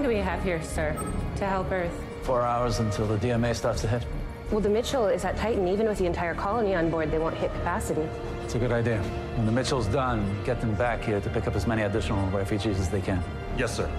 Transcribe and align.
long 0.00 0.08
do 0.08 0.16
we 0.16 0.22
have 0.22 0.42
here, 0.42 0.62
sir, 0.62 0.96
to 1.36 1.46
help 1.46 1.70
Earth? 1.70 1.92
Four 2.22 2.40
hours 2.40 2.78
until 2.78 3.06
the 3.06 3.18
DMA 3.18 3.54
starts 3.54 3.82
to 3.82 3.88
hit. 3.88 4.02
Well, 4.50 4.60
the 4.60 4.68
Mitchell 4.70 5.06
is 5.06 5.26
at 5.26 5.36
Titan. 5.36 5.68
Even 5.68 5.86
with 5.86 5.98
the 5.98 6.06
entire 6.06 6.34
colony 6.34 6.74
on 6.74 6.88
board, 6.88 7.10
they 7.10 7.18
won't 7.18 7.36
hit 7.36 7.52
capacity. 7.52 8.08
It's 8.42 8.54
a 8.54 8.58
good 8.58 8.72
idea. 8.72 9.02
When 9.36 9.44
the 9.44 9.52
Mitchell's 9.52 9.86
done, 9.88 10.24
get 10.42 10.58
them 10.58 10.74
back 10.74 11.04
here 11.04 11.20
to 11.20 11.28
pick 11.28 11.46
up 11.46 11.54
as 11.54 11.66
many 11.66 11.82
additional 11.82 12.26
refugees 12.30 12.80
as 12.80 12.88
they 12.88 13.02
can. 13.02 13.22
Yes, 13.58 13.76
sir. 13.76 13.90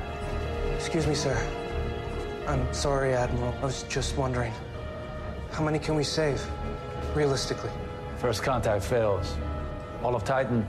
Excuse 0.75 1.05
me, 1.05 1.13
sir. 1.13 1.37
I'm 2.47 2.73
sorry, 2.73 3.13
Admiral. 3.13 3.53
I 3.61 3.65
was 3.65 3.83
just 3.83 4.17
wondering. 4.17 4.53
How 5.51 5.63
many 5.63 5.77
can 5.77 5.93
we 5.93 6.03
save, 6.03 6.43
realistically? 7.13 7.69
First 8.17 8.41
contact 8.41 8.83
fails. 8.83 9.35
All 10.01 10.15
of 10.15 10.23
Titan, 10.23 10.65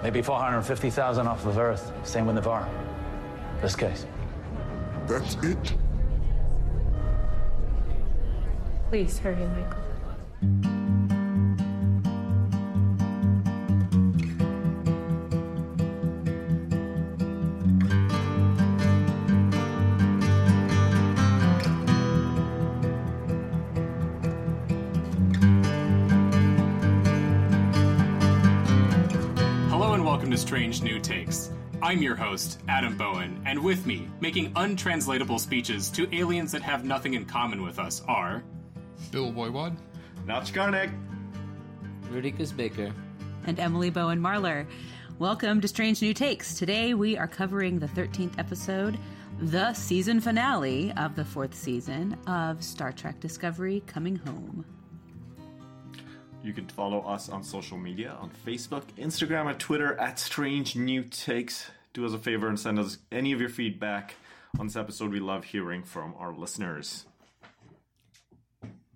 maybe 0.00 0.22
450,000 0.22 1.26
off 1.26 1.44
of 1.44 1.58
Earth. 1.58 1.90
Same 2.04 2.26
with 2.26 2.36
Navarre. 2.36 2.68
This 3.62 3.76
case. 3.76 4.06
That's 5.06 5.36
it? 5.36 5.74
Please 8.90 9.20
hurry, 9.20 9.46
Michael. 9.46 10.81
I'm 31.82 32.00
your 32.00 32.14
host, 32.14 32.60
Adam 32.68 32.96
Bowen, 32.96 33.42
and 33.44 33.58
with 33.58 33.86
me, 33.86 34.08
making 34.20 34.52
untranslatable 34.54 35.40
speeches 35.40 35.90
to 35.90 36.08
aliens 36.14 36.52
that 36.52 36.62
have 36.62 36.84
nothing 36.84 37.14
in 37.14 37.24
common 37.24 37.60
with 37.60 37.80
us, 37.80 38.02
are 38.06 38.44
Bill 39.10 39.32
Voivod. 39.32 39.76
Notch 40.24 40.52
Garnick. 40.52 40.92
Rudikus 42.08 42.52
Baker. 42.52 42.92
and 43.48 43.58
Emily 43.58 43.90
Bowen 43.90 44.20
Marlar. 44.20 44.64
Welcome 45.18 45.60
to 45.60 45.66
Strange 45.66 46.00
New 46.02 46.14
Takes. 46.14 46.54
Today 46.54 46.94
we 46.94 47.18
are 47.18 47.26
covering 47.26 47.80
the 47.80 47.88
13th 47.88 48.38
episode, 48.38 48.96
the 49.40 49.72
season 49.74 50.20
finale 50.20 50.92
of 50.96 51.16
the 51.16 51.24
fourth 51.24 51.52
season 51.52 52.16
of 52.28 52.62
Star 52.62 52.92
Trek 52.92 53.18
Discovery 53.18 53.82
Coming 53.88 54.14
Home. 54.14 54.64
You 56.44 56.52
can 56.52 56.66
follow 56.66 57.00
us 57.02 57.28
on 57.28 57.44
social 57.44 57.78
media 57.78 58.16
on 58.20 58.30
Facebook, 58.44 58.82
Instagram, 58.98 59.48
and 59.48 59.58
Twitter 59.60 59.94
at 59.98 60.18
Strange 60.18 60.74
New 60.74 61.04
Takes. 61.04 61.70
Do 61.92 62.06
us 62.06 62.12
a 62.12 62.18
favor 62.18 62.48
and 62.48 62.58
send 62.58 62.78
us 62.78 62.98
any 63.10 63.32
of 63.32 63.40
your 63.40 63.50
feedback 63.50 64.14
on 64.58 64.66
this 64.66 64.76
episode. 64.76 65.10
We 65.10 65.20
love 65.20 65.44
hearing 65.44 65.82
from 65.82 66.14
our 66.18 66.32
listeners. 66.32 67.04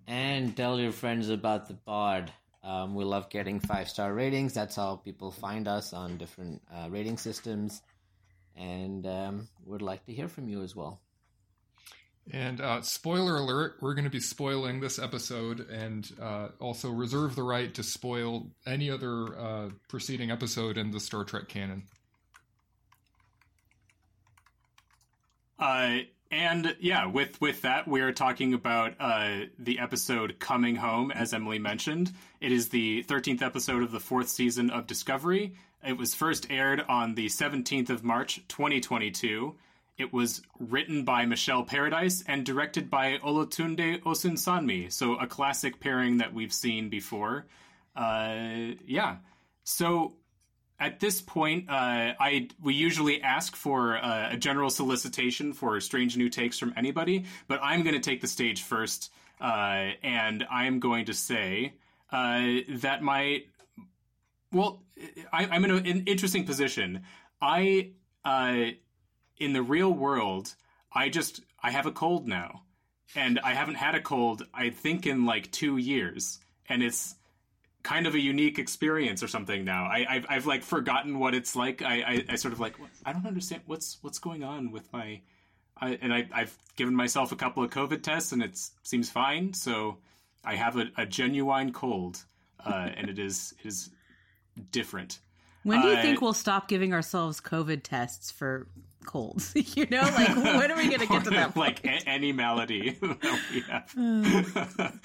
And 0.07 0.55
tell 0.55 0.79
your 0.79 0.91
friends 0.91 1.29
about 1.29 1.67
the 1.67 1.75
pod. 1.75 2.31
Um, 2.63 2.95
we 2.95 3.03
love 3.03 3.29
getting 3.29 3.59
five 3.59 3.87
star 3.87 4.13
ratings. 4.13 4.53
That's 4.53 4.75
how 4.75 4.95
people 4.95 5.31
find 5.31 5.67
us 5.67 5.93
on 5.93 6.17
different 6.17 6.61
uh, 6.73 6.89
rating 6.89 7.17
systems. 7.17 7.81
And 8.55 9.05
um, 9.05 9.47
would 9.65 9.81
like 9.81 10.05
to 10.05 10.13
hear 10.13 10.27
from 10.27 10.49
you 10.49 10.63
as 10.63 10.75
well. 10.75 10.99
And 12.31 12.59
uh, 12.59 12.81
spoiler 12.81 13.37
alert, 13.37 13.77
we're 13.79 13.93
going 13.93 14.05
to 14.05 14.11
be 14.11 14.19
spoiling 14.19 14.79
this 14.79 14.99
episode 14.99 15.61
and 15.69 16.09
uh, 16.21 16.49
also 16.59 16.89
reserve 16.89 17.35
the 17.35 17.43
right 17.43 17.73
to 17.75 17.83
spoil 17.83 18.47
any 18.65 18.89
other 18.89 19.37
uh, 19.37 19.69
preceding 19.87 20.29
episode 20.29 20.77
in 20.77 20.91
the 20.91 20.99
Star 20.99 21.23
Trek 21.23 21.47
canon. 21.47 21.83
Uh, 25.59 25.99
and 26.29 26.75
yeah, 26.79 27.05
with 27.05 27.39
with 27.39 27.61
that, 27.61 27.87
we're 27.87 28.11
talking 28.11 28.53
about 28.53 28.95
uh, 28.99 29.45
the 29.57 29.79
episode 29.79 30.39
"Coming 30.39 30.75
Home," 30.75 31.11
as 31.11 31.33
Emily 31.33 31.59
mentioned. 31.59 32.13
It 32.41 32.51
is 32.51 32.69
the 32.69 33.03
thirteenth 33.03 33.41
episode 33.41 33.81
of 33.81 33.91
the 33.91 33.99
fourth 33.99 34.27
season 34.27 34.69
of 34.69 34.87
Discovery. 34.87 35.55
It 35.85 35.97
was 35.97 36.13
first 36.13 36.47
aired 36.49 36.81
on 36.89 37.15
the 37.15 37.29
seventeenth 37.29 37.89
of 37.89 38.03
March, 38.03 38.41
twenty 38.47 38.81
twenty 38.81 39.09
two. 39.09 39.55
It 39.97 40.13
was 40.13 40.43
written 40.59 41.05
by 41.05 41.25
Michelle 41.25 41.63
Paradise 41.63 42.23
and 42.27 42.45
directed 42.45 42.89
by 42.89 43.17
Olatunde 43.17 44.03
Osunsanmi. 44.03 44.91
So 44.91 45.15
a 45.15 45.25
classic 45.25 45.79
pairing 45.79 46.17
that 46.17 46.33
we've 46.33 46.53
seen 46.53 46.89
before. 46.89 47.47
Uh, 47.95 48.75
yeah. 48.85 49.17
So 49.63 50.13
at 50.79 50.99
this 50.99 51.21
point, 51.21 51.69
uh, 51.69 52.13
I 52.19 52.49
we 52.61 52.73
usually 52.73 53.21
ask 53.21 53.55
for 53.55 53.97
uh, 53.97 54.29
a 54.33 54.37
general 54.37 54.69
solicitation 54.69 55.53
for 55.53 55.79
strange 55.81 56.17
new 56.17 56.29
takes 56.29 56.59
from 56.59 56.73
anybody, 56.77 57.25
but 57.47 57.59
I'm 57.63 57.83
going 57.83 57.95
to 57.95 58.01
take 58.01 58.21
the 58.21 58.27
stage 58.27 58.61
first, 58.61 59.11
uh, 59.41 59.91
and 60.03 60.45
I'm 60.51 60.79
going 60.79 61.05
to 61.05 61.13
say 61.13 61.73
uh, 62.11 62.41
that 62.81 63.01
my 63.01 63.43
well, 64.51 64.83
I, 65.33 65.47
I'm 65.47 65.65
in 65.65 65.71
an 65.71 66.03
interesting 66.05 66.45
position. 66.45 67.03
I 67.41 67.91
uh, 68.23 68.71
in 69.39 69.53
the 69.53 69.63
real 69.63 69.91
world, 69.91 70.53
I 70.93 71.09
just 71.09 71.41
I 71.61 71.71
have 71.71 71.87
a 71.87 71.91
cold 71.91 72.27
now, 72.27 72.61
and 73.15 73.39
I 73.39 73.55
haven't 73.55 73.75
had 73.75 73.95
a 73.95 74.01
cold 74.01 74.45
I 74.53 74.69
think 74.69 75.07
in 75.07 75.25
like 75.25 75.51
two 75.51 75.77
years, 75.77 76.39
and 76.69 76.83
it's 76.83 77.15
kind 77.87 78.05
of 78.05 78.15
a 78.15 78.19
unique 78.19 78.59
experience 78.59 79.23
or 79.23 79.29
something 79.29 79.63
now. 79.63 79.85
I, 79.85 80.05
I've, 80.09 80.25
I've 80.33 80.45
like 80.45 80.63
forgotten 80.63 81.19
what 81.19 81.33
it's 81.33 81.55
like. 81.55 81.81
I, 81.81 81.95
I, 82.11 82.25
I 82.33 82.35
sort 82.35 82.53
of 82.53 82.59
like 82.59 82.75
I 83.05 83.13
don't 83.13 83.25
understand 83.25 83.61
what's 83.65 83.97
what's 84.03 84.19
going 84.19 84.43
on 84.43 84.71
with 84.71 84.91
my. 84.91 85.21
I, 85.79 85.97
and 86.01 86.11
I, 86.13 86.27
I've 86.33 86.57
given 86.75 86.95
myself 86.95 87.31
a 87.31 87.35
couple 87.35 87.63
of 87.63 87.69
COVID 87.69 88.01
tests 88.01 88.31
and 88.33 88.41
it 88.43 88.59
seems 88.83 89.09
fine. 89.09 89.53
So 89.53 89.99
I 90.43 90.55
have 90.55 90.75
a, 90.75 90.85
a 90.97 91.05
genuine 91.05 91.71
cold, 91.71 92.23
uh, 92.65 92.89
and 92.97 93.09
it 93.09 93.19
is 93.19 93.53
it 93.59 93.67
is 93.67 93.89
different. 94.71 95.19
When 95.63 95.81
do 95.81 95.87
you 95.87 95.95
Uh, 95.95 96.01
think 96.01 96.21
we'll 96.21 96.33
stop 96.33 96.67
giving 96.67 96.93
ourselves 96.93 97.39
COVID 97.39 97.83
tests 97.83 98.31
for 98.31 98.67
colds? 99.05 99.53
you 99.75 99.85
know, 99.89 100.01
like 100.01 100.35
when 100.35 100.71
are 100.71 100.75
we 100.75 100.87
going 100.87 100.99
to 100.99 101.07
get 101.07 101.23
to 101.23 101.29
that 101.31 101.55
like 101.57 101.85
a- 101.85 102.07
any 102.07 102.31
malady 102.31 102.91
that 103.01 103.39
we 103.51 103.61
have. 103.61 104.99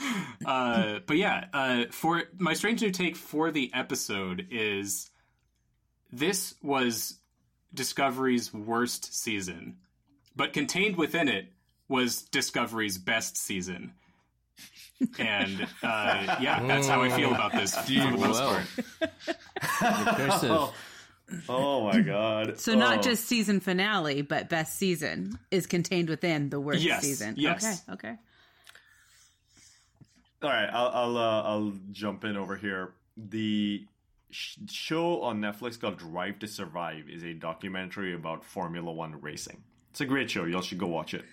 uh, 0.46 1.00
but 1.06 1.16
yeah, 1.16 1.46
uh, 1.52 1.84
for 1.90 2.24
my 2.38 2.54
strange 2.54 2.82
new 2.82 2.90
take 2.90 3.16
for 3.16 3.50
the 3.50 3.70
episode 3.74 4.46
is 4.50 5.10
this 6.10 6.54
was 6.62 7.18
Discovery's 7.74 8.52
worst 8.52 9.14
season, 9.14 9.76
but 10.36 10.52
contained 10.52 10.96
within 10.96 11.28
it 11.28 11.52
was 11.88 12.22
Discovery's 12.22 12.98
best 12.98 13.36
season. 13.36 13.94
And 15.18 15.66
uh, 15.82 16.36
yeah, 16.40 16.64
that's 16.66 16.86
how 16.86 17.02
I 17.02 17.08
feel 17.08 17.34
about 17.34 17.52
this 17.52 17.74
for 17.74 17.90
the 17.90 18.10
most 18.18 18.40
Whoa. 18.40 18.58
part. 19.00 19.12
Recursive. 19.80 20.72
Oh 21.48 21.84
my 21.84 22.00
god. 22.00 22.58
So 22.60 22.74
not 22.74 22.98
Oh. 22.98 23.02
just 23.02 23.24
season 23.26 23.60
finale, 23.60 24.22
but 24.22 24.48
best 24.48 24.78
season 24.78 25.38
is 25.50 25.66
contained 25.66 26.08
within 26.08 26.50
the 26.50 26.60
worst 26.60 26.82
Yes, 26.82 27.02
season. 27.02 27.34
yes. 27.36 27.82
Okay, 27.88 28.08
okay. 28.10 28.16
All 30.42 30.50
right, 30.50 30.68
I'll 30.72 30.88
I'll, 30.88 31.16
uh, 31.16 31.42
I'll 31.42 31.72
jump 31.92 32.24
in 32.24 32.36
over 32.36 32.56
here. 32.56 32.94
The 33.16 33.86
sh- 34.30 34.56
show 34.70 35.22
on 35.22 35.40
Netflix 35.40 35.78
called 35.80 35.98
Drive 35.98 36.40
to 36.40 36.48
Survive 36.48 37.08
is 37.08 37.22
a 37.22 37.32
documentary 37.32 38.12
about 38.14 38.44
Formula 38.44 38.90
One 38.92 39.20
racing. 39.20 39.62
It's 39.90 40.00
a 40.00 40.04
great 40.06 40.30
show. 40.30 40.44
Y'all 40.44 40.62
should 40.62 40.78
go 40.78 40.86
watch 40.88 41.14
it. 41.14 41.24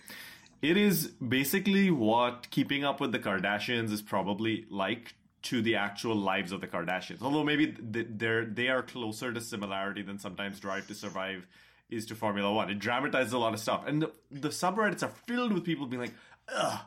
It 0.62 0.76
is 0.78 1.08
basically 1.08 1.90
what 1.90 2.50
Keeping 2.52 2.84
Up 2.84 3.00
with 3.00 3.12
the 3.14 3.20
Kardashians 3.20 3.92
is 3.92 4.02
probably 4.02 4.66
like 4.70 5.16
to 5.42 5.62
the 5.62 5.76
actual 5.76 6.16
lives 6.16 6.52
of 6.52 6.62
the 6.62 6.68
Kardashians. 6.68 7.22
Although 7.22 7.44
maybe 7.44 7.76
they're 7.80 8.46
they 8.46 8.68
are 8.68 8.84
closer 8.84 9.32
to 9.32 9.42
similarity 9.42 10.02
than 10.02 10.20
sometimes 10.20 10.60
Drive 10.60 10.88
to 10.88 10.96
Survive 10.96 11.48
is 11.90 12.06
to 12.08 12.16
Formula 12.16 12.52
One. 12.52 12.70
It 12.70 12.80
dramatizes 12.80 13.34
a 13.34 13.38
lot 13.38 13.54
of 13.54 13.60
stuff, 13.60 13.84
and 13.88 14.02
the, 14.02 14.12
the 14.32 14.50
subreddits 14.50 15.04
are 15.04 15.14
filled 15.28 15.54
with 15.54 15.64
people 15.64 15.86
being 15.86 16.02
like, 16.02 16.14
"Ugh, 16.54 16.80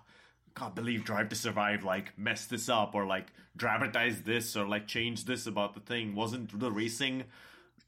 can't 0.54 0.74
believe 0.74 1.04
Drive 1.04 1.28
to 1.30 1.36
Survive 1.36 1.84
like 1.84 2.16
messed 2.18 2.50
this 2.50 2.68
up 2.68 2.94
or 2.94 3.06
like 3.06 3.32
dramatized 3.56 4.24
this 4.24 4.56
or 4.56 4.66
like 4.66 4.86
changed 4.86 5.26
this 5.26 5.46
about 5.46 5.74
the 5.74 5.80
thing. 5.80 6.14
Wasn't 6.14 6.58
the 6.58 6.70
racing 6.70 7.24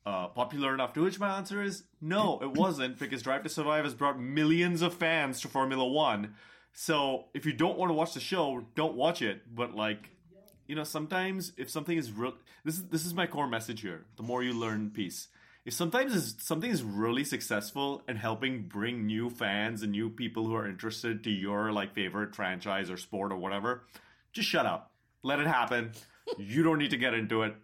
uh, 0.06 0.28
popular 0.28 0.74
enough? 0.74 0.92
To 0.94 1.02
which 1.02 1.20
my 1.20 1.36
answer 1.36 1.62
is 1.62 1.84
no, 2.00 2.40
it 2.42 2.52
wasn't 2.52 2.98
because 2.98 3.22
Drive 3.22 3.42
to 3.42 3.48
Survive 3.48 3.84
has 3.84 3.94
brought 3.94 4.18
millions 4.18 4.82
of 4.82 4.94
fans 4.94 5.40
to 5.42 5.48
Formula 5.48 5.86
One. 5.86 6.34
So 6.72 7.26
if 7.34 7.46
you 7.46 7.52
don't 7.52 7.78
want 7.78 7.90
to 7.90 7.94
watch 7.94 8.14
the 8.14 8.20
show, 8.20 8.64
don't 8.74 8.94
watch 8.94 9.22
it. 9.22 9.54
But 9.54 9.74
like, 9.74 10.10
you 10.66 10.74
know, 10.74 10.84
sometimes 10.84 11.52
if 11.56 11.70
something 11.70 11.96
is 11.96 12.12
real, 12.12 12.34
this 12.64 12.76
is 12.76 12.84
this 12.88 13.06
is 13.06 13.14
my 13.14 13.26
core 13.26 13.48
message 13.48 13.80
here. 13.80 14.04
The 14.16 14.22
more 14.22 14.42
you 14.42 14.52
learn, 14.52 14.90
peace. 14.90 15.28
If 15.64 15.72
sometimes 15.72 16.42
something 16.44 16.70
is 16.70 16.82
really 16.82 17.24
successful 17.24 18.02
and 18.06 18.18
helping 18.18 18.64
bring 18.64 19.06
new 19.06 19.30
fans 19.30 19.82
and 19.82 19.92
new 19.92 20.10
people 20.10 20.44
who 20.44 20.54
are 20.54 20.68
interested 20.68 21.24
to 21.24 21.30
your 21.30 21.72
like 21.72 21.94
favorite 21.94 22.34
franchise 22.34 22.90
or 22.90 22.98
sport 22.98 23.32
or 23.32 23.36
whatever, 23.36 23.84
just 24.32 24.48
shut 24.48 24.66
up. 24.66 24.90
Let 25.22 25.40
it 25.40 25.46
happen. 25.46 25.92
you 26.36 26.62
don't 26.62 26.78
need 26.78 26.90
to 26.90 26.98
get 26.98 27.14
into 27.14 27.42
it. 27.42 27.54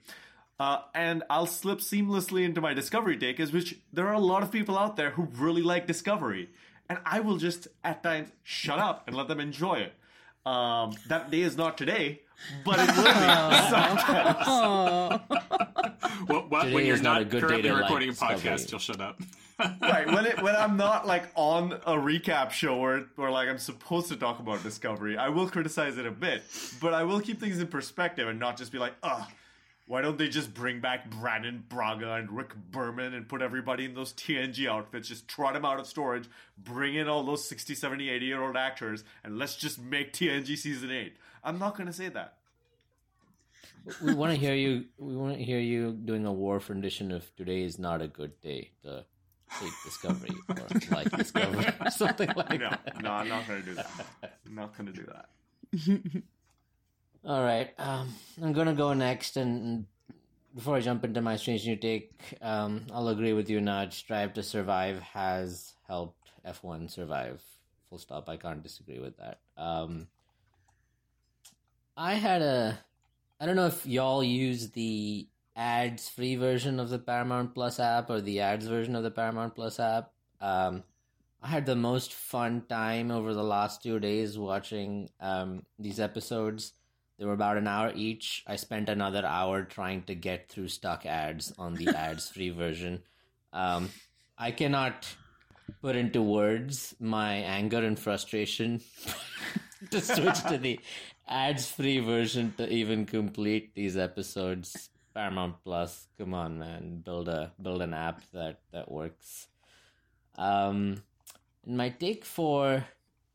Uh, 0.58 0.82
and 0.94 1.22
I'll 1.30 1.46
slip 1.46 1.78
seamlessly 1.78 2.44
into 2.44 2.60
my 2.60 2.74
Discovery 2.74 3.16
take, 3.16 3.40
is 3.40 3.52
which 3.52 3.78
there 3.92 4.06
are 4.08 4.14
a 4.14 4.20
lot 4.20 4.42
of 4.42 4.52
people 4.52 4.78
out 4.78 4.96
there 4.96 5.10
who 5.10 5.22
really 5.38 5.62
like 5.62 5.86
Discovery, 5.86 6.50
and 6.88 6.98
I 7.06 7.20
will 7.20 7.38
just 7.38 7.68
at 7.82 8.02
times 8.02 8.28
shut 8.42 8.78
up 8.78 9.04
and 9.06 9.16
let 9.16 9.28
them 9.28 9.40
enjoy 9.40 9.76
it. 9.76 9.94
Um, 10.44 10.92
that 11.08 11.30
day 11.30 11.40
is 11.40 11.56
not 11.56 11.78
today, 11.78 12.20
but 12.64 12.78
it 12.80 12.88
will 12.96 13.04
be. 13.04 13.10
sometimes. 13.70 14.46
Well, 16.28 16.46
well, 16.50 16.62
Today 16.62 16.74
when 16.74 16.86
you're 16.86 16.94
is 16.94 17.02
not 17.02 17.14
not, 17.14 17.22
a 17.22 17.24
good 17.24 17.40
day 17.40 17.46
currently 17.48 17.68
to 17.68 17.74
like 17.74 17.82
recording 17.82 18.08
a 18.08 18.12
Discovery. 18.12 18.36
podcast, 18.36 18.70
you'll 18.70 18.80
shut 18.80 19.00
up. 19.00 19.20
right 19.82 20.06
when 20.06 20.24
it 20.26 20.42
when 20.42 20.56
I'm 20.56 20.76
not 20.78 21.06
like 21.06 21.24
on 21.34 21.72
a 21.72 21.94
recap 21.94 22.50
show 22.50 22.78
where 22.78 23.00
where 23.16 23.30
like 23.30 23.48
I'm 23.48 23.58
supposed 23.58 24.08
to 24.08 24.16
talk 24.16 24.38
about 24.38 24.62
Discovery, 24.62 25.16
I 25.18 25.28
will 25.28 25.48
criticize 25.48 25.98
it 25.98 26.06
a 26.06 26.10
bit, 26.10 26.42
but 26.80 26.94
I 26.94 27.04
will 27.04 27.20
keep 27.20 27.40
things 27.40 27.58
in 27.58 27.66
perspective 27.66 28.28
and 28.28 28.38
not 28.38 28.56
just 28.56 28.72
be 28.72 28.78
like, 28.78 28.94
ugh. 29.02 29.28
Why 29.86 30.02
don't 30.02 30.16
they 30.18 30.28
just 30.28 30.54
bring 30.54 30.78
back 30.78 31.10
Brannon 31.10 31.64
Braga 31.68 32.12
and 32.14 32.30
Rick 32.30 32.54
Berman 32.70 33.12
and 33.12 33.28
put 33.28 33.42
everybody 33.42 33.84
in 33.86 33.94
those 33.94 34.12
TNG 34.12 34.68
outfits, 34.68 35.08
just 35.08 35.26
trot 35.26 35.54
them 35.54 35.64
out 35.64 35.80
of 35.80 35.86
storage, 35.88 36.28
bring 36.56 36.94
in 36.94 37.08
all 37.08 37.24
those 37.24 37.48
60, 37.48 37.74
70, 37.74 38.08
80 38.08 38.24
year 38.24 38.40
old 38.40 38.56
actors, 38.56 39.02
and 39.24 39.36
let's 39.36 39.56
just 39.56 39.80
make 39.80 40.12
TNG 40.12 40.56
season 40.56 40.92
8? 40.92 41.16
I'm 41.44 41.58
not 41.58 41.76
going 41.76 41.86
to 41.86 41.92
say 41.92 42.08
that. 42.08 42.34
we 44.02 44.14
want 44.14 44.32
to 44.32 44.38
hear 44.38 44.54
you. 44.54 44.84
We 44.98 45.16
want 45.16 45.36
to 45.36 45.42
hear 45.42 45.58
you 45.58 45.92
doing 45.92 46.26
a 46.26 46.32
war 46.32 46.60
rendition 46.68 47.12
of 47.12 47.34
"Today 47.36 47.62
is 47.62 47.78
not 47.78 48.02
a 48.02 48.08
good 48.08 48.38
day." 48.40 48.70
The 48.82 49.04
take 49.58 49.72
Discovery 49.84 50.30
or 50.48 50.66
like 50.90 51.10
Discovery 51.10 51.66
or 51.80 51.90
something 51.90 52.28
like 52.36 52.50
No, 52.60 52.70
that. 52.70 53.02
no, 53.02 53.10
I'm 53.10 53.28
not 53.28 53.48
going 53.48 53.60
to 53.62 53.66
do 53.66 53.74
that. 53.74 53.90
I'm 54.46 54.54
not 54.54 54.76
going 54.76 54.92
to 54.92 55.00
do 55.00 55.06
that. 55.06 56.22
All 57.24 57.42
right, 57.42 57.70
um, 57.78 58.14
I'm 58.42 58.54
gonna 58.54 58.72
go 58.72 58.94
next, 58.94 59.36
and, 59.36 59.84
before 60.54 60.76
I 60.76 60.80
jump 60.80 61.04
into 61.04 61.20
my 61.20 61.36
strange 61.36 61.66
new 61.66 61.76
take, 61.76 62.12
um, 62.40 62.86
I'll 62.92 63.08
agree 63.08 63.34
with 63.34 63.50
you, 63.50 63.60
Nudge. 63.60 64.06
Drive 64.06 64.32
to 64.34 64.42
Survive 64.42 65.00
has 65.00 65.74
helped 65.86 66.30
F1 66.46 66.90
survive. 66.90 67.42
Full 67.90 67.98
stop. 67.98 68.28
I 68.28 68.36
can't 68.38 68.62
disagree 68.62 68.98
with 69.00 69.16
that. 69.18 69.40
Um, 69.58 70.06
I 72.00 72.14
had 72.14 72.40
a. 72.40 72.78
I 73.38 73.44
don't 73.44 73.56
know 73.56 73.66
if 73.66 73.84
y'all 73.84 74.24
use 74.24 74.70
the 74.70 75.28
ads 75.54 76.08
free 76.08 76.34
version 76.34 76.80
of 76.80 76.88
the 76.88 76.98
Paramount 76.98 77.54
Plus 77.54 77.78
app 77.78 78.08
or 78.08 78.22
the 78.22 78.40
ads 78.40 78.66
version 78.66 78.96
of 78.96 79.02
the 79.02 79.10
Paramount 79.10 79.54
Plus 79.54 79.78
app. 79.78 80.10
Um, 80.40 80.82
I 81.42 81.48
had 81.48 81.66
the 81.66 81.76
most 81.76 82.14
fun 82.14 82.62
time 82.70 83.10
over 83.10 83.34
the 83.34 83.44
last 83.44 83.82
two 83.82 84.00
days 84.00 84.38
watching 84.38 85.10
um, 85.20 85.66
these 85.78 86.00
episodes. 86.00 86.72
They 87.18 87.26
were 87.26 87.34
about 87.34 87.58
an 87.58 87.68
hour 87.68 87.92
each. 87.94 88.44
I 88.46 88.56
spent 88.56 88.88
another 88.88 89.26
hour 89.26 89.64
trying 89.64 90.04
to 90.04 90.14
get 90.14 90.48
through 90.48 90.68
stuck 90.68 91.04
ads 91.04 91.52
on 91.58 91.74
the 91.74 91.88
ads 91.94 92.30
free 92.30 92.48
version. 92.48 93.02
Um, 93.52 93.90
I 94.38 94.52
cannot 94.52 95.06
put 95.82 95.96
into 95.96 96.22
words 96.22 96.94
my 96.98 97.34
anger 97.34 97.84
and 97.84 97.98
frustration 97.98 98.80
to 99.90 100.00
switch 100.00 100.42
to 100.44 100.58
the 100.58 100.80
ads 101.30 101.70
free 101.70 102.00
version 102.00 102.52
to 102.58 102.68
even 102.68 103.06
complete 103.06 103.74
these 103.74 103.96
episodes. 103.96 104.90
Paramount 105.14 105.56
Plus, 105.64 106.08
come 106.18 106.34
on, 106.34 106.58
man, 106.58 107.02
build 107.04 107.28
a 107.28 107.52
build 107.60 107.82
an 107.82 107.94
app 107.94 108.22
that 108.32 108.60
that 108.72 108.90
works. 108.90 109.48
Um, 110.36 111.02
my 111.66 111.90
take 111.90 112.24
for 112.24 112.84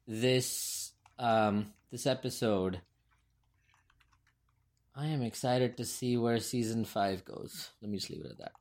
this 0.07 0.91
um 1.17 1.73
this 1.91 2.05
episode, 2.05 2.81
I 4.95 5.07
am 5.07 5.21
excited 5.21 5.77
to 5.77 5.85
see 5.85 6.17
where 6.17 6.39
season 6.39 6.85
five 6.85 7.25
goes. 7.25 7.71
Let 7.81 7.91
me 7.91 7.97
just 7.97 8.09
leave 8.09 8.25
it 8.25 8.31
at 8.31 8.37
that. 8.39 8.51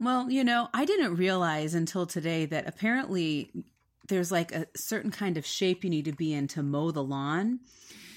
Well, 0.00 0.30
you 0.30 0.44
know, 0.44 0.68
I 0.74 0.84
didn't 0.84 1.16
realize 1.16 1.74
until 1.74 2.04
today 2.04 2.44
that 2.46 2.68
apparently 2.68 3.50
there's 4.08 4.32
like 4.32 4.52
a 4.52 4.66
certain 4.76 5.10
kind 5.10 5.36
of 5.36 5.46
shape 5.46 5.84
you 5.84 5.90
need 5.90 6.04
to 6.06 6.12
be 6.12 6.32
in 6.32 6.48
to 6.48 6.62
mow 6.62 6.90
the 6.90 7.02
lawn. 7.02 7.60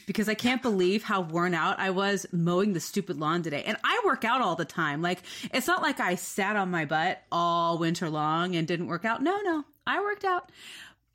Because 0.06 0.30
I 0.30 0.36
can't 0.36 0.62
believe 0.62 1.04
how 1.04 1.19
worn 1.19 1.54
out 1.54 1.80
I 1.80 1.89
was 1.89 2.25
mowing 2.31 2.72
the 2.72 2.80
stupid 2.80 3.19
lawn 3.19 3.44
today. 3.44 3.63
And 3.66 3.75
I 3.84 4.01
work 4.06 4.24
out 4.24 4.39
all 4.39 4.56
the 4.56 4.63
time. 4.63 5.01
Like, 5.01 5.22
it's 5.54 5.68
not 5.68 5.81
like 5.81 6.00
I 6.00 6.16
sat 6.16 6.56
on 6.56 6.72
my 6.72 6.86
butt 6.86 7.22
all 7.30 7.78
winter 7.78 8.10
long 8.10 8.56
and 8.56 8.66
didn't 8.66 8.88
work 8.88 9.04
out. 9.04 9.22
No, 9.22 9.42
no, 9.42 9.66
I 9.86 10.00
worked 10.00 10.24
out. 10.24 10.50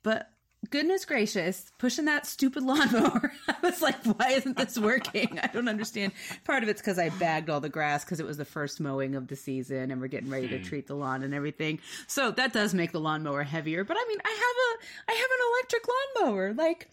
But 0.03 0.29
goodness 0.69 1.05
gracious, 1.05 1.71
pushing 1.77 2.05
that 2.05 2.25
stupid 2.25 2.63
lawnmower. 2.63 3.31
I 3.47 3.55
was 3.61 3.81
like, 3.81 4.03
why 4.05 4.29
isn't 4.31 4.57
this 4.57 4.77
working? 4.77 5.39
I 5.41 5.47
don't 5.47 5.67
understand. 5.67 6.13
Part 6.45 6.63
of 6.63 6.69
it's 6.69 6.81
because 6.81 6.99
I 6.99 7.09
bagged 7.09 7.49
all 7.49 7.59
the 7.59 7.69
grass 7.69 8.03
because 8.03 8.19
it 8.19 8.25
was 8.25 8.37
the 8.37 8.45
first 8.45 8.79
mowing 8.79 9.15
of 9.15 9.27
the 9.27 9.35
season 9.35 9.91
and 9.91 9.99
we're 9.99 10.07
getting 10.07 10.29
ready 10.29 10.47
to 10.49 10.59
treat 10.59 10.87
the 10.87 10.95
lawn 10.95 11.23
and 11.23 11.33
everything. 11.33 11.79
So 12.07 12.31
that 12.31 12.53
does 12.53 12.73
make 12.73 12.91
the 12.91 12.99
lawnmower 12.99 13.43
heavier. 13.43 13.83
But 13.83 13.97
I 13.99 14.05
mean, 14.07 14.19
I 14.23 14.29
have 14.29 14.79
a, 14.79 15.11
I 15.11 15.15
have 15.15 15.29
an 15.31 15.45
electric 15.53 15.83
lawnmower. 15.87 16.53
Like, 16.53 16.89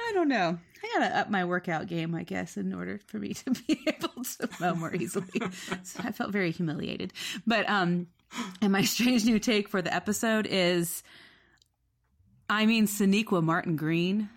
I 0.00 0.12
don't 0.14 0.28
know. 0.28 0.58
I 0.82 0.98
gotta 0.98 1.18
up 1.18 1.30
my 1.30 1.44
workout 1.44 1.88
game, 1.88 2.14
I 2.14 2.22
guess, 2.22 2.56
in 2.56 2.72
order 2.72 3.00
for 3.06 3.18
me 3.18 3.34
to 3.34 3.50
be 3.66 3.80
able 3.86 4.22
to 4.22 4.48
mow 4.60 4.74
more 4.74 4.94
easily. 4.94 5.42
so 5.82 6.00
I 6.04 6.12
felt 6.12 6.30
very 6.30 6.52
humiliated. 6.52 7.12
But 7.46 7.68
um, 7.68 8.06
and 8.60 8.72
my 8.72 8.82
strange 8.82 9.24
new 9.24 9.38
take 9.38 9.68
for 9.68 9.82
the 9.82 9.92
episode 9.92 10.46
is, 10.48 11.02
I 12.48 12.66
mean, 12.66 12.86
Sonequa 12.86 13.42
Martin 13.42 13.76
Green. 13.76 14.30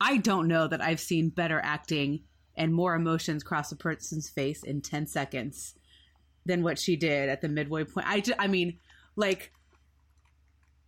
I 0.00 0.16
don't 0.16 0.48
know 0.48 0.66
that 0.66 0.82
I've 0.82 1.00
seen 1.00 1.28
better 1.28 1.60
acting 1.62 2.24
and 2.56 2.74
more 2.74 2.94
emotions 2.94 3.42
cross 3.42 3.72
a 3.72 3.76
person's 3.76 4.28
face 4.28 4.62
in 4.62 4.80
ten 4.80 5.06
seconds 5.06 5.74
than 6.46 6.62
what 6.62 6.78
she 6.78 6.96
did 6.96 7.28
at 7.28 7.40
the 7.40 7.48
midway 7.48 7.84
point. 7.84 8.06
I, 8.08 8.20
ju- 8.20 8.34
I 8.38 8.48
mean, 8.48 8.78
like, 9.16 9.52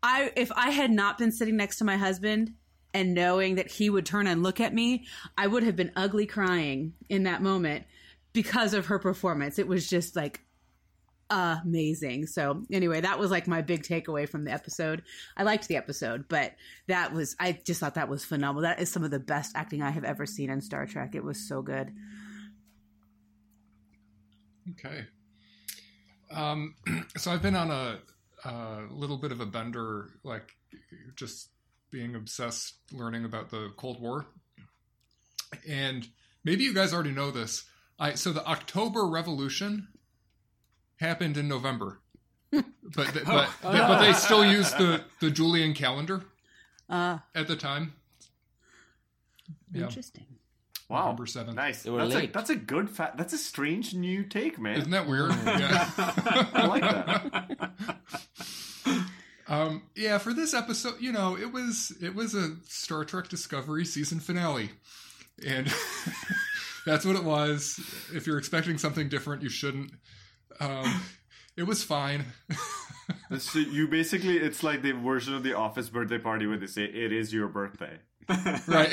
I 0.02 0.32
if 0.36 0.52
I 0.52 0.70
had 0.70 0.90
not 0.90 1.18
been 1.18 1.32
sitting 1.32 1.56
next 1.56 1.78
to 1.78 1.84
my 1.84 1.96
husband 1.96 2.52
and 2.94 3.14
knowing 3.14 3.56
that 3.56 3.70
he 3.70 3.90
would 3.90 4.06
turn 4.06 4.26
and 4.26 4.42
look 4.42 4.60
at 4.60 4.74
me, 4.74 5.06
I 5.36 5.46
would 5.46 5.64
have 5.64 5.76
been 5.76 5.92
ugly 5.96 6.26
crying 6.26 6.94
in 7.08 7.24
that 7.24 7.42
moment 7.42 7.84
because 8.32 8.74
of 8.74 8.86
her 8.86 8.98
performance. 8.98 9.58
It 9.58 9.68
was 9.68 9.88
just 9.88 10.14
like 10.14 10.40
amazing. 11.31 12.26
So 12.26 12.62
anyway, 12.70 13.00
that 13.00 13.19
was 13.19 13.31
like 13.31 13.46
my 13.46 13.62
big 13.62 13.82
takeaway 13.82 14.28
from 14.28 14.44
the 14.44 14.52
episode. 14.52 15.02
I 15.37 15.43
liked 15.43 15.69
the 15.69 15.76
episode, 15.76 16.26
but 16.28 16.55
that 16.87 17.12
was 17.12 17.34
I 17.40 17.52
just 17.64 17.81
thought 17.81 17.94
that 17.94 18.08
was 18.08 18.25
phenomenal. 18.25 18.62
That 18.62 18.81
is 18.81 18.90
some 18.90 19.05
of 19.05 19.11
the 19.11 19.19
best 19.19 19.56
acting 19.56 19.82
I 19.82 19.90
have 19.90 20.05
ever 20.05 20.26
seen 20.26 20.50
in 20.50 20.61
Star 20.61 20.87
Trek. 20.87 21.14
It 21.14 21.25
was 21.25 21.49
so 21.49 21.62
good. 21.62 21.93
Okay. 24.73 25.05
Um, 26.31 26.75
so 27.17 27.32
I've 27.32 27.43
been 27.43 27.56
on 27.56 27.70
a, 27.70 27.99
a 28.44 28.82
little 28.90 29.17
bit 29.17 29.32
of 29.32 29.40
a 29.40 29.46
bender, 29.46 30.11
like 30.23 30.52
just 31.14 31.50
being 31.90 32.14
obsessed 32.14 32.75
learning 32.92 33.25
about 33.25 33.50
the 33.50 33.73
Cold 33.76 34.00
War. 34.00 34.26
And 35.68 36.06
maybe 36.45 36.64
you 36.64 36.75
guys 36.75 36.92
already 36.92 37.12
know 37.12 37.30
this. 37.30 37.64
I 37.99 38.14
so 38.14 38.33
the 38.33 38.47
October 38.47 39.06
Revolution 39.06 39.88
happened 40.97 41.37
in 41.37 41.49
November, 41.49 42.00
but 42.50 42.65
but 42.95 43.25
but, 43.25 43.49
but 43.62 44.00
they 44.00 44.12
still 44.12 44.45
use 44.45 44.71
the 44.73 45.03
the 45.21 45.31
Julian 45.31 45.75
calendar 45.75 46.23
Uh 46.88 47.19
at 47.35 47.47
the 47.49 47.57
time. 47.57 47.95
Yeah, 49.73 49.85
interesting. 49.85 50.26
Wow, 50.88 51.07
November 51.07 51.26
7th. 51.26 51.55
nice. 51.55 51.83
They 51.83 51.91
were 51.91 52.07
That's 52.07 52.25
a 52.25 52.26
that's 52.29 52.50
a 52.50 52.57
good 52.57 52.88
fact. 52.88 53.17
That's 53.19 53.33
a 53.33 53.38
strange 53.38 53.93
new 53.93 54.23
take, 54.23 54.59
man. 54.59 54.79
Isn't 54.79 54.93
that 54.93 55.09
weird? 55.09 55.33
Yeah. 55.45 55.91
I 55.99 56.67
like 56.67 56.83
that. 56.83 57.71
Um, 59.49 59.83
yeah, 59.95 60.19
for 60.19 60.33
this 60.33 60.55
episode, 60.55 60.95
you 61.00 61.12
know, 61.12 61.37
it 61.37 61.53
was 61.53 61.97
it 62.03 62.17
was 62.17 62.35
a 62.35 62.57
Star 62.67 63.05
Trek 63.05 63.29
Discovery 63.29 63.85
season 63.85 64.19
finale, 64.19 64.71
and 65.47 65.73
that's 66.85 67.05
what 67.05 67.15
it 67.15 67.23
was. 67.23 67.79
If 68.12 68.26
you're 68.26 68.38
expecting 68.38 68.76
something 68.76 69.09
different, 69.09 69.43
you 69.43 69.49
shouldn't. 69.49 69.93
Um, 70.60 71.02
it 71.56 71.64
was 71.64 71.82
fine. 71.82 72.25
So 73.38 73.58
you 73.58 73.88
basically, 73.88 74.38
it's 74.38 74.62
like 74.62 74.82
the 74.82 74.92
version 74.92 75.34
of 75.34 75.42
the 75.42 75.54
office 75.54 75.88
birthday 75.88 76.18
party 76.18 76.46
where 76.46 76.56
they 76.56 76.66
say 76.66 76.84
it 76.84 77.12
is 77.12 77.32
your 77.32 77.48
birthday. 77.48 77.98
right? 78.68 78.92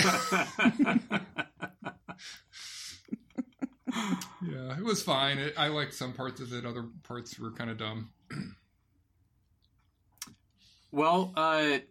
yeah, 4.44 4.78
it 4.78 4.84
was 4.84 5.02
fine. 5.04 5.38
It, 5.38 5.54
I 5.58 5.68
liked 5.68 5.94
some 5.94 6.14
parts 6.14 6.42
of 6.42 6.54
it. 6.54 6.66
Other 6.66 6.86
parts 7.04 7.38
were 7.40 7.52
kind 7.52 7.70
of 7.70 7.78
dumb. 7.78 8.10
Well, 10.92 11.34
uh, 11.36 11.80
s- 11.80 11.82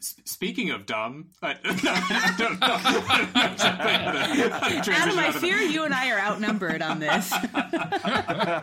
speaking 0.00 0.70
of 0.70 0.86
dumb, 0.86 1.28
uh, 1.42 1.54
I 1.64 2.34
don't 2.38 2.60
know. 2.60 2.66
Adam, 4.92 5.18
I 5.18 5.32
fear 5.32 5.58
you 5.58 5.84
and 5.84 5.94
I 5.94 6.10
are 6.10 6.20
outnumbered 6.20 6.82
on 6.82 6.98
this. 6.98 7.32
uh, 8.04 8.60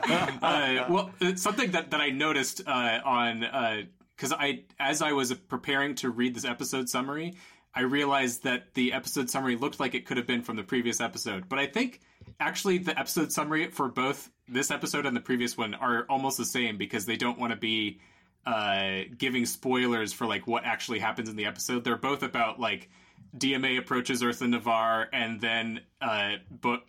well, 0.90 1.12
it's 1.20 1.42
something 1.42 1.72
that, 1.72 1.92
that 1.92 2.02
I 2.02 2.10
noticed 2.10 2.62
uh, 2.68 3.00
on 3.04 3.88
because 4.16 4.34
I 4.34 4.64
as 4.80 5.02
I 5.02 5.14
was 5.14 5.34
preparing 5.34 5.96
to 5.96 6.10
read 6.10 6.36
this 6.36 6.46
episode 6.46 6.90
summary, 6.90 7.36
I 7.74 7.80
I 7.80 7.84
realized 7.84 8.44
that 8.44 8.74
the 8.74 8.94
episode 8.94 9.30
summary 9.30 9.56
looked 9.56 9.80
like 9.80 9.96
it 9.96 10.06
could 10.06 10.18
have 10.18 10.28
been 10.28 10.42
from 10.42 10.58
the 10.58 10.64
previous 10.64 11.00
episode. 11.00 11.48
But 11.48 11.60
I 11.60 11.68
think 11.68 12.02
actually 12.40 12.80
the 12.80 12.98
episode 13.00 13.32
summary 13.32 13.70
for 13.70 13.88
both 13.88 14.30
this 14.48 14.72
episode 14.72 15.06
and 15.06 15.16
the 15.16 15.22
previous 15.22 15.58
one 15.58 15.76
are 15.76 16.06
almost 16.10 16.38
the 16.38 16.46
same 16.46 16.78
because 16.78 17.06
they 17.06 17.16
don't 17.16 17.40
want 17.40 17.52
to 17.52 17.58
be 17.58 18.00
uh, 18.46 19.02
giving 19.18 19.46
spoilers 19.46 20.14
for 20.14 20.26
like 20.26 20.48
what 20.48 20.66
actually 20.66 21.00
happens 21.00 21.30
in 21.30 21.36
the 21.36 21.46
episode. 21.46 21.84
They're 21.84 21.98
both 21.98 22.24
about 22.24 22.60
like 22.60 22.90
DMA 23.38 23.78
approaches 23.78 24.24
Earth 24.24 24.42
and 24.42 24.52
Navarre, 24.52 25.08
and 25.14 25.40
then 25.40 25.82
uh, 26.02 26.36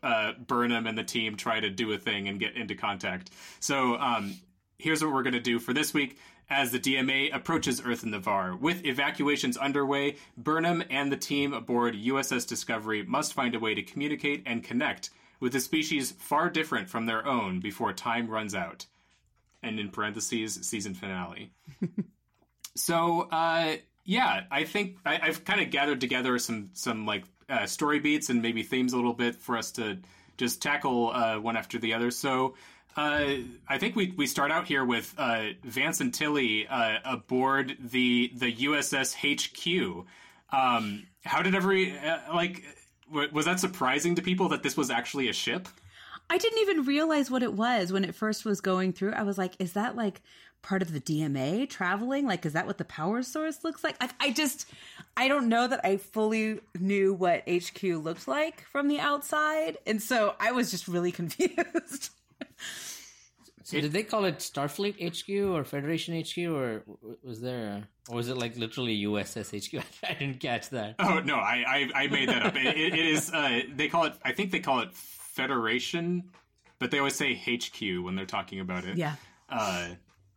uh, 0.02 0.32
Burnham 0.46 0.86
and 0.86 0.96
the 0.96 1.04
team 1.04 1.36
try 1.36 1.60
to 1.60 1.70
do 1.70 1.92
a 1.92 1.98
thing 1.98 2.28
and 2.28 2.40
get 2.40 2.56
into 2.56 2.74
contact. 2.74 3.30
So 3.60 3.96
um, 3.96 4.34
here's 4.78 5.02
what 5.02 5.12
we're 5.12 5.22
going 5.22 5.34
to 5.34 5.40
do 5.40 5.58
for 5.58 5.72
this 5.72 5.92
week. 5.92 6.18
As 6.52 6.72
the 6.72 6.80
DMA 6.80 7.32
approaches 7.32 7.80
Earth 7.84 8.02
and 8.02 8.10
Navarre, 8.10 8.56
with 8.56 8.84
evacuations 8.84 9.56
underway, 9.56 10.16
Burnham 10.36 10.82
and 10.90 11.12
the 11.12 11.16
team 11.16 11.52
aboard 11.52 11.94
USS 11.94 12.44
Discovery 12.48 13.04
must 13.04 13.34
find 13.34 13.54
a 13.54 13.60
way 13.60 13.72
to 13.74 13.82
communicate 13.82 14.42
and 14.46 14.64
connect 14.64 15.10
with 15.38 15.54
a 15.54 15.60
species 15.60 16.10
far 16.10 16.50
different 16.50 16.88
from 16.88 17.06
their 17.06 17.24
own 17.24 17.60
before 17.60 17.92
time 17.92 18.28
runs 18.28 18.52
out. 18.54 18.86
And 19.62 19.78
in 19.78 19.90
parentheses, 19.90 20.54
season 20.62 20.94
finale. 20.94 21.52
so, 22.74 23.28
uh, 23.30 23.76
yeah, 24.04 24.44
I 24.50 24.64
think 24.64 24.96
I, 25.04 25.26
have 25.26 25.44
kind 25.44 25.60
of 25.60 25.70
gathered 25.70 26.00
together 26.00 26.38
some 26.38 26.70
some 26.72 27.06
like 27.06 27.24
uh, 27.48 27.66
story 27.66 28.00
beats 28.00 28.30
and 28.30 28.40
maybe 28.40 28.62
themes 28.62 28.92
a 28.92 28.96
little 28.96 29.12
bit 29.12 29.36
for 29.36 29.56
us 29.56 29.70
to 29.72 29.98
just 30.38 30.62
tackle 30.62 31.10
uh, 31.10 31.38
one 31.38 31.56
after 31.56 31.78
the 31.78 31.94
other. 31.94 32.10
So. 32.10 32.54
Uh, 32.96 33.36
I 33.68 33.78
think 33.78 33.94
we, 33.94 34.12
we 34.16 34.26
start 34.26 34.50
out 34.50 34.66
here 34.66 34.84
with 34.84 35.14
uh, 35.16 35.50
Vance 35.62 36.00
and 36.00 36.12
Tilly 36.12 36.66
uh, 36.66 36.98
aboard 37.04 37.76
the 37.78 38.32
the 38.34 38.52
USS 38.52 39.14
HQ. 39.14 40.06
Um, 40.52 41.06
how 41.24 41.40
did 41.40 41.54
every 41.54 41.96
uh, 41.96 42.18
like 42.34 42.64
was 43.10 43.44
that 43.44 43.60
surprising 43.60 44.14
to 44.16 44.22
people 44.22 44.48
that 44.48 44.62
this 44.62 44.76
was 44.76 44.90
actually 44.90 45.28
a 45.28 45.32
ship? 45.32 45.68
I 46.30 46.38
didn't 46.38 46.60
even 46.60 46.84
realize 46.84 47.28
what 47.28 47.42
it 47.42 47.52
was 47.52 47.92
when 47.92 48.04
it 48.04 48.14
first 48.14 48.44
was 48.44 48.60
going 48.60 48.92
through. 48.92 49.12
I 49.14 49.22
was 49.24 49.36
like, 49.36 49.54
is 49.58 49.72
that 49.72 49.96
like 49.96 50.22
part 50.62 50.80
of 50.80 50.92
the 50.92 51.00
DMA 51.00 51.68
traveling? 51.68 52.24
Like, 52.24 52.46
is 52.46 52.52
that 52.52 52.68
what 52.68 52.78
the 52.78 52.84
power 52.84 53.24
source 53.24 53.64
looks 53.64 53.82
like? 53.82 54.00
Like, 54.00 54.12
I 54.20 54.30
just, 54.30 54.66
I 55.16 55.26
don't 55.26 55.48
know 55.48 55.66
that 55.66 55.80
I 55.84 55.96
fully 55.96 56.60
knew 56.78 57.12
what 57.12 57.42
HQ 57.48 57.82
looked 57.82 58.28
like 58.28 58.64
from 58.66 58.86
the 58.86 59.00
outside. 59.00 59.78
And 59.88 60.00
so 60.00 60.36
I 60.38 60.52
was 60.52 60.70
just 60.70 60.86
really 60.86 61.10
confused. 61.20 62.10
so 63.64 63.80
did 63.80 63.92
they 63.92 64.04
call 64.04 64.24
it 64.24 64.38
Starfleet 64.38 65.00
HQ 65.02 65.52
or 65.52 65.64
Federation 65.64 66.20
HQ 66.22 66.38
or 66.54 66.84
was 67.24 67.40
there, 67.40 67.88
or 68.08 68.14
was 68.14 68.28
it 68.28 68.36
like 68.36 68.56
literally 68.56 69.02
USS 69.02 69.50
HQ? 69.50 69.84
I 70.08 70.14
didn't 70.14 70.38
catch 70.38 70.70
that. 70.70 70.94
Oh, 71.00 71.18
no, 71.24 71.34
I, 71.34 71.64
I, 71.66 72.02
I 72.04 72.06
made 72.06 72.28
that 72.28 72.46
up. 72.46 72.54
it, 72.54 72.66
it, 72.66 72.94
it 72.94 73.06
is, 73.06 73.32
uh, 73.32 73.62
they 73.74 73.88
call 73.88 74.04
it, 74.04 74.14
I 74.24 74.32
think 74.32 74.52
they 74.52 74.60
call 74.60 74.80
it 74.80 74.90
Federation, 75.40 76.30
but 76.78 76.90
they 76.90 76.98
always 76.98 77.14
say 77.14 77.34
HQ 77.34 78.04
when 78.04 78.14
they're 78.14 78.26
talking 78.26 78.60
about 78.60 78.84
it. 78.84 78.96
Yeah. 78.96 79.14
Uh, 79.48 79.88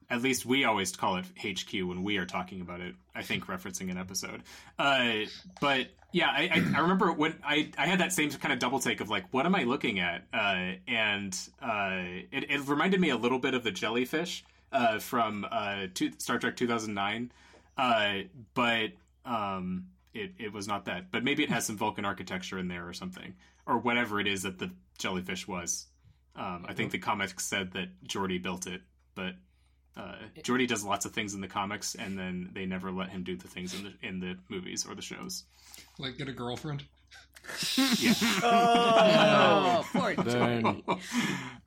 at 0.10 0.22
least 0.22 0.45
we 0.45 0.63
always 0.63 0.95
call 0.95 1.17
it 1.17 1.25
HQ 1.38 1.74
when 1.74 2.03
we 2.03 2.17
are 2.17 2.25
talking 2.25 2.62
about 2.62 2.81
it. 2.81 2.95
I 3.15 3.24
think 3.24 3.48
referencing 3.48 3.89
an 3.89 3.98
episode. 3.98 4.43
Uh, 4.77 5.25
but 5.60 5.88
yeah, 6.12 6.27
I, 6.29 6.41
I, 6.43 6.77
I, 6.77 6.79
remember 6.81 7.12
when 7.12 7.36
I, 7.43 7.72
I 7.77 7.88
had 7.88 8.00
that 8.00 8.13
same 8.13 8.29
kind 8.29 8.53
of 8.53 8.60
double 8.60 8.79
take 8.79 9.01
of 9.01 9.10
like, 9.10 9.25
what 9.31 9.45
am 9.45 9.55
I 9.55 9.63
looking 9.63 10.00
at? 10.00 10.25
Uh, 10.31 10.74
and 10.88 11.38
uh, 11.62 12.03
it, 12.31 12.51
it, 12.51 12.67
reminded 12.67 13.01
me 13.01 13.10
a 13.10 13.17
little 13.17 13.39
bit 13.39 13.55
of 13.55 13.63
the 13.63 13.72
jellyfish 13.72 14.45
uh, 14.72 15.00
from 15.00 15.45
uh, 15.51 15.88
two, 15.93 16.12
Star 16.19 16.38
Trek 16.38 16.55
2009, 16.55 17.31
uh, 17.77 18.13
but 18.53 18.91
um, 19.25 19.88
it, 20.13 20.33
it 20.38 20.53
was 20.53 20.67
not 20.67 20.86
that. 20.86 21.12
But 21.12 21.24
maybe 21.24 21.43
it 21.43 21.50
has 21.50 21.65
some 21.65 21.77
Vulcan 21.77 22.05
architecture 22.05 22.60
in 22.60 22.67
there 22.67 22.88
or 22.88 22.93
something, 22.93 23.33
or 23.65 23.79
whatever 23.79 24.19
it 24.19 24.27
is 24.27 24.43
that 24.43 24.60
the 24.60 24.69
jellyfish 24.97 25.47
was. 25.47 25.88
Um, 26.35 26.65
I 26.67 26.73
think 26.73 26.91
the 26.91 26.97
comics 27.00 27.45
said 27.45 27.73
that 27.73 27.89
Geordi 28.07 28.41
built 28.41 28.65
it, 28.65 28.81
but 29.13 29.35
uh, 29.95 30.15
Geordi 30.41 30.67
does 30.67 30.83
lots 30.83 31.05
of 31.05 31.12
things 31.12 31.33
in 31.35 31.41
the 31.41 31.47
comics, 31.47 31.93
and 31.95 32.17
then 32.17 32.50
they 32.53 32.65
never 32.65 32.91
let 32.91 33.09
him 33.09 33.23
do 33.23 33.35
the 33.35 33.47
things 33.47 33.75
in 33.75 33.83
the 33.83 33.93
in 34.07 34.19
the 34.19 34.38
movies 34.50 34.85
or 34.88 34.95
the 34.95 35.01
shows. 35.01 35.43
Like 36.00 36.17
get 36.17 36.27
a 36.27 36.33
girlfriend. 36.33 36.83
yeah. 38.00 38.13
oh, 38.43 39.85
poor 39.91 40.15
Geordi. 40.15 41.00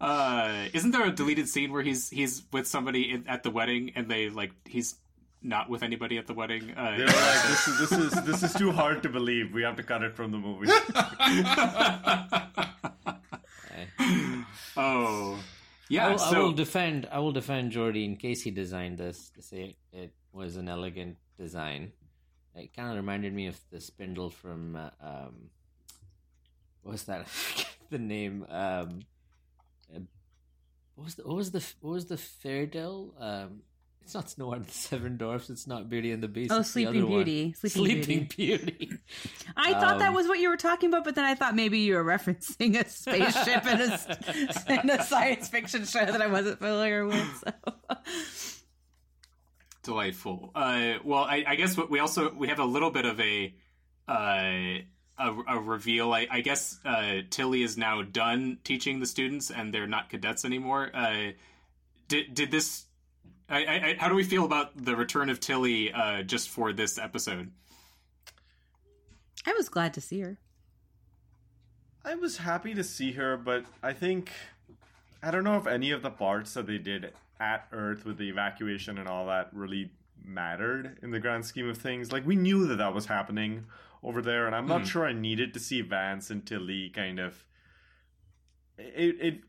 Uh, 0.01 0.65
isn't 0.73 0.91
there 0.91 1.07
a 1.07 1.11
deleted 1.13 1.49
scene 1.49 1.71
where 1.73 1.83
he's 1.83 2.11
he's 2.11 2.43
with 2.53 2.67
somebody 2.67 3.13
in, 3.13 3.29
at 3.29 3.45
the 3.45 3.51
wedding, 3.51 3.93
and 3.95 4.09
they 4.11 4.31
like 4.31 4.51
he's 4.65 4.97
not 5.43 5.71
with 5.71 5.85
anybody 5.85 6.19
at 6.19 6.27
the 6.27 6.35
wedding? 6.35 6.73
Uh, 6.77 6.97
They're 6.97 7.07
like, 7.07 7.43
this 7.47 7.69
is 7.69 7.79
this 7.79 7.93
is 7.93 8.11
this 8.25 8.43
is 8.43 8.53
too 8.55 8.73
hard 8.73 9.05
to 9.05 9.09
believe. 9.09 9.55
We 9.55 9.63
have 9.63 9.77
to 9.77 9.85
cut 9.85 10.03
it 10.03 10.17
from 10.17 10.33
the 10.33 10.39
movie. 10.39 10.67
oh. 14.77 15.39
Yeah, 15.89 16.09
I 16.09 16.11
will, 16.11 16.19
so, 16.19 16.37
I 16.37 16.39
will 16.41 16.53
defend. 16.53 17.09
I 17.13 17.19
will 17.21 17.33
defend 17.33 17.73
Geordi 17.73 18.05
in 18.05 18.17
case 18.17 18.43
he 18.43 18.51
designed 18.51 18.99
this 18.99 19.31
to 19.37 19.43
say 19.43 19.77
it 19.93 20.13
was 20.33 20.57
an 20.57 20.69
elegant 20.69 21.17
design. 21.39 21.93
It 22.57 22.75
kind 22.75 22.91
of 22.91 22.97
reminded 22.97 23.33
me 23.33 23.47
of 23.47 23.61
the 23.71 23.81
spindle 23.81 24.31
from 24.31 24.77
uh, 24.77 24.91
um, 25.01 25.51
what 26.83 26.93
was 26.93 27.05
that? 27.05 27.27
the 27.91 27.99
name. 27.99 28.47
Um, 28.49 29.01
uh, 29.95 30.01
what 30.97 31.05
was 31.05 31.15
the 31.15 31.23
what 31.23 31.37
was 31.37 31.51
the 31.53 31.65
what 31.81 31.93
was 31.93 32.07
the 32.07 32.17
Fairdale? 32.17 33.13
Um, 33.21 33.63
it's 34.07 34.15
not 34.15 34.31
Snow 34.31 34.47
White 34.47 34.59
and 34.59 34.67
the 34.67 34.73
Seven 34.73 35.17
Dwarfs. 35.17 35.51
It's 35.51 35.67
not 35.67 35.89
Beauty 35.89 36.13
and 36.13 36.23
the 36.23 36.29
Beast. 36.29 36.53
Oh, 36.53 36.61
it's 36.61 36.71
Sleeping 36.71 37.09
Beauty. 37.09 37.55
Sleeping, 37.55 38.05
Sleeping 38.05 38.29
Beauty. 38.37 38.65
Beauty. 38.79 38.99
I 39.57 39.73
um, 39.73 39.81
thought 39.81 39.99
that 39.99 40.15
was 40.15 40.29
what 40.29 40.39
you 40.39 40.49
were 40.49 40.57
talking 40.57 40.91
about, 40.91 41.03
but 41.03 41.17
then 41.17 41.25
I 41.25 41.35
thought 41.35 41.57
maybe 41.57 41.81
you 41.81 41.97
were 41.97 42.05
referencing 42.19 42.81
a 42.81 42.89
spaceship 42.89 43.67
in, 43.67 43.81
a, 43.81 44.81
in 44.81 44.91
a 44.91 45.03
science 45.03 45.49
fiction 45.49 45.85
show 45.87 46.05
that 46.05 46.23
I 46.23 46.29
wasn't 46.29 46.61
familiar 46.61 47.05
with. 47.05 47.45
So. 47.45 47.97
Delightful. 49.83 50.53
Uh, 50.55 50.95
well, 51.05 51.25
I, 51.25 51.45
I, 51.45 51.57
guess 51.57 51.77
we 51.77 51.99
also 51.99 52.33
we 52.33 52.47
have 52.47 52.61
a 52.61 52.65
little 52.65 52.93
bit 52.93 53.07
of 53.07 53.19
a 53.19 53.55
uh, 54.07 54.83
a, 55.19 55.35
a, 55.49 55.61
reveal. 55.61 56.13
I, 56.13 56.29
I 56.31 56.41
guess 56.43 56.79
uh, 56.85 57.23
Tilly 57.31 57.65
is 57.65 57.77
now 57.77 58.03
done 58.03 58.59
teaching 58.63 59.01
the 59.01 59.07
students, 59.07 59.51
and 59.51 59.75
they're 59.75 59.89
not 59.89 60.11
cadets 60.11 60.45
anymore. 60.45 60.91
Uh, 60.95 61.33
did 62.07 62.35
did 62.35 62.51
this 62.53 62.86
I, 63.49 63.59
I, 63.59 63.97
how 63.99 64.09
do 64.09 64.15
we 64.15 64.25
feel 64.25 64.45
about 64.45 64.77
the 64.77 64.97
return 64.97 65.31
of 65.31 65.39
Tilly 65.39 65.93
uh, 65.93 66.23
just 66.23 66.49
for 66.49 66.73
this 66.73 66.99
episode? 66.99 67.53
I 69.47 69.53
was 69.53 69.69
glad 69.69 69.95
to 69.95 70.01
see 70.01 70.21
her. 70.21 70.39
I 72.05 72.17
was 72.17 72.39
happy 72.39 72.75
to 72.75 72.85
see 72.85 73.13
her, 73.13 73.37
but 73.37 73.65
I 73.83 73.93
think 73.93 74.31
I 75.23 75.31
don't 75.31 75.45
know 75.45 75.57
if 75.57 75.67
any 75.67 75.91
of 75.91 76.03
the 76.03 76.11
parts 76.11 76.55
that 76.55 76.67
they 76.67 76.79
did 76.79 77.13
at 77.39 77.67
Earth 77.73 78.05
with 78.05 78.19
the 78.19 78.29
evacuation 78.29 78.99
and 78.99 79.09
all 79.09 79.27
that 79.27 79.51
really 79.53 79.91
mattered 80.25 80.99
in 81.03 81.11
the 81.11 81.21
grand 81.21 81.45
scheme 81.45 81.69
of 81.69 81.79
things. 81.79 82.13
Like 82.13 82.27
we 82.27 82.37
knew 82.37 82.67
that 82.67 82.77
that 82.77 82.95
was 82.95 83.07
happening 83.07 83.67
over 84.03 84.23
there, 84.23 84.47
and 84.47 84.55
I'm 84.55 84.67
not 84.67 84.83
mm. 84.83 84.87
sure 84.87 85.07
I 85.07 85.13
needed 85.13 85.55
to 85.55 85.61
see 85.61 85.81
Vance 85.81 86.31
and 86.31 86.47
Tilly 86.47 86.91
kind 86.91 87.19
of. 87.19 87.45
It, 88.79 89.17
it 89.21 89.41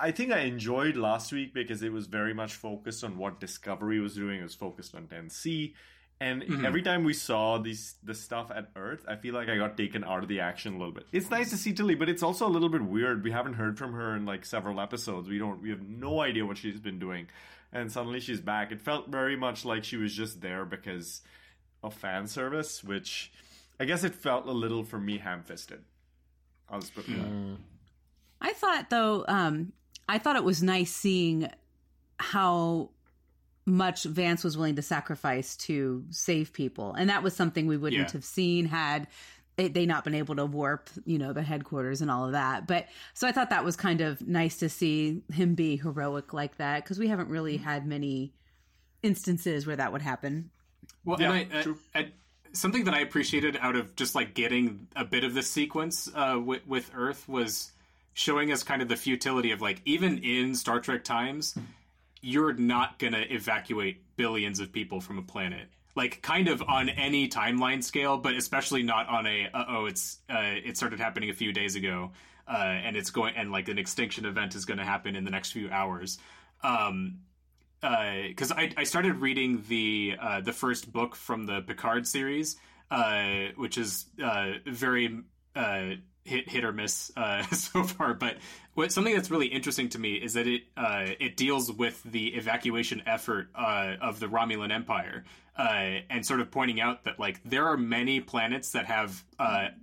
I 0.00 0.10
think 0.10 0.32
I 0.32 0.40
enjoyed 0.40 0.96
last 0.96 1.32
week 1.32 1.54
because 1.54 1.82
it 1.82 1.92
was 1.92 2.06
very 2.06 2.34
much 2.34 2.54
focused 2.54 3.04
on 3.04 3.16
what 3.18 3.40
Discovery 3.40 4.00
was 4.00 4.14
doing. 4.14 4.40
It 4.40 4.42
was 4.42 4.54
focused 4.54 4.94
on 4.94 5.06
10C. 5.06 5.74
And 6.20 6.42
mm-hmm. 6.42 6.66
every 6.66 6.82
time 6.82 7.04
we 7.04 7.14
saw 7.14 7.58
these 7.58 7.94
the 8.02 8.14
stuff 8.14 8.50
at 8.50 8.70
Earth, 8.74 9.04
I 9.06 9.14
feel 9.16 9.34
like 9.34 9.48
I 9.48 9.56
got 9.56 9.76
taken 9.76 10.02
out 10.02 10.22
of 10.22 10.28
the 10.28 10.40
action 10.40 10.74
a 10.74 10.78
little 10.78 10.92
bit. 10.92 11.04
It's 11.12 11.30
nice 11.30 11.50
to 11.50 11.56
see 11.56 11.72
Tilly, 11.72 11.94
but 11.94 12.08
it's 12.08 12.24
also 12.24 12.46
a 12.46 12.50
little 12.50 12.68
bit 12.68 12.82
weird. 12.82 13.22
We 13.22 13.30
haven't 13.30 13.54
heard 13.54 13.78
from 13.78 13.92
her 13.92 14.16
in 14.16 14.26
like 14.26 14.44
several 14.44 14.80
episodes. 14.80 15.28
We 15.28 15.38
don't 15.38 15.62
we 15.62 15.70
have 15.70 15.82
no 15.82 16.20
idea 16.20 16.44
what 16.44 16.58
she's 16.58 16.80
been 16.80 16.98
doing. 16.98 17.28
And 17.72 17.92
suddenly 17.92 18.18
she's 18.18 18.40
back. 18.40 18.72
It 18.72 18.80
felt 18.80 19.08
very 19.08 19.36
much 19.36 19.64
like 19.64 19.84
she 19.84 19.96
was 19.96 20.12
just 20.12 20.40
there 20.40 20.64
because 20.64 21.20
of 21.84 21.94
fan 21.94 22.26
service, 22.26 22.82
which 22.82 23.30
I 23.78 23.84
guess 23.84 24.02
it 24.02 24.14
felt 24.14 24.46
a 24.46 24.52
little 24.52 24.82
for 24.82 24.98
me 24.98 25.18
ham 25.18 25.44
fisted. 25.44 25.84
I'll 26.68 26.80
just 26.80 26.94
put 26.94 27.08
it 27.08 27.16
mm. 27.16 27.56
I 28.40 28.52
thought 28.52 28.90
though, 28.90 29.24
um, 29.28 29.72
I 30.08 30.18
thought 30.18 30.36
it 30.36 30.44
was 30.44 30.62
nice 30.62 30.92
seeing 30.92 31.50
how 32.18 32.90
much 33.66 34.04
Vance 34.04 34.42
was 34.42 34.56
willing 34.56 34.76
to 34.76 34.82
sacrifice 34.82 35.56
to 35.56 36.04
save 36.10 36.52
people, 36.52 36.94
and 36.94 37.10
that 37.10 37.22
was 37.22 37.36
something 37.36 37.66
we 37.66 37.76
wouldn't 37.76 38.08
yeah. 38.08 38.12
have 38.12 38.24
seen 38.24 38.66
had 38.66 39.06
they 39.56 39.86
not 39.86 40.04
been 40.04 40.14
able 40.14 40.36
to 40.36 40.46
warp, 40.46 40.88
you 41.04 41.18
know, 41.18 41.32
the 41.32 41.42
headquarters 41.42 42.00
and 42.00 42.10
all 42.10 42.24
of 42.24 42.32
that. 42.32 42.66
But 42.68 42.86
so 43.12 43.26
I 43.26 43.32
thought 43.32 43.50
that 43.50 43.64
was 43.64 43.74
kind 43.74 44.00
of 44.00 44.26
nice 44.26 44.58
to 44.58 44.68
see 44.68 45.22
him 45.32 45.54
be 45.54 45.76
heroic 45.76 46.32
like 46.32 46.58
that 46.58 46.84
because 46.84 46.98
we 46.98 47.08
haven't 47.08 47.28
really 47.28 47.56
had 47.56 47.84
many 47.84 48.32
instances 49.02 49.66
where 49.66 49.74
that 49.76 49.92
would 49.92 50.02
happen. 50.02 50.50
Well, 51.04 51.20
yeah, 51.20 51.32
and 51.32 51.52
I, 51.52 51.98
I, 51.98 52.00
I, 52.00 52.12
something 52.52 52.84
that 52.84 52.94
I 52.94 53.00
appreciated 53.00 53.58
out 53.60 53.74
of 53.74 53.96
just 53.96 54.14
like 54.14 54.34
getting 54.34 54.86
a 54.94 55.04
bit 55.04 55.24
of 55.24 55.34
this 55.34 55.50
sequence 55.50 56.08
uh, 56.14 56.38
with, 56.42 56.64
with 56.66 56.90
Earth 56.94 57.28
was 57.28 57.72
showing 58.18 58.50
us 58.50 58.64
kind 58.64 58.82
of 58.82 58.88
the 58.88 58.96
futility 58.96 59.52
of 59.52 59.60
like 59.62 59.80
even 59.84 60.18
in 60.18 60.52
Star 60.56 60.80
Trek 60.80 61.04
times, 61.04 61.56
you're 62.20 62.52
not 62.52 62.98
gonna 62.98 63.24
evacuate 63.30 64.02
billions 64.16 64.58
of 64.58 64.72
people 64.72 65.00
from 65.00 65.18
a 65.18 65.22
planet. 65.22 65.68
like 65.94 66.20
kind 66.22 66.48
of 66.48 66.62
on 66.62 66.88
any 66.88 67.28
timeline 67.28 67.82
scale, 67.82 68.16
but 68.16 68.34
especially 68.34 68.82
not 68.82 69.08
on 69.08 69.26
a 69.26 69.48
uh 69.54 69.64
oh 69.68 69.86
it's 69.86 70.18
uh, 70.30 70.54
it 70.68 70.76
started 70.76 70.98
happening 71.00 71.30
a 71.30 71.32
few 71.32 71.52
days 71.52 71.74
ago, 71.76 72.10
uh, 72.48 72.56
and 72.86 72.96
it's 72.96 73.10
going 73.10 73.34
and 73.36 73.50
like 73.52 73.68
an 73.68 73.78
extinction 73.78 74.24
event 74.24 74.54
is 74.54 74.64
going 74.64 74.78
to 74.78 74.84
happen 74.84 75.16
in 75.16 75.24
the 75.24 75.30
next 75.30 75.52
few 75.52 75.68
hours. 75.70 76.18
Um, 76.62 77.20
because 77.80 78.50
I, 78.50 78.72
I 78.76 78.82
started 78.84 79.16
reading 79.16 79.62
the 79.68 80.16
uh, 80.20 80.40
the 80.40 80.52
first 80.52 80.92
book 80.92 81.14
from 81.14 81.46
the 81.46 81.62
Picard 81.62 82.06
series, 82.06 82.56
uh, 82.90 83.52
which 83.56 83.78
is 83.78 84.06
uh, 84.22 84.54
very 84.66 85.20
uh, 85.54 85.90
hit 86.28 86.48
hit 86.48 86.64
or 86.64 86.72
miss 86.72 87.10
uh, 87.16 87.42
so 87.52 87.82
far. 87.82 88.14
But 88.14 88.36
what 88.74 88.92
something 88.92 89.14
that's 89.14 89.30
really 89.30 89.46
interesting 89.46 89.88
to 89.90 89.98
me 89.98 90.14
is 90.14 90.34
that 90.34 90.46
it 90.46 90.62
uh, 90.76 91.06
it 91.18 91.36
deals 91.36 91.72
with 91.72 92.02
the 92.04 92.28
evacuation 92.34 93.02
effort 93.06 93.48
of 93.54 94.20
the 94.20 94.26
Romulan 94.26 94.72
Empire. 94.72 95.24
and 95.56 96.24
sort 96.24 96.40
of 96.40 96.50
pointing 96.50 96.80
out 96.80 97.04
that 97.04 97.18
like 97.18 97.40
there 97.44 97.66
are 97.66 97.76
many 97.76 98.20
planets 98.20 98.72
that 98.72 98.86
have 98.86 99.24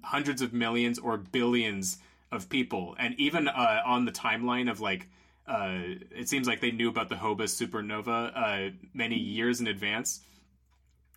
hundreds 0.04 0.42
of 0.42 0.54
millions 0.54 1.00
or 1.00 1.18
billions 1.18 1.98
of 2.32 2.50
people, 2.50 2.96
and 2.98 3.20
even 3.20 3.48
on 3.48 4.06
the 4.06 4.12
timeline 4.12 4.70
of 4.70 4.80
like 4.80 5.08
uh, 5.48 5.80
it 6.12 6.28
seems 6.28 6.48
like 6.48 6.60
they 6.60 6.72
knew 6.72 6.90
about 6.90 7.10
the 7.10 7.16
Hobus 7.16 7.54
supernova 7.54 8.32
uh, 8.36 8.72
many 8.94 9.18
years 9.18 9.62
in 9.62 9.68
advance. 9.68 10.22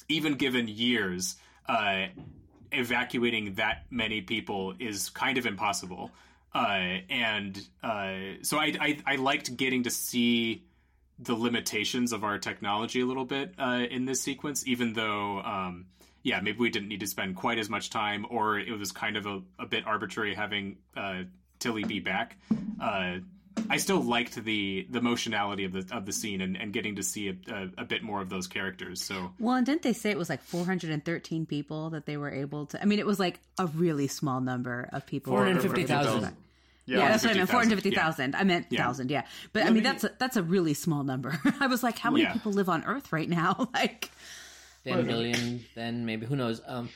Even 0.09 0.35
given 0.35 0.69
years, 0.69 1.37
uh, 1.67 2.07
evacuating 2.73 3.55
that 3.55 3.87
many 3.91 4.21
people 4.21 4.75
is 4.79 5.11
kind 5.11 5.39
of 5.39 5.47
impossible. 5.47 6.11
Uh, 6.55 6.99
and 7.11 7.69
uh, 7.83 8.15
so 8.43 8.59
I, 8.59 8.75
I, 8.81 8.99
I, 9.07 9.17
liked 9.17 9.55
getting 9.57 9.83
to 9.83 9.91
see 9.91 10.65
the 11.19 11.35
limitations 11.35 12.13
of 12.13 12.25
our 12.25 12.39
technology 12.39 13.01
a 13.01 13.07
little 13.07 13.27
bit 13.27 13.53
uh, 13.59 13.85
in 13.91 14.07
this 14.07 14.23
sequence, 14.23 14.67
even 14.67 14.95
though. 14.95 15.41
Um, 15.41 15.87
yeah, 16.25 16.41
maybe 16.41 16.59
we 16.59 16.69
didn't 16.69 16.89
need 16.89 17.01
to 17.01 17.07
spend 17.07 17.37
quite 17.37 17.59
as 17.59 17.71
much 17.71 17.91
time, 17.91 18.27
or 18.29 18.59
it 18.59 18.77
was 18.77 18.93
kind 18.93 19.17
of 19.17 19.25
a, 19.25 19.41
a 19.59 19.67
bit 19.67 19.87
arbitrary 19.87 20.35
having 20.35 20.77
Tilly 21.59 21.85
be 21.85 22.01
back. 22.01 22.37
I 23.71 23.77
still 23.77 24.00
liked 24.00 24.35
the 24.35 24.87
the 24.91 25.00
motionality 25.00 25.65
of 25.65 25.73
the 25.73 25.97
of 25.97 26.07
the 26.07 26.12
scene 26.12 26.41
and, 26.41 26.57
and 26.57 26.73
getting 26.73 26.97
to 26.97 27.03
see 27.03 27.29
a, 27.29 27.37
a, 27.53 27.69
a, 27.79 27.85
bit 27.85 28.03
more 28.03 28.21
of 28.21 28.29
those 28.29 28.47
characters. 28.47 29.03
So 29.03 29.33
well, 29.38 29.57
and 29.57 29.67
didn't 29.67 29.83
they 29.83 29.93
say 29.93 30.11
it 30.11 30.19
was 30.19 30.29
like 30.29 30.43
413 30.43 31.47
people 31.47 31.91
that 31.91 32.07
they 32.07 32.17
were 32.17 32.31
able 32.31 32.67
to? 32.67 32.81
I 32.81 32.85
mean, 32.85 32.99
it 32.99 33.07
was 33.07 33.19
like 33.19 33.41
a 33.59 33.67
really 33.67 34.09
small 34.09 34.41
number 34.41 34.88
of 34.93 35.07
people. 35.07 35.33
450,000. 35.33 36.37
Yeah, 36.88 36.99
yeah 36.99 37.09
that's 37.11 37.23
what 37.23 37.33
I 37.33 37.38
meant. 37.38 37.50
Four 37.50 37.61
hundred 37.61 37.75
fifty 37.75 37.91
thousand. 37.91 38.33
Yeah. 38.33 38.41
I 38.41 38.45
meant 38.45 38.67
yeah. 38.71 38.83
thousand. 38.83 39.11
Yeah, 39.11 39.25
but 39.53 39.67
I 39.67 39.71
mean 39.71 39.83
that's 39.83 40.05
a, 40.05 40.11
that's 40.19 40.37
a 40.37 40.43
really 40.43 40.73
small 40.73 41.05
number. 41.05 41.38
I 41.61 41.67
was 41.67 41.83
like, 41.83 41.99
how 41.99 42.11
many 42.11 42.23
yeah. 42.25 42.33
people 42.33 42.53
live 42.53 42.71
on 42.71 42.83
Earth 42.85 43.12
right 43.12 43.29
now? 43.29 43.69
like 43.75 44.11
ten 44.85 45.07
million. 45.07 45.65
Then 45.75 46.07
maybe 46.07 46.25
who 46.25 46.35
knows? 46.35 46.62
Um, 46.67 46.88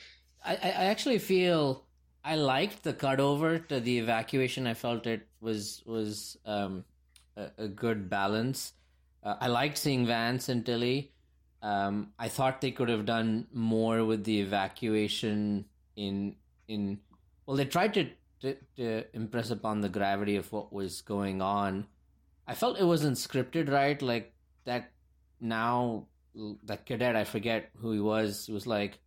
I 0.43 0.53
I 0.55 0.85
actually 0.85 1.19
feel 1.19 1.83
I 2.23 2.35
liked 2.35 2.83
the 2.83 2.93
cutover 2.93 3.67
to 3.67 3.79
the 3.79 3.99
evacuation. 3.99 4.65
I 4.65 4.73
felt 4.73 5.07
it 5.07 5.27
was 5.41 5.83
was 5.85 6.37
um, 6.45 6.85
a, 7.35 7.49
a, 7.57 7.67
good 7.67 8.09
balance. 8.09 8.73
Uh, 9.21 9.35
I 9.39 9.47
liked 9.47 9.77
seeing 9.77 10.05
Vance 10.05 10.47
and 10.47 10.65
Tilly. 10.65 11.11
Um, 11.61 12.13
I 12.17 12.29
thought 12.29 12.61
they 12.61 12.71
could 12.71 12.89
have 12.89 13.05
done 13.05 13.47
more 13.51 14.05
with 14.05 14.23
the 14.23 14.39
evacuation 14.39 15.65
in 15.95 16.35
in. 16.67 16.99
Well, 17.45 17.57
they 17.57 17.65
tried 17.65 17.93
to, 17.95 18.09
to, 18.41 18.55
to 18.77 19.03
impress 19.13 19.49
upon 19.49 19.81
the 19.81 19.89
gravity 19.89 20.37
of 20.37 20.49
what 20.51 20.71
was 20.71 21.01
going 21.01 21.41
on. 21.41 21.87
I 22.47 22.55
felt 22.55 22.79
it 22.79 22.85
wasn't 22.85 23.17
scripted 23.17 23.69
right. 23.69 24.01
Like 24.01 24.33
that 24.63 24.91
now, 25.41 26.07
that 26.63 26.85
cadet 26.85 27.17
I 27.17 27.25
forget 27.25 27.69
who 27.79 27.91
he 27.91 27.99
was 27.99 28.47
was 28.47 28.65
like 28.65 28.99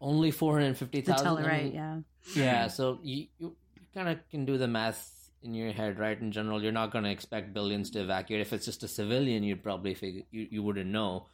only 0.00 0.30
four 0.30 0.58
hundred 0.58 0.76
fifty 0.76 1.00
thousand. 1.00 1.44
Right? 1.44 1.72
Yeah. 1.72 1.98
Yeah. 2.34 2.68
So 2.68 2.98
you 3.02 3.26
you 3.38 3.56
kind 3.94 4.08
of 4.08 4.18
can 4.30 4.44
do 4.44 4.58
the 4.58 4.68
math 4.68 5.30
in 5.42 5.54
your 5.54 5.72
head, 5.72 5.98
right? 5.98 6.20
In 6.20 6.32
general, 6.32 6.62
you're 6.62 6.72
not 6.72 6.90
going 6.90 7.04
to 7.04 7.10
expect 7.10 7.54
billions 7.54 7.90
to 7.90 8.00
evacuate. 8.00 8.42
If 8.42 8.52
it's 8.52 8.66
just 8.66 8.82
a 8.82 8.88
civilian, 8.88 9.42
you'd 9.42 9.62
probably 9.62 9.94
figure 9.94 10.22
you, 10.30 10.48
you 10.50 10.62
wouldn't 10.62 10.90
know. 10.90 11.26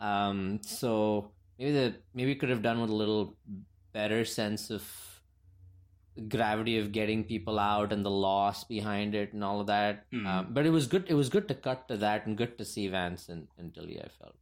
Um, 0.00 0.60
so 0.62 1.30
maybe 1.58 1.72
the 1.72 1.94
maybe 2.14 2.34
could 2.34 2.48
have 2.48 2.62
done 2.62 2.80
with 2.80 2.90
a 2.90 2.94
little 2.94 3.36
better 3.92 4.24
sense 4.24 4.70
of 4.70 4.82
gravity 6.28 6.78
of 6.78 6.92
getting 6.92 7.24
people 7.24 7.58
out 7.58 7.92
and 7.92 8.04
the 8.04 8.10
loss 8.10 8.64
behind 8.64 9.14
it 9.14 9.32
and 9.32 9.42
all 9.42 9.60
of 9.60 9.66
that. 9.66 10.10
Mm. 10.12 10.26
Um, 10.26 10.46
but 10.50 10.64
it 10.64 10.70
was 10.70 10.86
good. 10.86 11.04
It 11.08 11.14
was 11.14 11.28
good 11.28 11.48
to 11.48 11.54
cut 11.54 11.88
to 11.88 11.96
that 11.98 12.26
and 12.26 12.36
good 12.36 12.56
to 12.58 12.64
see 12.64 12.88
Vance 12.88 13.28
and, 13.28 13.48
and 13.58 13.74
Tilly. 13.74 14.00
I 14.00 14.08
felt. 14.08 14.36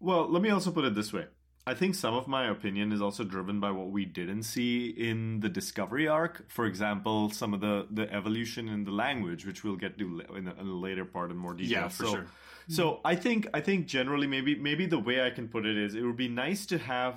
Well, 0.00 0.30
let 0.30 0.42
me 0.42 0.50
also 0.50 0.70
put 0.70 0.84
it 0.84 0.94
this 0.94 1.12
way. 1.12 1.26
I 1.66 1.72
think 1.72 1.94
some 1.94 2.14
of 2.14 2.28
my 2.28 2.50
opinion 2.50 2.92
is 2.92 3.00
also 3.00 3.24
driven 3.24 3.58
by 3.58 3.70
what 3.70 3.88
we 3.88 4.04
didn't 4.04 4.42
see 4.42 4.88
in 4.88 5.40
the 5.40 5.48
discovery 5.48 6.06
arc. 6.06 6.50
For 6.50 6.66
example, 6.66 7.30
some 7.30 7.54
of 7.54 7.60
the 7.60 7.86
the 7.90 8.12
evolution 8.12 8.68
in 8.68 8.84
the 8.84 8.90
language, 8.90 9.46
which 9.46 9.64
we'll 9.64 9.76
get 9.76 9.98
to 9.98 10.20
in 10.36 10.48
a, 10.48 10.60
in 10.60 10.68
a 10.68 10.74
later 10.74 11.06
part 11.06 11.30
in 11.30 11.38
more 11.38 11.54
detail. 11.54 11.82
Yeah, 11.82 11.88
for 11.88 12.04
so, 12.04 12.12
sure. 12.12 12.26
So 12.68 13.00
I 13.04 13.16
think 13.16 13.48
I 13.54 13.60
think 13.60 13.86
generally 13.86 14.26
maybe 14.26 14.56
maybe 14.56 14.84
the 14.84 14.98
way 14.98 15.22
I 15.22 15.30
can 15.30 15.48
put 15.48 15.64
it 15.64 15.78
is 15.78 15.94
it 15.94 16.02
would 16.02 16.18
be 16.18 16.28
nice 16.28 16.66
to 16.66 16.78
have 16.78 17.16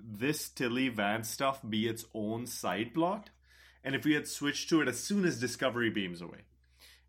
this 0.00 0.48
Tilly 0.48 0.88
Vance 0.88 1.28
stuff 1.28 1.60
be 1.68 1.86
its 1.86 2.06
own 2.14 2.46
side 2.46 2.94
plot, 2.94 3.28
and 3.84 3.94
if 3.94 4.04
we 4.04 4.14
had 4.14 4.26
switched 4.26 4.70
to 4.70 4.80
it 4.80 4.88
as 4.88 4.98
soon 4.98 5.26
as 5.26 5.38
Discovery 5.38 5.90
beams 5.90 6.22
away, 6.22 6.40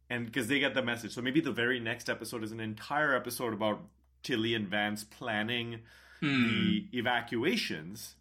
and 0.10 0.26
because 0.26 0.48
they 0.48 0.60
get 0.60 0.74
the 0.74 0.82
message, 0.82 1.14
so 1.14 1.22
maybe 1.22 1.40
the 1.40 1.52
very 1.52 1.80
next 1.80 2.10
episode 2.10 2.44
is 2.44 2.52
an 2.52 2.60
entire 2.60 3.16
episode 3.16 3.54
about 3.54 3.82
Tilly 4.24 4.54
and 4.54 4.68
Vance 4.68 5.06
planning 5.06 5.80
mm. 6.22 6.48
the 6.92 6.98
evacuations 6.98 8.16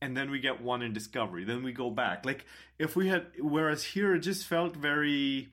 and 0.00 0.16
then 0.16 0.30
we 0.30 0.40
get 0.40 0.60
one 0.60 0.82
in 0.82 0.92
discovery 0.92 1.44
then 1.44 1.62
we 1.62 1.72
go 1.72 1.90
back 1.90 2.24
like 2.24 2.44
if 2.78 2.96
we 2.96 3.08
had 3.08 3.26
whereas 3.38 3.84
here 3.84 4.14
it 4.14 4.20
just 4.20 4.46
felt 4.46 4.76
very 4.76 5.50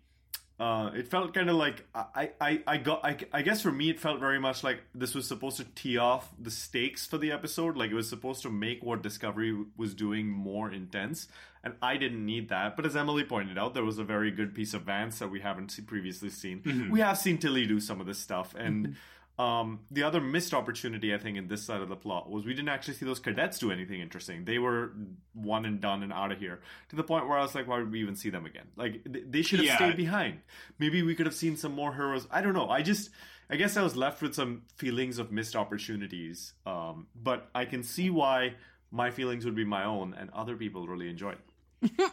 uh, 0.59 0.89
it 0.95 1.07
felt 1.07 1.35
kind 1.35 1.51
of 1.51 1.55
like 1.55 1.85
I, 1.93 2.31
I, 2.41 2.63
I 2.65 2.77
got 2.77 3.05
I, 3.05 3.15
I 3.31 3.43
guess 3.43 3.61
for 3.61 3.71
me 3.71 3.91
it 3.91 3.99
felt 3.99 4.19
very 4.19 4.39
much 4.39 4.63
like 4.63 4.81
this 4.95 5.13
was 5.13 5.27
supposed 5.27 5.57
to 5.57 5.65
tee 5.75 5.99
off 5.99 6.31
the 6.39 6.49
stakes 6.49 7.05
for 7.05 7.19
the 7.19 7.31
episode 7.31 7.77
like 7.77 7.91
it 7.91 7.95
was 7.95 8.09
supposed 8.09 8.41
to 8.41 8.49
make 8.49 8.83
what 8.83 9.03
discovery 9.03 9.55
was 9.77 9.93
doing 9.93 10.27
more 10.27 10.71
intense 10.71 11.27
and 11.63 11.75
I 11.79 11.97
didn't 11.97 12.25
need 12.25 12.49
that 12.49 12.75
but 12.75 12.87
as 12.87 12.95
Emily 12.95 13.23
pointed 13.23 13.59
out 13.59 13.75
there 13.75 13.83
was 13.83 13.99
a 13.99 14.03
very 14.03 14.31
good 14.31 14.55
piece 14.55 14.73
of 14.73 14.81
Vance 14.81 15.19
that 15.19 15.29
we 15.29 15.41
haven't 15.41 15.77
previously 15.85 16.31
seen 16.31 16.61
mm-hmm. 16.61 16.89
we 16.89 17.01
have 17.01 17.19
seen 17.19 17.37
Tilly 17.37 17.67
do 17.67 17.79
some 17.79 18.01
of 18.01 18.07
this 18.07 18.17
stuff 18.17 18.55
and 18.57 18.87
mm-hmm. 18.87 18.93
Um, 19.39 19.81
the 19.91 20.01
other 20.01 20.19
missed 20.19 20.53
opportunity, 20.55 21.13
I 21.13 21.19
think, 21.19 21.37
in 21.37 21.47
this 21.47 21.63
side 21.63 21.81
of 21.81 21.89
the 21.89 21.95
plot 21.95 22.29
was 22.29 22.45
we 22.45 22.55
didn't 22.55 22.69
actually 22.69 22.95
see 22.95 23.05
those 23.05 23.19
cadets 23.19 23.59
do 23.59 23.71
anything 23.71 24.01
interesting. 24.01 24.45
They 24.45 24.57
were 24.57 24.93
one 25.33 25.65
and 25.65 25.79
done 25.79 26.01
and 26.01 26.11
out 26.11 26.31
of 26.31 26.39
here 26.39 26.59
to 26.89 26.95
the 26.95 27.03
point 27.03 27.27
where 27.27 27.37
I 27.37 27.43
was 27.43 27.53
like, 27.53 27.67
why 27.67 27.77
would 27.77 27.91
we 27.91 28.01
even 28.01 28.15
see 28.15 28.31
them 28.31 28.47
again? 28.47 28.65
Like, 28.75 29.01
they 29.05 29.43
should 29.43 29.59
have 29.59 29.67
yeah. 29.67 29.75
stayed 29.75 29.95
behind. 29.95 30.39
Maybe 30.79 31.03
we 31.03 31.13
could 31.13 31.27
have 31.27 31.35
seen 31.35 31.55
some 31.55 31.73
more 31.73 31.93
heroes. 31.93 32.27
I 32.31 32.41
don't 32.41 32.53
know. 32.53 32.69
I 32.69 32.81
just, 32.81 33.11
I 33.47 33.57
guess 33.57 33.77
I 33.77 33.83
was 33.83 33.95
left 33.95 34.23
with 34.23 34.33
some 34.33 34.63
feelings 34.75 35.19
of 35.19 35.31
missed 35.31 35.55
opportunities. 35.55 36.53
Um, 36.65 37.05
but 37.15 37.49
I 37.53 37.65
can 37.65 37.83
see 37.83 38.09
why 38.09 38.55
my 38.89 39.11
feelings 39.11 39.45
would 39.45 39.55
be 39.55 39.65
my 39.65 39.83
own 39.83 40.15
and 40.17 40.31
other 40.31 40.55
people 40.55 40.87
really 40.87 41.09
enjoy 41.09 41.33
it. 41.33 41.39
uh, 41.99 42.09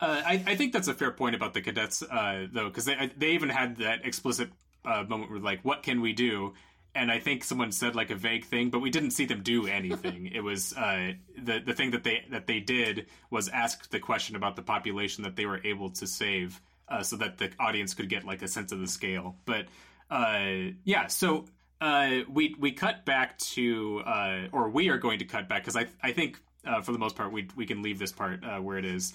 I, 0.00 0.44
I, 0.46 0.54
think 0.54 0.72
that's 0.72 0.86
a 0.86 0.94
fair 0.94 1.10
point 1.10 1.34
about 1.34 1.54
the 1.54 1.60
cadets, 1.60 2.02
uh, 2.02 2.46
though, 2.52 2.68
because 2.68 2.84
they 2.84 3.10
they 3.16 3.30
even 3.30 3.48
had 3.48 3.78
that 3.78 4.06
explicit 4.06 4.50
uh, 4.84 5.04
moment 5.04 5.30
where 5.30 5.40
like, 5.40 5.64
what 5.64 5.82
can 5.82 6.00
we 6.00 6.12
do? 6.12 6.54
And 6.94 7.10
I 7.10 7.18
think 7.18 7.42
someone 7.42 7.72
said 7.72 7.96
like 7.96 8.10
a 8.10 8.14
vague 8.14 8.44
thing, 8.44 8.70
but 8.70 8.78
we 8.78 8.90
didn't 8.90 9.10
see 9.10 9.24
them 9.24 9.42
do 9.42 9.66
anything. 9.66 10.26
it 10.34 10.40
was 10.40 10.72
uh, 10.74 11.12
the 11.36 11.60
the 11.60 11.74
thing 11.74 11.90
that 11.90 12.04
they 12.04 12.24
that 12.30 12.46
they 12.46 12.60
did 12.60 13.06
was 13.30 13.48
ask 13.48 13.90
the 13.90 13.98
question 13.98 14.36
about 14.36 14.56
the 14.56 14.62
population 14.62 15.24
that 15.24 15.34
they 15.34 15.46
were 15.46 15.60
able 15.64 15.90
to 15.90 16.06
save, 16.06 16.60
uh, 16.88 17.02
so 17.02 17.16
that 17.16 17.38
the 17.38 17.50
audience 17.58 17.94
could 17.94 18.08
get 18.08 18.24
like 18.24 18.42
a 18.42 18.48
sense 18.48 18.70
of 18.70 18.78
the 18.78 18.86
scale. 18.86 19.36
But 19.44 19.66
uh, 20.08 20.72
yeah, 20.84 21.08
so 21.08 21.46
uh, 21.80 22.20
we 22.30 22.54
we 22.60 22.70
cut 22.70 23.04
back 23.04 23.38
to, 23.38 24.02
uh, 24.06 24.48
or 24.52 24.68
we 24.70 24.88
are 24.88 24.98
going 24.98 25.18
to 25.18 25.24
cut 25.24 25.48
back 25.48 25.62
because 25.62 25.76
I 25.76 25.86
I 26.02 26.12
think 26.12 26.40
for 26.82 26.92
the 26.92 26.98
most 26.98 27.16
part 27.16 27.32
we 27.32 27.48
we 27.56 27.66
can 27.66 27.82
leave 27.82 27.98
this 27.98 28.12
part 28.12 28.40
where 28.62 28.78
it 28.78 28.84
is. 28.84 29.14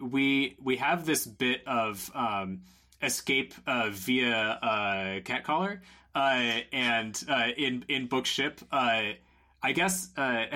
we 0.00 0.56
we 0.60 0.76
have 0.76 1.06
this 1.06 1.24
bit 1.24 1.64
of 1.68 2.10
um, 2.14 2.62
escape 3.02 3.54
uh, 3.66 3.90
via 3.90 4.36
uh, 4.36 5.20
catcaller, 5.20 5.80
uh, 6.14 6.60
and 6.72 7.22
uh, 7.28 7.48
in 7.56 7.84
in 7.88 8.06
bookship. 8.06 8.60
Uh, 8.70 9.12
I 9.62 9.72
guess 9.72 10.08
uh, 10.16 10.46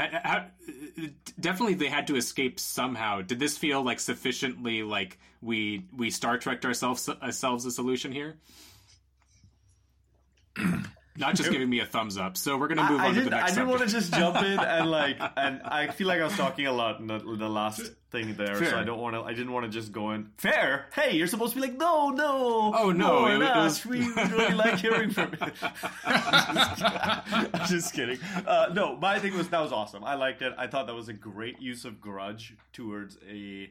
definitely 1.39 1.75
they 1.75 1.89
had 1.89 2.07
to 2.07 2.17
escape 2.17 2.59
somehow. 2.59 3.21
Did 3.21 3.39
this 3.39 3.59
feel 3.59 3.83
like 3.83 4.01
sufficiently 4.01 4.83
like 4.83 5.19
we 5.43 5.85
we 5.95 6.11
Star 6.11 6.39
Trek 6.39 6.65
ourselves 6.65 7.09
ourselves 7.09 7.67
a 7.67 7.71
solution 7.71 8.13
here? 8.13 8.37
Not 11.17 11.37
just 11.37 11.53
giving 11.53 11.71
me 11.71 11.79
a 11.79 11.87
thumbs 11.87 12.19
up. 12.19 12.37
So 12.37 12.57
we're 12.57 12.67
gonna 12.67 12.91
move 12.91 13.01
I, 13.01 13.05
I 13.05 13.09
on 13.09 13.15
to 13.15 13.21
didn't, 13.21 13.31
the 13.31 13.37
next. 13.37 13.43
One. 13.43 13.51
I 13.53 13.55
didn't 13.55 13.69
want 13.69 13.83
to 13.83 13.89
just 13.89 14.13
jump 14.15 14.37
in 14.43 14.59
and 14.59 14.91
like, 14.91 15.17
and 15.37 15.63
I 15.63 15.87
feel 15.93 16.09
like 16.09 16.21
I 16.21 16.25
was 16.25 16.37
talking 16.37 16.67
a 16.67 16.73
lot 16.73 16.99
in 16.99 17.07
the, 17.07 17.19
the 17.21 17.49
last 17.49 17.83
thing 18.11 18.35
there, 18.35 18.57
so 18.65 18.77
I 18.77 18.83
don't 18.83 18.99
want 18.99 19.15
to. 19.15 19.23
I 19.23 19.33
didn't 19.33 19.53
want 19.53 19.65
to 19.65 19.71
just 19.71 19.93
go 19.93 20.11
in. 20.11 20.31
Fair. 20.39 20.87
Hey, 20.93 21.15
you're 21.17 21.29
supposed 21.29 21.55
to 21.55 21.61
be 21.61 21.69
like, 21.69 21.77
no, 21.79 22.11
no. 22.11 22.73
Oh, 22.77 22.91
no, 22.91 23.27
it- 23.27 23.35
it 23.35 23.41
was- 23.57 23.87
We 23.87 24.01
really 24.09 24.55
like 24.55 24.81
hearing 24.81 25.11
from 25.11 25.33
you. 25.41 25.53
I'm 26.05 27.67
just 27.69 27.93
kidding. 27.95 28.19
Uh, 28.47 28.71
no, 28.73 28.97
my 28.97 29.19
thing 29.19 29.37
was 29.37 29.49
that 29.51 29.61
was 29.61 29.73
awesome. 29.73 30.05
I 30.05 30.15
liked 30.15 30.43
it. 30.43 30.53
I 30.59 30.67
thought 30.67 30.87
that 30.89 30.95
was 30.95 31.09
a 31.09 31.13
great 31.13 31.61
use 31.61 31.85
of 31.85 32.01
Grudge 32.01 32.55
towards 32.73 33.19
a. 33.31 33.71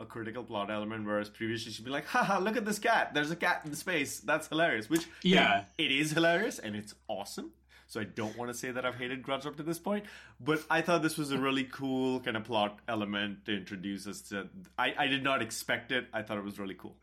A 0.00 0.04
critical 0.04 0.42
plot 0.42 0.70
element, 0.70 1.06
whereas 1.06 1.28
previously 1.30 1.70
she'd 1.70 1.84
be 1.84 1.90
like, 1.90 2.06
haha, 2.06 2.38
look 2.38 2.56
at 2.56 2.64
this 2.64 2.80
cat. 2.80 3.14
There's 3.14 3.30
a 3.30 3.36
cat 3.36 3.62
in 3.64 3.74
space. 3.76 4.18
That's 4.20 4.48
hilarious. 4.48 4.90
Which, 4.90 5.06
Yeah. 5.22 5.64
it 5.78 5.92
is 5.92 6.10
hilarious 6.10 6.58
and 6.58 6.74
it's 6.74 6.94
awesome. 7.06 7.52
So 7.86 8.00
I 8.00 8.04
don't 8.04 8.36
want 8.36 8.50
to 8.50 8.56
say 8.56 8.72
that 8.72 8.84
I've 8.84 8.96
hated 8.96 9.22
Grudge 9.22 9.46
up 9.46 9.56
to 9.58 9.62
this 9.62 9.78
point, 9.78 10.04
but 10.40 10.64
I 10.68 10.80
thought 10.80 11.02
this 11.02 11.16
was 11.16 11.30
a 11.30 11.38
really 11.38 11.64
cool 11.64 12.18
kind 12.20 12.36
of 12.36 12.42
plot 12.44 12.80
element 12.88 13.44
to 13.44 13.56
introduce 13.56 14.06
us 14.08 14.20
to. 14.30 14.48
I, 14.76 14.94
I 14.98 15.06
did 15.06 15.22
not 15.22 15.42
expect 15.42 15.92
it. 15.92 16.06
I 16.12 16.22
thought 16.22 16.38
it 16.38 16.44
was 16.44 16.58
really 16.58 16.74
cool. 16.74 16.96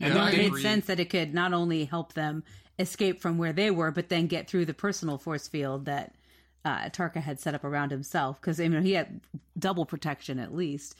And 0.00 0.14
Yeah, 0.14 0.28
it 0.28 0.36
made 0.36 0.46
agree. 0.48 0.62
sense 0.62 0.86
that 0.86 1.00
it 1.00 1.10
could 1.10 1.34
not 1.34 1.52
only 1.52 1.84
help 1.84 2.12
them 2.12 2.44
escape 2.78 3.20
from 3.20 3.38
where 3.38 3.52
they 3.52 3.70
were, 3.70 3.90
but 3.90 4.08
then 4.08 4.26
get 4.26 4.48
through 4.48 4.66
the 4.66 4.74
personal 4.74 5.18
force 5.18 5.48
field 5.48 5.86
that 5.86 6.14
uh, 6.64 6.88
Tarka 6.90 7.20
had 7.20 7.40
set 7.40 7.54
up 7.54 7.64
around 7.64 7.90
himself. 7.90 8.40
Because 8.40 8.60
I 8.60 8.68
mean, 8.68 8.82
he 8.82 8.92
had 8.92 9.20
double 9.58 9.86
protection 9.86 10.38
at 10.38 10.54
least. 10.54 10.96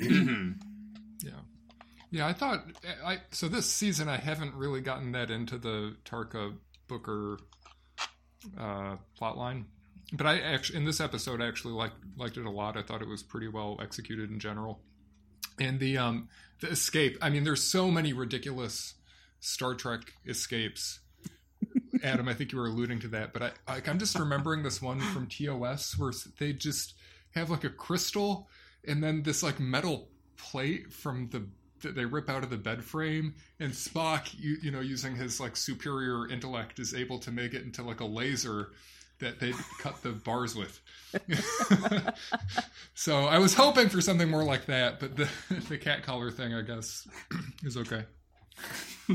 Yeah. 1.24 1.32
Yeah, 2.10 2.26
I 2.26 2.32
thought 2.32 2.64
I 3.04 3.18
so 3.30 3.48
this 3.48 3.66
season 3.66 4.08
I 4.08 4.16
haven't 4.16 4.54
really 4.54 4.80
gotten 4.80 5.12
that 5.12 5.30
into 5.30 5.58
the 5.58 5.96
Tarka 6.04 6.54
Booker 6.88 7.38
uh 8.58 8.96
plot 9.16 9.36
line. 9.36 9.66
But 10.12 10.26
I 10.26 10.38
actually 10.38 10.78
in 10.78 10.84
this 10.84 11.00
episode 11.00 11.40
I 11.40 11.48
actually 11.48 11.74
liked 11.74 11.96
liked 12.16 12.36
it 12.36 12.46
a 12.46 12.50
lot. 12.50 12.76
I 12.76 12.82
thought 12.82 13.02
it 13.02 13.08
was 13.08 13.22
pretty 13.22 13.48
well 13.48 13.78
executed 13.82 14.30
in 14.30 14.38
general. 14.38 14.80
And 15.58 15.80
the 15.80 15.98
um 15.98 16.28
the 16.60 16.68
escape, 16.68 17.18
I 17.20 17.30
mean 17.30 17.44
there's 17.44 17.62
so 17.62 17.90
many 17.90 18.12
ridiculous 18.12 18.94
Star 19.40 19.74
Trek 19.74 20.12
escapes. 20.26 21.00
Adam, 22.02 22.28
I 22.28 22.34
think 22.34 22.52
you 22.52 22.58
were 22.58 22.66
alluding 22.66 23.00
to 23.00 23.08
that, 23.08 23.32
but 23.32 23.42
I 23.42 23.72
like 23.72 23.88
I'm 23.88 23.98
just 23.98 24.18
remembering 24.18 24.62
this 24.62 24.80
one 24.80 25.00
from 25.00 25.26
TOS 25.26 25.98
where 25.98 26.12
they 26.38 26.52
just 26.52 26.94
have 27.34 27.50
like 27.50 27.64
a 27.64 27.70
crystal 27.70 28.48
and 28.86 29.02
then 29.02 29.22
this 29.22 29.42
like 29.42 29.60
metal 29.60 30.08
plate 30.36 30.92
from 30.92 31.28
the 31.30 31.46
that 31.82 31.94
they 31.94 32.04
rip 32.04 32.30
out 32.30 32.42
of 32.42 32.50
the 32.50 32.56
bed 32.56 32.82
frame 32.82 33.34
and 33.60 33.72
Spock 33.72 34.34
you, 34.38 34.56
you 34.62 34.70
know 34.70 34.80
using 34.80 35.14
his 35.14 35.38
like 35.40 35.56
superior 35.56 36.28
intellect 36.28 36.78
is 36.78 36.94
able 36.94 37.18
to 37.20 37.30
make 37.30 37.52
it 37.54 37.62
into 37.62 37.82
like 37.82 38.00
a 38.00 38.04
laser 38.04 38.72
that 39.18 39.40
they 39.40 39.52
cut 39.78 40.02
the 40.02 40.12
bars 40.12 40.54
with. 40.54 40.78
so 42.94 43.24
I 43.24 43.38
was 43.38 43.54
hoping 43.54 43.88
for 43.88 44.02
something 44.02 44.28
more 44.28 44.44
like 44.44 44.66
that, 44.66 45.00
but 45.00 45.16
the 45.16 45.28
the 45.68 45.78
cat 45.78 46.02
collar 46.02 46.30
thing 46.30 46.54
I 46.54 46.62
guess 46.62 47.06
is 47.62 47.76
okay. 47.76 48.04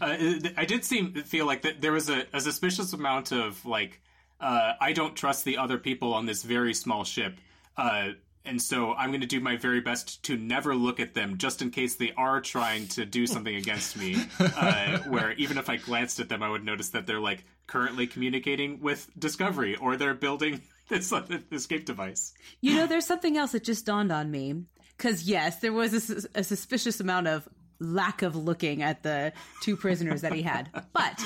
Uh, 0.00 0.16
I 0.56 0.64
did 0.64 0.84
seem 0.84 1.14
feel 1.14 1.46
like 1.46 1.62
that 1.62 1.80
there 1.80 1.92
was 1.92 2.08
a, 2.08 2.26
a 2.32 2.40
suspicious 2.40 2.92
amount 2.92 3.32
of 3.32 3.64
like 3.64 4.00
uh, 4.40 4.74
I 4.80 4.92
don't 4.92 5.16
trust 5.16 5.44
the 5.44 5.58
other 5.58 5.78
people 5.78 6.14
on 6.14 6.26
this 6.26 6.42
very 6.42 6.74
small 6.74 7.04
ship, 7.04 7.38
uh, 7.76 8.10
and 8.44 8.60
so 8.62 8.94
I'm 8.94 9.10
going 9.10 9.20
to 9.20 9.26
do 9.26 9.40
my 9.40 9.56
very 9.56 9.80
best 9.80 10.22
to 10.24 10.36
never 10.36 10.74
look 10.74 11.00
at 11.00 11.14
them, 11.14 11.36
just 11.36 11.60
in 11.60 11.70
case 11.70 11.96
they 11.96 12.12
are 12.16 12.40
trying 12.40 12.86
to 12.88 13.04
do 13.04 13.26
something 13.26 13.54
against 13.64 13.96
me. 13.96 14.16
Uh, 14.40 14.98
where 15.00 15.32
even 15.32 15.58
if 15.58 15.68
I 15.68 15.76
glanced 15.76 16.18
at 16.20 16.28
them, 16.28 16.42
I 16.42 16.48
would 16.48 16.64
notice 16.64 16.90
that 16.90 17.06
they're 17.06 17.20
like 17.20 17.44
currently 17.66 18.06
communicating 18.06 18.80
with 18.80 19.10
Discovery 19.18 19.76
or 19.76 19.96
they're 19.96 20.14
building 20.14 20.62
this 20.88 21.12
uh, 21.12 21.26
escape 21.52 21.84
device. 21.84 22.32
You 22.60 22.76
know, 22.76 22.86
there's 22.86 23.06
something 23.06 23.36
else 23.36 23.52
that 23.52 23.64
just 23.64 23.84
dawned 23.84 24.12
on 24.12 24.30
me. 24.30 24.62
Because, 24.96 25.24
yes, 25.24 25.60
there 25.60 25.72
was 25.72 26.10
a, 26.10 26.40
a 26.40 26.42
suspicious 26.42 26.98
amount 26.98 27.28
of 27.28 27.48
lack 27.80 28.22
of 28.22 28.34
looking 28.36 28.82
at 28.82 29.02
the 29.02 29.32
two 29.62 29.76
prisoners 29.76 30.22
that 30.22 30.32
he 30.32 30.42
had. 30.42 30.68
But 30.92 31.22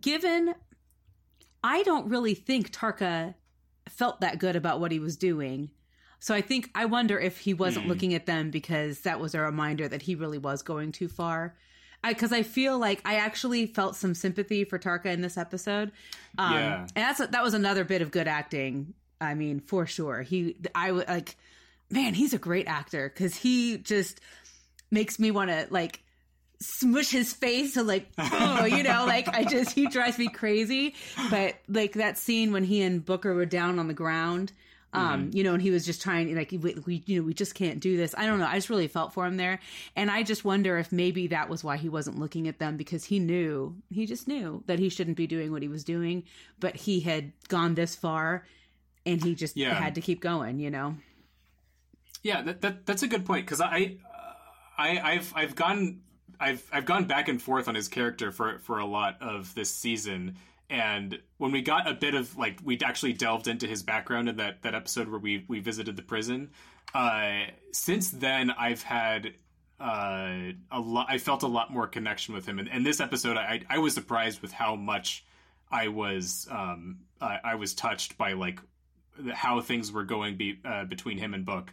given, 0.00 0.54
I 1.62 1.82
don't 1.82 2.08
really 2.08 2.34
think 2.34 2.72
Tarka 2.72 3.34
felt 3.88 4.20
that 4.20 4.38
good 4.38 4.56
about 4.56 4.80
what 4.80 4.92
he 4.92 4.98
was 4.98 5.16
doing. 5.16 5.70
So 6.20 6.34
I 6.34 6.42
think, 6.42 6.70
I 6.74 6.84
wonder 6.84 7.18
if 7.18 7.38
he 7.38 7.54
wasn't 7.54 7.88
looking 7.88 8.14
at 8.14 8.26
them 8.26 8.50
because 8.50 9.00
that 9.00 9.18
was 9.20 9.34
a 9.34 9.40
reminder 9.40 9.88
that 9.88 10.02
he 10.02 10.14
really 10.14 10.38
was 10.38 10.62
going 10.62 10.92
too 10.92 11.08
far. 11.08 11.56
Because 12.06 12.32
I, 12.32 12.42
feel 12.44 12.78
like 12.78 13.02
I 13.04 13.16
actually 13.16 13.66
felt 13.66 13.96
some 13.96 14.14
sympathy 14.14 14.64
for 14.64 14.78
Tarka 14.78 15.06
in 15.06 15.20
this 15.20 15.36
episode. 15.36 15.92
Um, 16.38 16.52
Yeah. 16.54 16.80
and 16.80 16.88
that's 16.94 17.18
that 17.26 17.42
was 17.42 17.52
another 17.54 17.84
bit 17.84 18.00
of 18.00 18.10
good 18.10 18.26
acting. 18.28 18.94
I 19.20 19.34
mean, 19.34 19.60
for 19.60 19.86
sure. 19.86 20.22
He, 20.22 20.56
I 20.74 20.92
would 20.92 21.08
like, 21.08 21.36
man, 21.90 22.14
he's 22.14 22.32
a 22.32 22.38
great 22.38 22.66
actor 22.68 23.10
because 23.12 23.34
he 23.36 23.76
just 23.78 24.20
makes 24.90 25.18
me 25.18 25.30
want 25.30 25.50
to 25.50 25.66
like 25.70 26.02
smush 26.60 27.10
his 27.10 27.32
face 27.32 27.74
to 27.74 27.82
like, 27.82 28.08
oh, 28.18 28.64
you 28.64 28.82
know, 28.82 29.04
like 29.06 29.28
I 29.28 29.44
just 29.44 29.72
he 29.72 29.86
drives 29.86 30.18
me 30.18 30.28
crazy. 30.28 30.94
But 31.30 31.56
like 31.68 31.92
that 31.94 32.18
scene 32.18 32.52
when 32.52 32.64
he 32.64 32.82
and 32.82 33.04
Booker 33.04 33.34
were 33.34 33.46
down 33.46 33.78
on 33.78 33.88
the 33.88 33.94
ground. 33.94 34.52
Um, 34.92 35.30
you 35.32 35.44
know, 35.44 35.52
and 35.52 35.62
he 35.62 35.70
was 35.70 35.86
just 35.86 36.02
trying, 36.02 36.34
like, 36.34 36.50
we, 36.50 36.74
we, 36.84 37.04
you 37.06 37.20
know, 37.20 37.24
we 37.24 37.32
just 37.32 37.54
can't 37.54 37.78
do 37.78 37.96
this. 37.96 38.12
I 38.18 38.26
don't 38.26 38.40
know. 38.40 38.46
I 38.46 38.56
just 38.56 38.68
really 38.68 38.88
felt 38.88 39.14
for 39.14 39.24
him 39.24 39.36
there, 39.36 39.60
and 39.94 40.10
I 40.10 40.24
just 40.24 40.44
wonder 40.44 40.78
if 40.78 40.90
maybe 40.90 41.28
that 41.28 41.48
was 41.48 41.62
why 41.62 41.76
he 41.76 41.88
wasn't 41.88 42.18
looking 42.18 42.48
at 42.48 42.58
them 42.58 42.76
because 42.76 43.04
he 43.04 43.20
knew, 43.20 43.76
he 43.88 44.04
just 44.04 44.26
knew 44.26 44.64
that 44.66 44.80
he 44.80 44.88
shouldn't 44.88 45.16
be 45.16 45.28
doing 45.28 45.52
what 45.52 45.62
he 45.62 45.68
was 45.68 45.84
doing, 45.84 46.24
but 46.58 46.74
he 46.74 46.98
had 46.98 47.30
gone 47.46 47.76
this 47.76 47.94
far, 47.94 48.44
and 49.06 49.22
he 49.22 49.36
just 49.36 49.56
Yeah. 49.56 49.74
had 49.74 49.94
to 49.94 50.00
keep 50.00 50.20
going. 50.20 50.58
You 50.58 50.70
know. 50.72 50.96
Yeah, 52.24 52.42
that, 52.42 52.60
that 52.62 52.84
that's 52.84 53.04
a 53.04 53.06
good 53.06 53.24
point 53.24 53.46
because 53.46 53.60
I, 53.60 53.94
I 54.80 55.12
I've 55.12 55.32
I've 55.36 55.54
gone 55.54 56.00
I've 56.40 56.66
I've 56.72 56.86
gone 56.86 57.04
back 57.04 57.28
and 57.28 57.40
forth 57.40 57.68
on 57.68 57.74
his 57.74 57.88
character 57.88 58.32
for 58.32 58.58
for 58.60 58.78
a 58.78 58.86
lot 58.86 59.18
of 59.20 59.54
this 59.54 59.70
season, 59.70 60.36
and 60.70 61.20
when 61.36 61.52
we 61.52 61.60
got 61.60 61.88
a 61.88 61.94
bit 61.94 62.14
of 62.14 62.36
like 62.36 62.58
we 62.64 62.78
actually 62.82 63.12
delved 63.12 63.46
into 63.46 63.66
his 63.66 63.82
background 63.82 64.28
in 64.28 64.36
that 64.36 64.62
that 64.62 64.74
episode 64.74 65.08
where 65.08 65.20
we 65.20 65.44
we 65.48 65.60
visited 65.60 65.96
the 65.96 66.02
prison. 66.02 66.50
Uh, 66.94 67.42
since 67.72 68.10
then, 68.10 68.50
I've 68.50 68.82
had 68.82 69.34
uh, 69.78 70.52
a 70.72 70.80
lot. 70.80 71.06
I 71.08 71.18
felt 71.18 71.42
a 71.42 71.46
lot 71.46 71.70
more 71.70 71.86
connection 71.86 72.34
with 72.34 72.46
him, 72.46 72.58
and, 72.58 72.68
and 72.68 72.84
this 72.84 73.00
episode, 73.00 73.36
I 73.36 73.62
I 73.68 73.78
was 73.78 73.94
surprised 73.94 74.40
with 74.40 74.52
how 74.52 74.76
much 74.76 75.24
I 75.70 75.88
was 75.88 76.48
um 76.50 77.00
I, 77.20 77.38
I 77.44 77.54
was 77.56 77.74
touched 77.74 78.16
by 78.16 78.32
like 78.32 78.60
how 79.32 79.60
things 79.60 79.92
were 79.92 80.04
going 80.04 80.36
be, 80.36 80.58
uh, 80.64 80.84
between 80.84 81.18
him 81.18 81.34
and 81.34 81.44
Book 81.44 81.72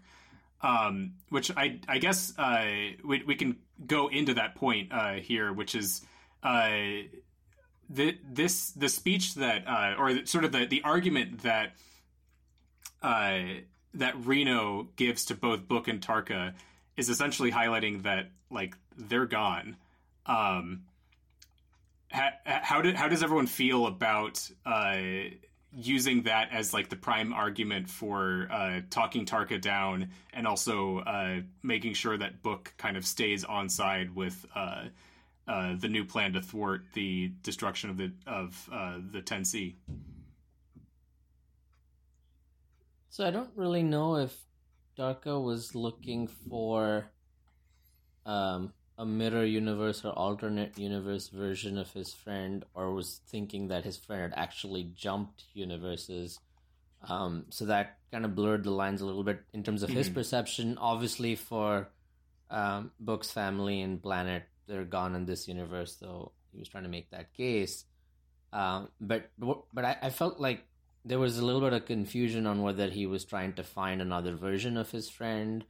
um, 0.61 1.13
which 1.29 1.51
I 1.55 1.79
I 1.87 1.99
guess 1.99 2.33
uh, 2.37 2.65
we 3.03 3.23
we 3.23 3.35
can 3.35 3.57
go 3.85 4.07
into 4.07 4.33
that 4.35 4.55
point 4.55 4.91
uh, 4.91 5.13
here, 5.13 5.53
which 5.53 5.75
is 5.75 6.01
uh, 6.43 6.69
the 7.89 8.17
this 8.29 8.71
the 8.71 8.89
speech 8.89 9.35
that 9.35 9.67
uh, 9.67 9.95
or 9.97 10.25
sort 10.25 10.43
of 10.43 10.51
the 10.51 10.65
the 10.65 10.81
argument 10.83 11.43
that 11.43 11.73
uh, 13.01 13.39
that 13.93 14.25
Reno 14.25 14.89
gives 14.95 15.25
to 15.25 15.35
both 15.35 15.67
Book 15.67 15.87
and 15.87 16.01
Tarka 16.01 16.53
is 16.95 17.09
essentially 17.09 17.51
highlighting 17.51 18.03
that 18.03 18.31
like 18.49 18.75
they're 18.97 19.27
gone. 19.27 19.77
Um, 20.25 20.83
how, 22.09 22.29
how 22.43 22.93
how 22.95 23.07
does 23.07 23.21
everyone 23.21 23.47
feel 23.47 23.85
about 23.85 24.49
uh, 24.65 24.97
using 25.77 26.23
that 26.23 26.49
as 26.51 26.73
like 26.73 26.89
the 26.89 26.95
prime 26.95 27.31
argument 27.31 27.87
for 27.87 28.47
uh, 28.51 28.81
talking 28.89 29.25
Tarka 29.25 29.61
down 29.61 30.09
and 30.33 30.47
also 30.47 30.99
uh, 30.99 31.41
making 31.61 31.93
sure 31.93 32.17
that 32.17 32.41
Book 32.41 32.73
kind 32.77 32.97
of 32.97 33.05
stays 33.05 33.43
on 33.43 33.69
side 33.69 34.15
with 34.15 34.43
uh, 34.55 34.85
uh, 35.47 35.75
the 35.79 35.87
new 35.87 36.03
plan 36.03 36.33
to 36.33 36.41
thwart 36.41 36.81
the 36.93 37.31
destruction 37.43 37.91
of 37.91 37.97
the 37.97 38.11
of 38.25 38.69
uh, 38.73 38.97
the 39.11 39.21
10C. 39.21 39.75
So 43.09 43.25
I 43.25 43.29
don't 43.29 43.51
really 43.55 43.83
know 43.83 44.15
if 44.15 44.35
Tarka 44.97 45.41
was 45.41 45.75
looking 45.75 46.27
for 46.49 47.11
um, 48.25 48.73
a 48.97 49.05
mirror 49.05 49.45
universe 49.45 50.03
or 50.03 50.11
alternate 50.11 50.77
universe 50.77 51.27
version 51.29 51.77
of 51.77 51.91
his 51.93 52.13
friend, 52.13 52.65
or 52.73 52.93
was 52.93 53.21
thinking 53.27 53.67
that 53.67 53.83
his 53.83 53.97
friend 53.97 54.21
had 54.21 54.33
actually 54.35 54.91
jumped 54.95 55.43
universes. 55.53 56.39
Um, 57.07 57.45
so 57.49 57.65
that 57.65 57.97
kind 58.11 58.25
of 58.25 58.33
blurred 58.33 58.63
the 58.63 58.71
lines 58.71 59.01
a 59.01 59.05
little 59.05 59.23
bit 59.23 59.41
in 59.53 59.63
terms 59.63 59.83
of 59.83 59.89
his 59.89 60.09
perception. 60.09 60.77
Obviously, 60.79 61.35
for 61.35 61.89
um, 62.49 62.91
Book's 62.99 63.29
family 63.29 63.81
and 63.81 64.01
planet, 64.01 64.43
they're 64.67 64.83
gone 64.83 65.13
in 65.13 65.25
this 65.25 65.47
universe, 65.47 65.95
so 65.99 66.31
he 66.51 66.57
was 66.57 66.67
trying 66.67 66.83
to 66.83 66.89
make 66.89 67.11
that 67.11 67.35
case. 67.35 67.85
Um, 68.51 68.89
but 68.99 69.29
but 69.37 69.85
I, 69.85 69.97
I 70.01 70.09
felt 70.09 70.39
like 70.39 70.63
there 71.05 71.19
was 71.19 71.37
a 71.37 71.45
little 71.45 71.61
bit 71.61 71.73
of 71.73 71.85
confusion 71.85 72.47
on 72.47 72.63
whether 72.63 72.89
he 72.89 73.05
was 73.05 73.25
trying 73.25 73.53
to 73.53 73.63
find 73.63 74.01
another 74.01 74.35
version 74.35 74.75
of 74.75 74.89
his 74.89 75.07
friend, 75.07 75.63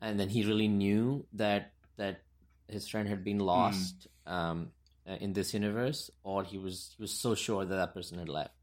and 0.00 0.18
then 0.18 0.28
he 0.28 0.44
really 0.44 0.68
knew 0.68 1.24
that 1.34 1.72
that 1.96 2.22
his 2.68 2.88
friend 2.88 3.08
had 3.08 3.24
been 3.24 3.38
lost. 3.38 4.08
Um, 4.26 4.70
uh, 5.06 5.16
in 5.20 5.34
this 5.34 5.52
universe, 5.52 6.10
or 6.22 6.44
he 6.44 6.56
was 6.56 6.94
he 6.96 7.02
was 7.02 7.12
so 7.12 7.34
sure 7.34 7.62
that 7.66 7.76
that 7.76 7.92
person 7.92 8.18
had 8.18 8.30
left 8.30 8.54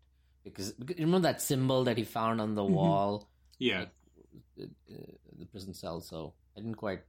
because, 0.43 0.71
because 0.71 0.97
you 0.97 1.05
remember 1.05 1.27
that 1.27 1.39
symbol 1.39 1.83
that 1.83 1.99
he 1.99 2.03
found 2.03 2.41
on 2.41 2.55
the 2.55 2.63
wall, 2.65 3.29
Yeah. 3.59 3.85
uh, 4.59 4.65
the 5.37 5.45
prison 5.51 5.75
cell. 5.75 6.01
So 6.01 6.33
I 6.57 6.61
didn't 6.61 6.77
quite, 6.77 7.01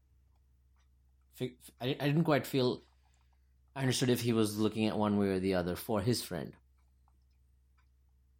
fi- 1.32 1.56
I, 1.80 1.96
I 1.98 2.06
didn't 2.08 2.24
quite 2.24 2.46
feel. 2.46 2.82
I 3.74 3.80
understood 3.80 4.10
if 4.10 4.20
he 4.20 4.34
was 4.34 4.58
looking 4.58 4.86
at 4.86 4.98
one 4.98 5.16
way 5.16 5.28
or 5.28 5.38
the 5.40 5.54
other 5.54 5.76
for 5.76 6.02
his 6.02 6.22
friend. 6.22 6.52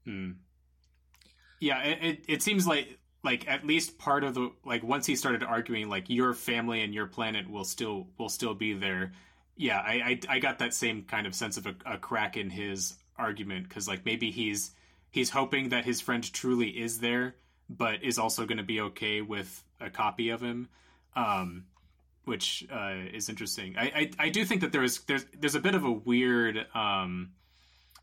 Hmm. 0.05 0.33
Yeah, 1.59 1.81
it, 1.85 1.99
it 2.03 2.25
it 2.29 2.43
seems 2.43 2.67
like 2.67 2.99
like 3.25 3.49
at 3.49 3.67
least 3.67 3.99
part 3.99 4.25
of 4.25 4.35
the 4.35 4.51
like 4.65 4.83
once 4.83 5.07
he 5.07 5.17
started 5.17 5.43
arguing 5.43 5.89
like 5.89 6.09
your 6.11 6.35
family 6.35 6.83
and 6.83 6.93
your 6.93 7.07
planet 7.07 7.49
will 7.51 7.65
still 7.65 8.09
will 8.19 8.29
still 8.29 8.55
be 8.55 8.73
there. 8.75 9.13
Yeah, 9.57 9.79
I 9.79 9.93
I, 10.29 10.37
I 10.37 10.39
got 10.39 10.59
that 10.59 10.75
same 10.75 11.03
kind 11.05 11.27
of 11.27 11.35
sense 11.35 11.57
of 11.57 11.67
a, 11.67 11.75
a 11.87 11.99
crack 11.99 12.37
in 12.37 12.51
his 12.51 12.95
argument 13.17 13.69
because 13.69 13.87
like 13.87 14.05
maybe 14.05 14.31
he's 14.31 14.73
he's 15.11 15.31
hoping 15.31 15.69
that 15.71 15.85
his 15.85 16.01
friend 16.01 16.33
truly 16.33 16.69
is 16.71 17.01
there, 17.01 17.37
but 17.69 18.03
is 18.03 18.19
also 18.19 18.45
going 18.47 18.59
to 18.59 18.65
be 18.65 18.81
okay 18.81 19.21
with 19.21 19.63
a 19.81 19.91
copy 19.91 20.31
of 20.31 20.41
him. 20.41 20.69
Um, 21.15 21.65
which 22.25 22.65
uh, 22.73 22.95
is 23.13 23.29
interesting. 23.29 23.75
I, 23.77 23.83
I 23.85 24.11
I 24.27 24.29
do 24.31 24.45
think 24.45 24.61
that 24.61 24.71
there 24.73 24.85
is 24.85 25.01
there's 25.03 25.25
there's 25.39 25.57
a 25.57 25.61
bit 25.61 25.75
of 25.75 25.85
a 25.85 25.91
weird 25.91 26.67
um, 26.75 27.33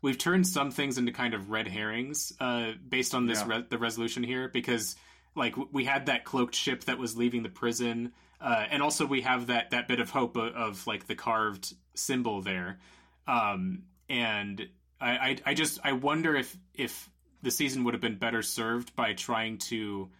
we've 0.02 0.18
turned 0.18 0.46
some 0.46 0.70
things 0.70 0.98
into 0.98 1.10
kind 1.10 1.32
of 1.34 1.50
red 1.50 1.66
herrings 1.66 2.32
uh, 2.38 2.72
based 2.86 3.14
on 3.14 3.26
this 3.26 3.40
Yeah. 3.40 3.56
re- 3.58 3.66
the 3.68 3.78
resolution 3.78 4.22
here 4.22 4.48
because 4.48 4.94
like 5.40 5.56
we 5.72 5.84
had 5.84 6.06
that 6.06 6.24
cloaked 6.24 6.54
ship 6.54 6.84
that 6.84 6.98
was 6.98 7.16
leaving 7.16 7.42
the 7.42 7.48
prison 7.48 8.12
uh, 8.40 8.66
and 8.70 8.82
also 8.82 9.04
we 9.04 9.22
have 9.22 9.48
that 9.48 9.70
that 9.70 9.88
bit 9.88 9.98
of 9.98 10.10
hope 10.10 10.36
of, 10.36 10.54
of 10.54 10.86
like 10.86 11.08
the 11.08 11.16
carved 11.16 11.74
symbol 11.94 12.40
there 12.42 12.78
um, 13.26 13.82
and 14.08 14.68
I, 15.00 15.10
I 15.10 15.36
I 15.46 15.54
just 15.54 15.80
I 15.82 15.92
wonder 15.92 16.36
if 16.36 16.56
if 16.74 17.10
the 17.42 17.50
season 17.50 17.84
would 17.84 17.94
have 17.94 18.00
been 18.00 18.18
better 18.18 18.42
served 18.42 18.94
by 18.94 19.14
trying 19.14 19.58
to 19.58 20.10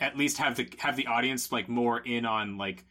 at 0.00 0.16
least 0.16 0.38
have 0.38 0.56
the 0.56 0.68
have 0.78 0.96
the 0.96 1.06
audience 1.06 1.50
like 1.50 1.68
more 1.68 1.98
in 1.98 2.24
on 2.24 2.56
like 2.56 2.84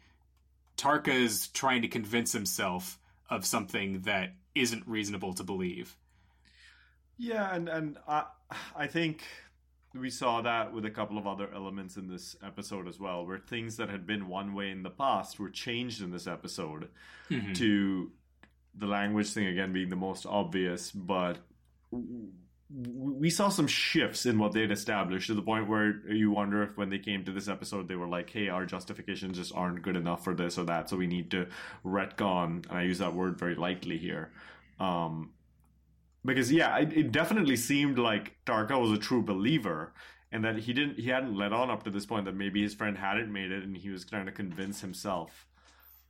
Tarka 0.77 1.13
is 1.13 1.47
trying 1.49 1.81
to 1.81 1.87
convince 1.87 2.31
himself 2.31 2.99
of 3.29 3.45
something 3.45 4.01
that 4.01 4.33
isn't 4.55 4.87
reasonable 4.87 5.33
to 5.33 5.43
believe. 5.43 5.95
Yeah, 7.17 7.53
and 7.53 7.69
and 7.69 7.97
I 8.07 8.25
I 8.75 8.87
think 8.87 9.23
we 9.93 10.09
saw 10.09 10.41
that 10.41 10.73
with 10.73 10.85
a 10.85 10.91
couple 10.91 11.17
of 11.17 11.25
other 11.25 11.49
elements 11.53 11.97
in 11.97 12.07
this 12.07 12.35
episode 12.43 12.87
as 12.87 12.99
well, 12.99 13.25
where 13.25 13.37
things 13.39 13.77
that 13.77 13.89
had 13.89 14.05
been 14.05 14.27
one 14.27 14.53
way 14.53 14.69
in 14.71 14.83
the 14.83 14.89
past 14.89 15.39
were 15.39 15.49
changed 15.49 16.01
in 16.01 16.11
this 16.11 16.27
episode 16.27 16.89
Mhm. 17.29 17.55
to 17.55 18.11
the 18.75 18.85
language 18.87 19.31
thing 19.31 19.47
again 19.47 19.73
being 19.73 19.89
the 19.89 19.95
most 19.95 20.25
obvious, 20.25 20.91
but 20.91 21.39
we 22.69 23.29
saw 23.29 23.47
some 23.47 23.65
shifts 23.65 24.25
in 24.25 24.37
what 24.37 24.51
they'd 24.51 24.71
established 24.71 25.27
to 25.27 25.33
the 25.33 25.41
point 25.41 25.67
where 25.69 26.05
you 26.11 26.29
wonder 26.31 26.61
if 26.63 26.75
when 26.77 26.89
they 26.89 26.99
came 26.99 27.23
to 27.23 27.31
this 27.31 27.47
episode 27.47 27.87
they 27.87 27.95
were 27.95 28.07
like 28.09 28.29
hey 28.29 28.49
our 28.49 28.65
justifications 28.65 29.37
just 29.37 29.55
aren't 29.55 29.81
good 29.81 29.95
enough 29.95 30.21
for 30.21 30.35
this 30.35 30.57
or 30.57 30.65
that 30.65 30.89
so 30.89 30.97
we 30.97 31.07
need 31.07 31.31
to 31.31 31.47
retcon 31.85 32.67
and 32.69 32.77
i 32.77 32.81
use 32.81 32.97
that 32.97 33.13
word 33.13 33.39
very 33.39 33.55
lightly 33.55 33.97
here 33.97 34.31
um, 34.81 35.29
because 36.25 36.51
yeah 36.51 36.77
it, 36.77 36.93
it 36.93 37.11
definitely 37.11 37.55
seemed 37.55 37.97
like 37.97 38.37
tarka 38.45 38.79
was 38.79 38.91
a 38.91 38.97
true 38.97 39.21
believer 39.21 39.93
and 40.31 40.43
that 40.43 40.57
he 40.57 40.73
didn't 40.73 40.99
he 40.99 41.09
hadn't 41.09 41.35
let 41.35 41.53
on 41.53 41.69
up 41.69 41.83
to 41.83 41.89
this 41.89 42.05
point 42.05 42.25
that 42.25 42.35
maybe 42.35 42.61
his 42.61 42.73
friend 42.73 42.97
hadn't 42.97 43.31
made 43.31 43.51
it 43.51 43.63
and 43.63 43.77
he 43.77 43.89
was 43.89 44.05
trying 44.05 44.25
to 44.25 44.31
convince 44.31 44.81
himself 44.81 45.47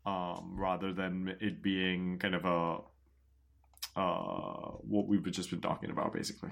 um, 0.06 0.56
rather 0.58 0.93
than 0.93 1.36
it 1.39 1.62
being 1.62 2.17
kind 2.20 2.36
of 2.36 2.46
a 2.46 2.80
uh, 4.00 4.72
what 4.82 5.08
we've 5.08 5.30
just 5.32 5.50
been 5.50 5.62
talking 5.62 5.89
about 5.89 6.13
basically 6.13 6.52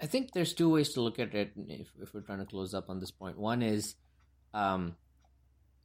I- 0.00 0.06
think 0.06 0.32
there's 0.32 0.54
two 0.54 0.70
ways 0.70 0.92
to 0.94 1.00
look 1.00 1.18
at 1.18 1.34
it 1.34 1.52
if, 1.56 1.88
if 2.00 2.14
we're 2.14 2.22
trying 2.22 2.38
to 2.38 2.46
close 2.46 2.72
up 2.74 2.88
on 2.88 3.00
this. 3.00 3.12
One 3.18 3.60
is 3.62 3.96
um, 4.54 4.96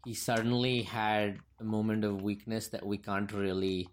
he 0.05 0.13
suddenly 0.13 0.83
had 0.83 1.39
a 1.59 1.63
moment 1.63 2.03
of 2.05 2.21
weakness 2.21 2.69
that 2.69 2.85
we 2.85 2.97
can't 2.97 3.31
really 3.33 3.89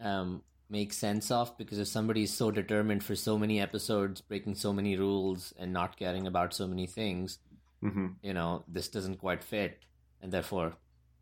um, 0.00 0.42
make 0.68 0.92
sense 0.92 1.30
of 1.30 1.56
because 1.58 1.78
if 1.78 1.88
somebody 1.88 2.22
is 2.22 2.32
so 2.32 2.50
determined 2.50 3.04
for 3.04 3.16
so 3.16 3.38
many 3.38 3.60
episodes, 3.60 4.20
breaking 4.20 4.54
so 4.54 4.72
many 4.72 4.96
rules, 4.96 5.52
and 5.58 5.72
not 5.72 5.96
caring 5.96 6.26
about 6.26 6.54
so 6.54 6.66
many 6.66 6.86
things, 6.86 7.38
hmm 7.80 8.08
you 8.22 8.34
know, 8.34 8.64
this 8.68 8.88
doesn't 8.88 9.16
quite 9.16 9.42
fit, 9.44 9.78
and 10.22 10.32
therefore 10.32 10.74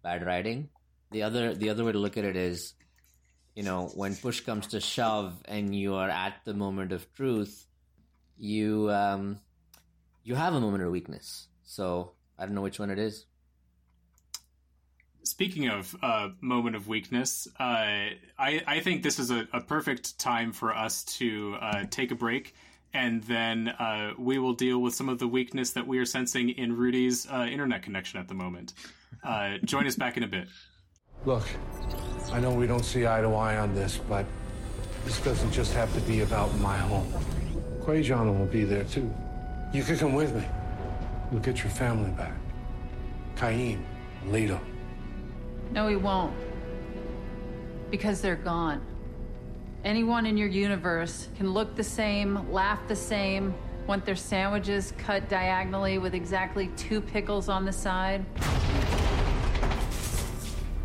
bad 0.02 0.24
writing. 0.24 0.68
The 1.10 1.22
other 1.22 1.54
the 1.54 1.70
other 1.70 1.84
way 1.84 1.92
to 1.92 1.98
look 1.98 2.16
at 2.16 2.24
it 2.24 2.36
is, 2.36 2.74
you 3.54 3.62
know, 3.62 3.88
when 3.94 4.14
push 4.16 4.40
comes 4.40 4.68
to 4.68 4.80
shove 4.80 5.34
and 5.46 5.74
you 5.74 5.94
are 5.94 6.10
at 6.10 6.34
the 6.44 6.54
moment 6.54 6.92
of 6.92 7.12
truth, 7.14 7.66
you 8.36 8.90
um, 8.90 9.40
you 10.24 10.34
have 10.34 10.54
a 10.54 10.60
moment 10.60 10.82
of 10.84 10.90
weakness. 10.90 11.48
So 11.64 12.12
I 12.38 12.44
don't 12.44 12.54
know 12.54 12.62
which 12.62 12.78
one 12.78 12.90
it 12.90 12.98
is. 12.98 13.24
Speaking 15.28 15.68
of 15.68 15.94
uh, 16.02 16.30
moment 16.40 16.74
of 16.74 16.88
weakness, 16.88 17.46
uh, 17.60 17.62
I, 17.62 18.62
I 18.66 18.80
think 18.80 19.02
this 19.02 19.18
is 19.18 19.30
a, 19.30 19.46
a 19.52 19.60
perfect 19.60 20.18
time 20.18 20.52
for 20.52 20.74
us 20.74 21.04
to 21.18 21.54
uh, 21.60 21.84
take 21.90 22.10
a 22.10 22.14
break, 22.14 22.54
and 22.94 23.22
then 23.24 23.68
uh, 23.68 24.14
we 24.18 24.38
will 24.38 24.54
deal 24.54 24.78
with 24.80 24.94
some 24.94 25.10
of 25.10 25.18
the 25.18 25.28
weakness 25.28 25.72
that 25.72 25.86
we 25.86 25.98
are 25.98 26.06
sensing 26.06 26.48
in 26.48 26.74
Rudy's 26.74 27.26
uh, 27.30 27.46
internet 27.48 27.82
connection 27.82 28.18
at 28.18 28.26
the 28.26 28.32
moment. 28.32 28.72
Uh, 29.22 29.58
join 29.64 29.86
us 29.86 29.96
back 29.96 30.16
in 30.16 30.22
a 30.22 30.26
bit. 30.26 30.48
Look, 31.26 31.46
I 32.32 32.40
know 32.40 32.50
we 32.50 32.66
don't 32.66 32.84
see 32.84 33.06
eye 33.06 33.20
to 33.20 33.34
eye 33.34 33.58
on 33.58 33.74
this, 33.74 33.98
but 34.08 34.24
this 35.04 35.20
doesn't 35.20 35.52
just 35.52 35.74
have 35.74 35.92
to 35.92 36.00
be 36.00 36.22
about 36.22 36.56
my 36.58 36.78
home. 36.78 37.12
Kwejian 37.82 38.38
will 38.38 38.46
be 38.46 38.64
there 38.64 38.84
too. 38.84 39.14
You 39.74 39.82
could 39.82 39.98
come 39.98 40.14
with 40.14 40.34
me. 40.34 40.44
We'll 41.30 41.42
get 41.42 41.58
your 41.58 41.70
family 41.70 42.12
back. 42.12 42.32
Kyheem, 43.36 43.84
Leto. 44.28 44.58
No, 45.70 45.88
he 45.88 45.96
won't. 45.96 46.34
Because 47.90 48.20
they're 48.20 48.36
gone. 48.36 48.80
Anyone 49.84 50.26
in 50.26 50.36
your 50.36 50.48
universe 50.48 51.28
can 51.36 51.52
look 51.52 51.76
the 51.76 51.84
same, 51.84 52.50
laugh 52.52 52.80
the 52.88 52.96
same, 52.96 53.54
want 53.86 54.04
their 54.04 54.16
sandwiches 54.16 54.92
cut 54.98 55.28
diagonally 55.28 55.98
with 55.98 56.14
exactly 56.14 56.68
two 56.76 57.00
pickles 57.00 57.48
on 57.48 57.64
the 57.64 57.72
side. 57.72 58.24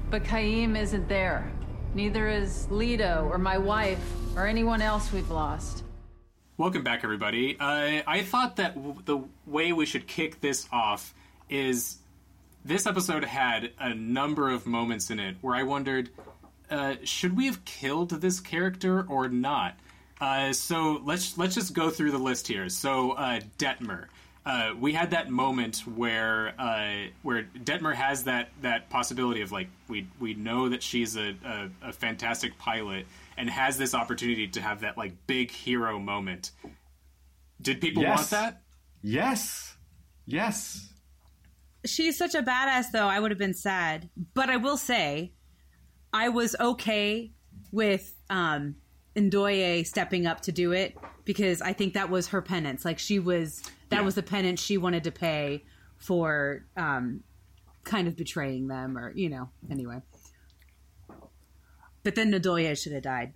But 0.10 0.24
Kyheem 0.24 0.78
isn't 0.80 1.10
there. 1.10 1.52
Neither 1.96 2.30
is 2.30 2.70
Leto 2.70 3.28
or 3.32 3.38
my 3.38 3.58
wife 3.58 4.00
or 4.36 4.48
anyone 4.48 4.82
else 4.82 5.12
we've 5.12 5.30
lost. 5.32 5.84
Welcome 6.58 6.84
back, 6.84 7.04
everybody. 7.04 7.58
Uh, 7.60 8.04
I 8.06 8.22
thought 8.22 8.58
that 8.58 8.76
w- 8.76 9.02
the 9.06 9.24
way 9.48 9.74
we 9.74 9.86
should 9.88 10.08
kick 10.08 10.40
this 10.40 10.68
off 10.72 11.14
is 11.50 11.98
this 12.66 12.86
episode 12.88 13.24
had 13.26 13.72
a 13.80 13.94
number 13.94 14.50
of 14.50 14.66
moments 14.66 15.10
in 15.10 15.20
it 15.20 15.36
where 15.42 15.56
I 15.56 15.64
wondered, 15.64 16.10
uh, 16.70 16.96
should 17.04 17.36
we 17.36 17.46
have 17.48 17.64
killed 17.66 18.10
this 18.10 18.40
character 18.40 19.06
or 19.08 19.28
not? 19.30 19.76
Uh, 20.22 20.54
so 20.54 21.02
let's 21.04 21.38
let's 21.38 21.56
just 21.56 21.74
go 21.74 21.90
through 21.90 22.12
the 22.12 22.18
list 22.18 22.48
here. 22.48 22.70
So 22.70 23.12
uh, 23.12 23.42
Detmer, 23.58 24.06
uh, 24.46 24.72
we 24.80 24.94
had 24.94 25.12
that 25.12 25.30
moment 25.30 25.80
where 25.80 26.54
uh, 26.58 27.08
where 27.24 27.44
Detmer 27.44 27.94
has 27.94 28.24
that 28.26 28.50
that 28.62 28.90
possibility 28.90 29.42
of 29.42 29.52
like 29.52 29.68
we 29.90 30.08
we 30.20 30.34
know 30.34 30.70
that 30.70 30.82
she's 30.82 31.18
a, 31.18 31.36
a, 31.46 31.70
a 31.90 31.92
fantastic 31.94 32.58
pilot 32.58 33.06
and 33.38 33.50
has 33.50 33.78
this 33.78 33.94
opportunity 33.94 34.48
to 34.50 34.62
have 34.62 34.82
that 34.82 34.98
like 34.98 35.14
big 35.28 35.52
hero 35.52 36.00
moment. 36.00 36.52
Did 37.62 37.82
people 37.82 38.04
Yes. 38.04 38.18
want 38.18 38.30
that? 38.30 38.62
yes 39.06 39.76
yes 40.26 40.88
She's 41.86 42.18
such 42.18 42.34
a 42.36 42.42
badass, 42.42 42.92
though. 42.92 43.08
I 43.08 43.20
would 43.20 43.32
have 43.32 43.38
been 43.38 43.54
sad, 43.54 44.10
but 44.34 44.50
I 44.50 44.58
will 44.58 44.78
say, 44.78 45.34
I 46.14 46.30
was 46.30 46.56
okay 46.60 47.32
with 47.72 48.14
um, 48.30 48.76
Ndoye 49.16 49.86
stepping 49.86 50.26
up 50.26 50.42
to 50.42 50.52
do 50.52 50.72
it 50.72 50.96
because 51.26 51.62
I 51.62 51.74
think 51.74 51.94
that 51.96 52.10
was 52.10 52.28
her 52.30 52.42
penance. 52.42 52.86
Like 52.86 53.00
she 53.00 53.20
was, 53.20 53.62
that 53.90 53.98
Yeah. 53.98 54.02
was 54.02 54.16
the 54.16 54.24
penance 54.24 54.62
she 54.62 54.78
wanted 54.78 55.04
to 55.06 55.12
pay 55.12 55.66
for 55.98 56.66
um, 56.78 57.22
kind 57.84 58.08
of 58.08 58.16
betraying 58.16 58.68
them, 58.68 58.98
or 58.98 59.12
you 59.16 59.30
know. 59.30 59.50
Anyway, 59.70 60.02
but 62.04 62.16
then 62.16 62.32
Ndoye 62.32 62.82
should 62.82 62.94
have 62.94 63.04
died. 63.04 63.34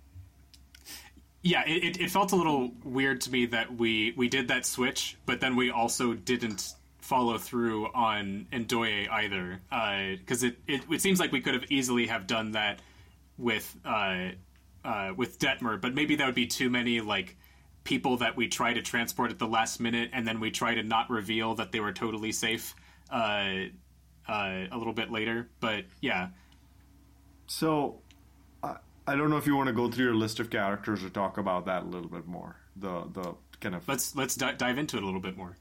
Yeah, 1.42 1.62
it, 1.66 1.84
it, 1.84 2.00
it 2.00 2.10
felt 2.10 2.32
a 2.32 2.36
little 2.36 2.72
weird 2.84 3.20
to 3.22 3.30
me 3.30 3.46
that 3.46 3.74
we 3.76 4.12
we 4.16 4.28
did 4.28 4.48
that 4.48 4.66
switch, 4.66 5.16
but 5.26 5.40
then 5.40 5.56
we 5.56 5.70
also 5.70 6.12
didn't 6.14 6.72
follow 7.08 7.38
through 7.38 7.86
on 7.94 8.46
Ndoye 8.52 9.08
either, 9.10 9.60
because 10.18 10.42
it, 10.42 10.58
it 10.66 10.82
it 10.90 11.00
seems 11.00 11.18
like 11.18 11.32
we 11.32 11.40
could 11.40 11.54
have 11.54 11.64
easily 11.70 12.06
have 12.06 12.26
done 12.26 12.52
that 12.52 12.80
with 13.38 13.74
uh, 13.84 14.28
uh, 14.84 15.12
with 15.16 15.38
Detmer, 15.38 15.80
but 15.80 15.94
maybe 15.94 16.16
that 16.16 16.26
would 16.26 16.34
be 16.34 16.46
too 16.46 16.68
many 16.68 17.00
like 17.00 17.36
people 17.84 18.18
that 18.18 18.36
we 18.36 18.46
try 18.48 18.74
to 18.74 18.82
transport 18.82 19.30
at 19.30 19.38
the 19.38 19.46
last 19.48 19.80
minute, 19.80 20.10
and 20.12 20.26
then 20.28 20.38
we 20.38 20.50
try 20.50 20.74
to 20.74 20.82
not 20.82 21.08
reveal 21.08 21.54
that 21.54 21.72
they 21.72 21.80
were 21.80 21.92
totally 21.92 22.30
safe 22.32 22.74
uh, 23.10 23.54
uh, 24.28 24.66
a 24.70 24.76
little 24.76 24.92
bit 24.92 25.10
later. 25.10 25.48
But 25.60 25.86
yeah, 26.02 26.28
So, 27.46 28.02
I, 28.62 29.16
don't 29.16 29.30
know 29.30 29.38
if 29.38 29.46
you 29.46 29.56
want 29.56 29.68
to 29.68 29.72
go 29.72 29.90
through 29.90 30.04
your 30.04 30.14
list 30.14 30.38
of 30.40 30.50
characters 30.50 31.02
or 31.02 31.08
talk 31.08 31.38
about 31.38 31.64
that 31.66 31.84
a 31.84 31.86
little 31.86 32.10
bit 32.10 32.26
more. 32.26 32.56
The 32.76 33.04
the 33.12 33.34
kind 33.60 33.74
of 33.74 33.88
let's 33.88 34.14
let's 34.14 34.34
di- 34.36 34.52
dive 34.52 34.76
into 34.78 34.98
it 34.98 35.02
a 35.02 35.06
little 35.06 35.20
bit 35.22 35.36
more. 35.36 35.56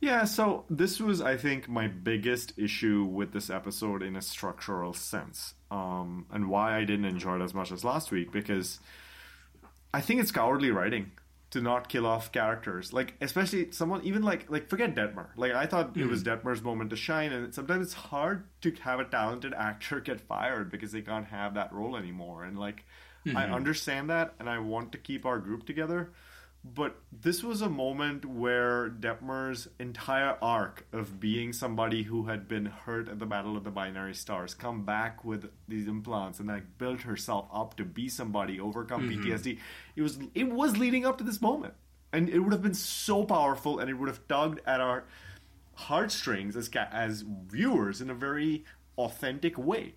Yeah, 0.00 0.24
so 0.24 0.64
this 0.68 1.00
was, 1.00 1.22
I 1.22 1.36
think, 1.36 1.68
my 1.68 1.88
biggest 1.88 2.58
issue 2.58 3.04
with 3.04 3.32
this 3.32 3.48
episode 3.48 4.02
in 4.02 4.14
a 4.16 4.22
structural 4.22 4.92
sense, 4.92 5.54
um, 5.70 6.26
and 6.30 6.48
why 6.48 6.76
I 6.76 6.84
didn't 6.84 7.06
enjoy 7.06 7.36
it 7.36 7.42
as 7.42 7.54
much 7.54 7.72
as 7.72 7.82
last 7.82 8.10
week 8.10 8.30
because 8.30 8.78
I 9.94 10.02
think 10.02 10.20
it's 10.20 10.32
cowardly 10.32 10.70
writing 10.70 11.12
to 11.50 11.62
not 11.62 11.88
kill 11.88 12.04
off 12.04 12.30
characters, 12.30 12.92
like 12.92 13.14
especially 13.22 13.72
someone 13.72 14.02
even 14.04 14.22
like 14.22 14.50
like 14.50 14.68
forget 14.68 14.94
Detmer. 14.94 15.28
Like 15.36 15.52
I 15.52 15.64
thought 15.64 15.94
mm-hmm. 15.94 16.02
it 16.02 16.08
was 16.08 16.22
Detmer's 16.22 16.62
moment 16.62 16.90
to 16.90 16.96
shine, 16.96 17.32
and 17.32 17.54
sometimes 17.54 17.86
it's 17.86 17.94
hard 17.94 18.44
to 18.60 18.72
have 18.82 19.00
a 19.00 19.04
talented 19.04 19.54
actor 19.54 20.00
get 20.00 20.20
fired 20.20 20.70
because 20.70 20.92
they 20.92 21.00
can't 21.00 21.26
have 21.26 21.54
that 21.54 21.72
role 21.72 21.96
anymore. 21.96 22.44
And 22.44 22.58
like 22.58 22.84
mm-hmm. 23.24 23.36
I 23.36 23.50
understand 23.50 24.10
that, 24.10 24.34
and 24.38 24.50
I 24.50 24.58
want 24.58 24.92
to 24.92 24.98
keep 24.98 25.24
our 25.24 25.38
group 25.38 25.64
together 25.64 26.12
but 26.74 26.96
this 27.12 27.42
was 27.42 27.62
a 27.62 27.68
moment 27.68 28.24
where 28.24 28.88
Detmer's 28.88 29.68
entire 29.78 30.36
arc 30.42 30.86
of 30.92 31.20
being 31.20 31.52
somebody 31.52 32.02
who 32.02 32.24
had 32.26 32.48
been 32.48 32.66
hurt 32.66 33.08
at 33.08 33.18
the 33.18 33.26
Battle 33.26 33.56
of 33.56 33.64
the 33.64 33.70
Binary 33.70 34.14
Stars 34.14 34.54
come 34.54 34.84
back 34.84 35.24
with 35.24 35.50
these 35.68 35.86
implants 35.86 36.40
and 36.40 36.48
like 36.48 36.78
built 36.78 37.02
herself 37.02 37.46
up 37.52 37.76
to 37.76 37.84
be 37.84 38.08
somebody, 38.08 38.58
overcome 38.58 39.08
mm-hmm. 39.08 39.24
PTSD. 39.24 39.58
It 39.94 40.02
was 40.02 40.18
it 40.34 40.50
was 40.50 40.76
leading 40.76 41.04
up 41.04 41.18
to 41.18 41.24
this 41.24 41.40
moment, 41.40 41.74
and 42.12 42.28
it 42.28 42.40
would 42.40 42.52
have 42.52 42.62
been 42.62 42.74
so 42.74 43.24
powerful, 43.24 43.78
and 43.78 43.88
it 43.88 43.94
would 43.94 44.08
have 44.08 44.26
tugged 44.26 44.60
at 44.66 44.80
our 44.80 45.04
heartstrings 45.74 46.56
as 46.56 46.68
as 46.90 47.24
viewers 47.46 48.00
in 48.00 48.10
a 48.10 48.14
very 48.14 48.64
authentic 48.98 49.58
way 49.58 49.94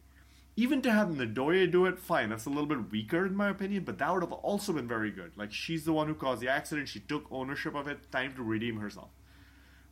even 0.60 0.82
to 0.82 0.92
have 0.92 1.08
Ndoye 1.08 1.72
do 1.72 1.86
it, 1.86 1.98
fine. 1.98 2.30
That's 2.30 2.46
a 2.46 2.50
little 2.50 2.66
bit 2.66 2.92
weaker 2.92 3.26
in 3.26 3.34
my 3.34 3.48
opinion, 3.50 3.84
but 3.86 3.98
that 4.00 4.14
would 4.14 4.24
have 4.24 4.34
also 4.34 4.74
been 4.74 4.90
very 4.90 5.10
good. 5.10 5.32
Like 5.38 5.54
she's 5.54 5.86
the 5.86 5.94
one 5.94 6.08
who 6.08 6.14
caused 6.14 6.42
the 6.42 6.50
accident. 6.50 6.90
She 6.90 7.00
took 7.00 7.26
ownership 7.32 7.76
of 7.76 7.88
it. 7.88 8.12
Time 8.12 8.34
to 8.36 8.44
redeem 8.44 8.78
herself. 8.78 9.10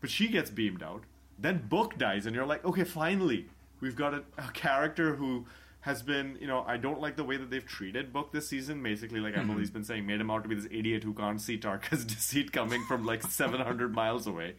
But 0.01 0.10
she 0.10 0.27
gets 0.27 0.49
beamed 0.49 0.84
out. 0.84 1.06
Then 1.39 1.67
Book 1.69 1.97
dies, 1.97 2.25
and 2.25 2.36
you're 2.36 2.45
like, 2.45 2.65
okay, 2.65 2.84
finally, 2.84 3.47
we've 3.80 3.95
got 3.95 4.13
a, 4.13 4.23
a 4.38 4.51
character 4.53 5.15
who 5.15 5.45
has 5.82 6.01
been, 6.01 6.38
you 6.41 6.47
know, 6.47 6.65
I 6.67 6.75
don't 6.75 6.99
like 6.99 7.15
the 7.15 7.23
way 7.23 7.38
that 7.38 7.49
they've 7.49 7.65
treated 7.65 8.12
Book 8.12 8.34
this 8.34 8.49
season. 8.49 8.84
Basically, 8.84 9.21
like 9.21 9.36
mm-hmm. 9.36 9.49
Emily's 9.49 9.69
been 9.69 9.86
saying, 9.86 10.06
made 10.06 10.19
him 10.19 10.30
out 10.30 10.43
to 10.43 10.49
be 10.49 10.56
this 10.56 10.67
idiot 10.69 11.03
who 11.03 11.13
can't 11.13 11.39
see 11.39 11.58
Tarka's 11.58 12.03
deceit 12.15 12.51
coming 12.51 12.84
from 12.84 13.06
like 13.06 13.23
700 13.23 13.95
miles 13.95 14.27
away. 14.27 14.56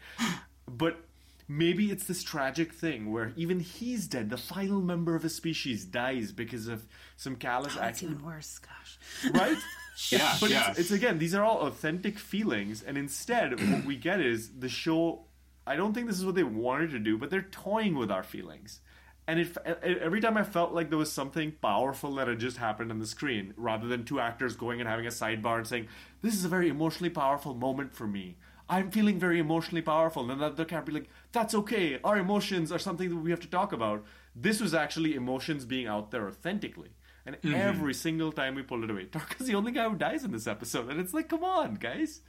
But 0.67 1.01
maybe 1.49 1.91
it's 1.91 2.05
this 2.05 2.23
tragic 2.23 2.75
thing 2.75 3.11
where 3.11 3.33
even 3.37 3.61
he's 3.61 4.07
dead. 4.07 4.29
The 4.29 4.37
final 4.37 4.81
member 4.81 5.15
of 5.15 5.25
a 5.25 5.31
species 5.31 5.85
dies 5.85 6.31
because 6.31 6.69
of 6.69 6.87
some 7.17 7.37
callous 7.37 7.75
oh, 7.77 7.81
That's 7.81 8.03
even 8.03 8.23
worse. 8.23 8.59
Gosh. 8.59 9.33
Right? 9.33 9.57
yeah. 10.11 10.37
But 10.41 10.51
yeah. 10.51 10.71
It's, 10.71 10.79
it's 10.81 10.91
again, 10.91 11.19
these 11.19 11.35
are 11.35 11.43
all 11.43 11.61
authentic 11.61 12.19
feelings, 12.19 12.83
and 12.83 12.99
instead, 12.99 13.59
what 13.71 13.85
we 13.85 13.97
get 13.97 14.21
is 14.21 14.51
the 14.59 14.69
show. 14.69 15.25
I 15.67 15.77
don't 15.77 15.93
think 15.93 16.07
this 16.07 16.19
is 16.19 16.25
what 16.25 16.35
they 16.35 16.45
wanted 16.45 16.91
to 16.93 16.99
do, 16.99 17.19
but 17.19 17.31
they're 17.31 17.43
toying 17.43 17.97
with 17.97 18.11
our 18.11 18.23
feelings. 18.23 18.81
And 19.27 19.41
it, 19.41 19.59
every 19.85 20.23
time 20.23 20.39
I 20.39 20.43
felt 20.43 20.73
like 20.73 20.89
there 20.89 20.97
was 20.97 21.13
something 21.13 21.53
powerful 21.61 22.15
that 22.15 22.29
had 22.29 22.39
just 22.39 22.57
happened 22.57 22.91
on 22.91 22.99
the 22.99 23.07
screen, 23.07 23.53
rather 23.59 23.87
than 23.87 24.05
two 24.05 24.21
actors 24.21 24.57
going 24.57 24.81
and 24.81 24.89
having 24.89 25.07
a 25.07 25.11
sidebar 25.11 25.59
and 25.59 25.67
saying, 25.67 25.89
"This 26.23 26.35
is 26.35 26.45
a 26.45 26.49
very 26.49 26.69
emotionally 26.69 27.11
powerful 27.11 27.55
moment 27.55 27.95
for 27.95 28.07
me," 28.07 28.37
I'm 28.69 28.91
feeling 28.91 29.19
very 29.19 29.39
emotionally 29.39 29.83
powerful. 29.83 30.31
And 30.31 30.57
the 30.57 30.65
can't 30.65 30.85
be 30.85 30.93
like, 30.93 31.09
that's 31.33 31.55
okay. 31.55 31.99
Our 32.05 32.19
emotions 32.19 32.71
are 32.71 32.79
something 32.79 33.09
that 33.09 33.17
we 33.17 33.31
have 33.31 33.41
to 33.41 33.49
talk 33.49 33.73
about. 33.73 34.05
This 34.37 34.61
was 34.61 34.75
actually 34.75 35.15
emotions 35.15 35.65
being 35.65 35.87
out 35.87 36.11
there 36.11 36.29
authentically. 36.29 36.91
And 37.25 37.37
mm-hmm. 37.37 37.55
every 37.55 37.95
single 37.95 38.33
time 38.33 38.55
we 38.55 38.63
pulled 38.63 38.85
it 38.85 38.91
away, 38.91 39.05
Tarka's 39.13 39.47
the 39.47 39.55
only 39.55 39.73
guy 39.73 39.89
who 39.89 39.97
dies 39.97 40.25
in 40.25 40.33
this 40.33 40.47
episode. 40.47 40.91
And 40.91 41.01
it's 41.01 41.15
like, 41.15 41.29
come 41.29 41.45
on, 41.45 41.75
guys. 41.75 42.21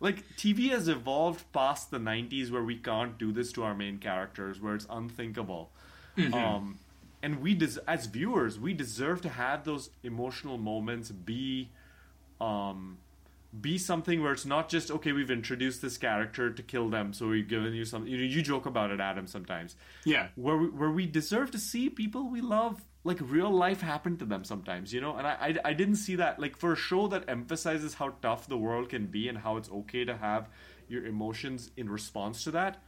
Like, 0.00 0.36
TV 0.36 0.70
has 0.70 0.86
evolved 0.86 1.52
past 1.52 1.90
the 1.90 1.98
90s 1.98 2.52
where 2.52 2.62
we 2.62 2.76
can't 2.76 3.18
do 3.18 3.32
this 3.32 3.52
to 3.52 3.64
our 3.64 3.74
main 3.74 3.98
characters, 3.98 4.60
where 4.60 4.76
it's 4.76 4.86
unthinkable. 4.88 5.72
Mm-hmm. 6.16 6.34
Um, 6.34 6.78
and 7.20 7.40
we, 7.42 7.54
des- 7.54 7.80
as 7.88 8.06
viewers, 8.06 8.60
we 8.60 8.72
deserve 8.72 9.20
to 9.22 9.28
have 9.28 9.64
those 9.64 9.90
emotional 10.04 10.56
moments 10.58 11.10
be 11.10 11.70
um, 12.40 12.98
be 13.58 13.78
something 13.78 14.22
where 14.22 14.32
it's 14.32 14.44
not 14.44 14.68
just 14.68 14.90
okay 14.90 15.12
we've 15.12 15.30
introduced 15.30 15.80
this 15.80 15.96
character 15.96 16.50
to 16.50 16.62
kill 16.62 16.90
them 16.90 17.14
so 17.14 17.28
we've 17.28 17.48
given 17.48 17.72
you 17.72 17.84
some 17.84 18.06
you 18.06 18.18
know 18.18 18.22
you 18.22 18.42
joke 18.42 18.66
about 18.66 18.90
it 18.90 19.00
adam 19.00 19.26
sometimes. 19.26 19.74
Yeah. 20.04 20.28
Where 20.34 20.56
we, 20.56 20.68
where 20.68 20.90
we 20.90 21.06
deserve 21.06 21.50
to 21.52 21.58
see 21.58 21.88
people 21.88 22.28
we 22.28 22.40
love 22.42 22.84
like 23.04 23.18
real 23.22 23.50
life 23.50 23.80
happen 23.80 24.18
to 24.18 24.26
them 24.26 24.44
sometimes 24.44 24.92
you 24.92 25.00
know? 25.00 25.16
And 25.16 25.26
I, 25.26 25.32
I 25.64 25.70
i 25.70 25.72
didn't 25.72 25.96
see 25.96 26.16
that 26.16 26.38
like 26.38 26.56
for 26.56 26.72
a 26.72 26.76
show 26.76 27.08
that 27.08 27.24
emphasizes 27.28 27.94
how 27.94 28.14
tough 28.20 28.48
the 28.48 28.58
world 28.58 28.90
can 28.90 29.06
be 29.06 29.28
and 29.28 29.38
how 29.38 29.56
it's 29.56 29.70
okay 29.70 30.04
to 30.04 30.16
have 30.16 30.48
your 30.88 31.06
emotions 31.06 31.70
in 31.76 31.88
response 31.88 32.44
to 32.44 32.50
that 32.50 32.82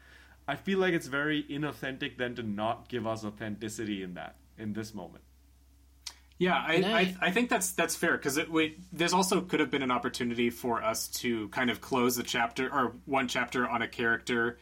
i 0.47 0.57
feel 0.57 0.79
like 0.79 0.93
it's 0.93 1.07
very 1.07 1.45
inauthentic 1.45 2.19
then 2.19 2.35
to 2.35 2.43
not 2.43 2.89
give 2.89 3.07
us 3.07 3.25
authenticity 3.25 4.03
in 4.03 4.15
that 4.15 4.37
in 4.59 4.75
this 4.75 4.95
moment 4.95 5.25
yeah, 6.41 6.55
I, 6.55 6.75
I, 6.75 7.17
I, 7.21 7.31
think 7.33 7.51
that's 7.51 7.73
that's 7.73 7.95
fair 7.95 8.17
because 8.17 8.41
there's 8.95 9.13
also 9.13 9.43
could 9.43 9.61
have 9.61 9.71
been 9.71 9.83
an 9.83 9.91
opportunity 9.91 10.49
for 10.49 10.83
us 10.83 11.07
to 11.09 11.49
kind 11.51 11.69
of 11.69 11.83
close 11.83 12.17
the 12.17 12.23
chapter 12.23 12.73
or 12.73 12.95
one 13.05 13.29
chapter 13.29 13.69
on 13.69 13.83
a 13.83 13.87
character 13.87 14.57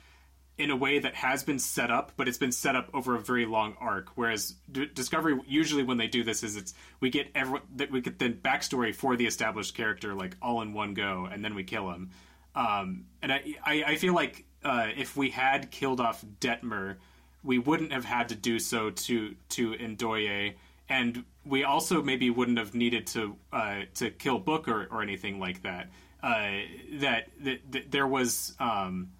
in 0.58 0.72
a 0.72 0.76
way 0.76 0.98
that 0.98 1.14
has 1.14 1.44
been 1.44 1.60
set 1.60 1.88
up, 1.92 2.10
but 2.16 2.26
it's 2.26 2.36
been 2.36 2.50
set 2.50 2.74
up 2.74 2.90
over 2.92 3.14
a 3.14 3.20
very 3.20 3.46
long 3.46 3.76
arc. 3.78 4.08
Whereas 4.16 4.56
D- 4.72 4.90
Discovery 4.92 5.38
usually 5.46 5.84
when 5.84 5.98
they 5.98 6.08
do 6.08 6.24
this 6.24 6.42
is 6.42 6.56
it's 6.56 6.74
we 6.98 7.10
get 7.10 7.28
every 7.36 7.60
that 7.76 7.92
we 7.92 8.00
get 8.00 8.18
the 8.18 8.30
backstory 8.30 8.92
for 8.92 9.14
the 9.14 9.26
established 9.26 9.76
character 9.76 10.16
like 10.16 10.36
all 10.42 10.62
in 10.62 10.74
one 10.74 10.94
go, 10.94 11.28
and 11.30 11.44
then 11.44 11.54
we 11.54 11.62
kill 11.62 11.88
him. 11.92 12.10
Um, 12.56 13.04
and 13.22 13.32
I, 13.32 13.54
I, 13.64 13.84
I 13.86 13.96
feel 13.98 14.14
like 14.14 14.46
uh, 14.64 14.88
if 14.96 15.16
we 15.16 15.30
had 15.30 15.70
killed 15.70 16.00
off 16.00 16.24
Detmer, 16.40 16.96
we 17.44 17.58
wouldn't 17.58 17.92
have 17.92 18.04
had 18.04 18.30
to 18.30 18.34
do 18.34 18.58
so 18.58 18.90
to 18.90 19.36
to 19.50 19.74
Ndoye 19.74 20.54
and 20.88 21.24
we 21.44 21.64
also 21.64 22.02
maybe 22.02 22.30
wouldn't 22.30 22.58
have 22.58 22.74
needed 22.74 23.06
to 23.08 23.36
uh, 23.52 23.82
to 23.94 24.10
kill 24.10 24.38
Book 24.38 24.68
or, 24.68 24.88
or 24.90 25.02
anything 25.02 25.38
like 25.38 25.62
that. 25.62 25.88
Uh, 26.22 26.60
that, 26.94 27.28
that, 27.40 27.60
that, 27.70 27.90
there 27.90 28.06
was 28.06 28.54
um, 28.58 29.10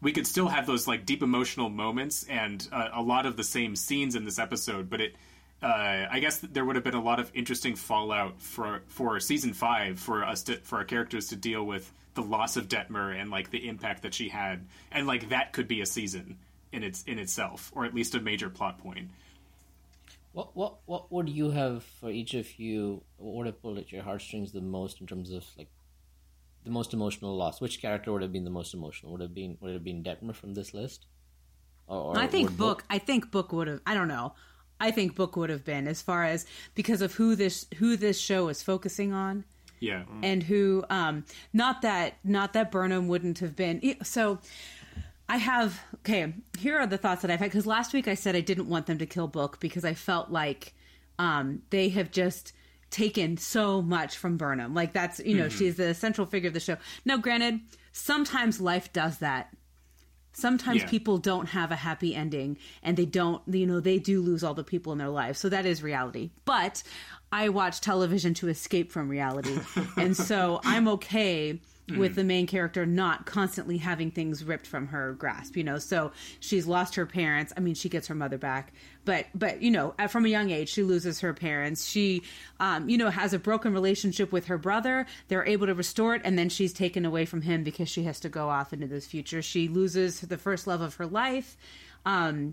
we 0.00 0.12
could 0.12 0.26
still 0.26 0.48
have 0.48 0.66
those 0.66 0.86
like 0.86 1.04
deep 1.04 1.22
emotional 1.22 1.68
moments 1.68 2.24
and 2.28 2.66
uh, 2.72 2.88
a 2.94 3.02
lot 3.02 3.26
of 3.26 3.36
the 3.36 3.44
same 3.44 3.76
scenes 3.76 4.14
in 4.14 4.24
this 4.24 4.38
episode, 4.38 4.90
but 4.90 5.00
it. 5.00 5.14
Uh, 5.62 6.06
I 6.10 6.20
guess 6.20 6.40
there 6.40 6.66
would 6.66 6.76
have 6.76 6.84
been 6.84 6.92
a 6.92 7.02
lot 7.02 7.18
of 7.18 7.30
interesting 7.32 7.76
fallout 7.76 8.42
for 8.42 8.82
for 8.88 9.18
season 9.20 9.54
five 9.54 9.98
for 9.98 10.22
us 10.22 10.42
to 10.44 10.56
for 10.56 10.76
our 10.76 10.84
characters 10.84 11.28
to 11.28 11.36
deal 11.36 11.64
with 11.64 11.90
the 12.12 12.20
loss 12.20 12.58
of 12.58 12.68
Detmer 12.68 13.18
and 13.18 13.30
like 13.30 13.50
the 13.50 13.66
impact 13.66 14.02
that 14.02 14.12
she 14.12 14.28
had, 14.28 14.66
and 14.92 15.06
like 15.06 15.30
that 15.30 15.54
could 15.54 15.66
be 15.66 15.80
a 15.80 15.86
season 15.86 16.36
in 16.72 16.82
its 16.82 17.04
in 17.04 17.18
itself, 17.18 17.72
or 17.74 17.86
at 17.86 17.94
least 17.94 18.14
a 18.14 18.20
major 18.20 18.50
plot 18.50 18.78
point. 18.78 19.08
What 20.36 20.54
what 20.54 20.74
what 20.84 21.10
would 21.10 21.30
you 21.30 21.50
have 21.52 21.82
for 21.82 22.10
each 22.10 22.34
of 22.34 22.58
you? 22.58 23.02
What 23.16 23.36
would 23.36 23.46
have 23.46 23.62
pulled 23.62 23.78
at 23.78 23.90
your 23.90 24.02
heartstrings 24.02 24.52
the 24.52 24.60
most 24.60 25.00
in 25.00 25.06
terms 25.06 25.30
of 25.30 25.46
like 25.56 25.70
the 26.62 26.70
most 26.70 26.92
emotional 26.92 27.34
loss? 27.34 27.58
Which 27.58 27.80
character 27.80 28.12
would 28.12 28.20
have 28.20 28.32
been 28.32 28.44
the 28.44 28.50
most 28.50 28.74
emotional? 28.74 29.12
Would 29.12 29.22
have 29.22 29.32
been 29.32 29.56
would 29.62 29.70
it 29.70 29.72
have 29.72 29.82
been 29.82 30.04
Detmer 30.04 30.34
from 30.34 30.52
this 30.52 30.74
list? 30.74 31.06
Or, 31.86 32.14
or 32.14 32.18
I 32.18 32.26
think 32.26 32.50
Book, 32.50 32.58
Book. 32.58 32.84
I 32.90 32.98
think 32.98 33.30
Book 33.30 33.50
would 33.50 33.66
have. 33.66 33.80
I 33.86 33.94
don't 33.94 34.08
know. 34.08 34.34
I 34.78 34.90
think 34.90 35.14
Book 35.14 35.36
would 35.36 35.48
have 35.48 35.64
been 35.64 35.88
as 35.88 36.02
far 36.02 36.24
as 36.24 36.44
because 36.74 37.00
of 37.00 37.14
who 37.14 37.34
this 37.34 37.64
who 37.78 37.96
this 37.96 38.20
show 38.20 38.48
is 38.48 38.62
focusing 38.62 39.14
on. 39.14 39.44
Yeah, 39.80 40.04
and 40.22 40.42
who 40.42 40.84
um 40.90 41.24
not 41.54 41.80
that 41.80 42.18
not 42.22 42.52
that 42.52 42.70
Burnham 42.70 43.08
wouldn't 43.08 43.38
have 43.38 43.56
been 43.56 43.96
so 44.02 44.40
I 45.28 45.38
have 45.38 45.82
okay. 45.96 46.32
Here 46.58 46.78
are 46.78 46.86
the 46.86 46.98
thoughts 46.98 47.22
that 47.22 47.30
I've 47.30 47.40
had 47.40 47.50
because 47.50 47.66
last 47.66 47.92
week 47.92 48.06
I 48.06 48.14
said 48.14 48.36
I 48.36 48.40
didn't 48.40 48.68
want 48.68 48.86
them 48.86 48.98
to 48.98 49.06
kill 49.06 49.26
Book 49.26 49.58
because 49.60 49.84
I 49.84 49.94
felt 49.94 50.30
like 50.30 50.74
um, 51.18 51.62
they 51.70 51.88
have 51.90 52.10
just 52.10 52.52
taken 52.90 53.36
so 53.36 53.82
much 53.82 54.16
from 54.16 54.36
Burnham. 54.36 54.74
Like 54.74 54.92
that's 54.92 55.18
you 55.20 55.36
know 55.36 55.46
mm-hmm. 55.46 55.58
she's 55.58 55.76
the 55.76 55.94
central 55.94 56.26
figure 56.26 56.48
of 56.48 56.54
the 56.54 56.60
show. 56.60 56.76
Now, 57.04 57.16
granted, 57.16 57.60
sometimes 57.92 58.60
life 58.60 58.92
does 58.92 59.18
that. 59.18 59.54
Sometimes 60.36 60.82
yeah. 60.82 60.88
people 60.88 61.16
don't 61.16 61.46
have 61.46 61.72
a 61.72 61.76
happy 61.76 62.14
ending, 62.14 62.58
and 62.82 62.94
they 62.94 63.06
don't. 63.06 63.40
You 63.46 63.66
know, 63.66 63.80
they 63.80 63.98
do 63.98 64.20
lose 64.20 64.44
all 64.44 64.52
the 64.52 64.62
people 64.62 64.92
in 64.92 64.98
their 64.98 65.08
lives. 65.08 65.38
So 65.38 65.48
that 65.48 65.64
is 65.64 65.82
reality. 65.82 66.28
But 66.44 66.82
I 67.32 67.48
watch 67.48 67.80
television 67.80 68.34
to 68.34 68.48
escape 68.48 68.92
from 68.92 69.08
reality, 69.08 69.58
and 69.96 70.14
so 70.14 70.60
I'm 70.62 70.88
okay 70.88 71.58
mm. 71.88 71.96
with 71.96 72.16
the 72.16 72.24
main 72.24 72.46
character 72.46 72.84
not 72.84 73.24
constantly 73.24 73.78
having 73.78 74.10
things 74.10 74.44
ripped 74.44 74.66
from 74.66 74.88
her 74.88 75.12
grasp 75.14 75.56
you 75.56 75.64
know 75.64 75.78
so 75.78 76.12
she's 76.40 76.66
lost 76.66 76.94
her 76.94 77.06
parents 77.06 77.52
i 77.56 77.60
mean 77.60 77.74
she 77.74 77.88
gets 77.88 78.08
her 78.08 78.14
mother 78.14 78.38
back 78.38 78.72
but 79.06 79.24
but 79.34 79.62
you 79.62 79.70
know 79.70 79.94
from 80.10 80.26
a 80.26 80.28
young 80.28 80.50
age 80.50 80.68
she 80.68 80.82
loses 80.82 81.20
her 81.20 81.32
parents. 81.32 81.86
She 81.88 82.22
um, 82.60 82.90
you 82.90 82.98
know 82.98 83.08
has 83.08 83.32
a 83.32 83.38
broken 83.38 83.72
relationship 83.72 84.30
with 84.32 84.46
her 84.48 84.58
brother. 84.58 85.06
They're 85.28 85.46
able 85.46 85.66
to 85.68 85.74
restore 85.74 86.14
it 86.14 86.20
and 86.24 86.38
then 86.38 86.50
she's 86.50 86.74
taken 86.74 87.06
away 87.06 87.24
from 87.24 87.40
him 87.40 87.64
because 87.64 87.88
she 87.88 88.02
has 88.02 88.20
to 88.20 88.28
go 88.28 88.50
off 88.50 88.74
into 88.74 88.86
this 88.86 89.06
future. 89.06 89.40
She 89.40 89.68
loses 89.68 90.20
the 90.20 90.36
first 90.36 90.66
love 90.66 90.82
of 90.82 90.96
her 90.96 91.06
life 91.06 91.56
um, 92.04 92.52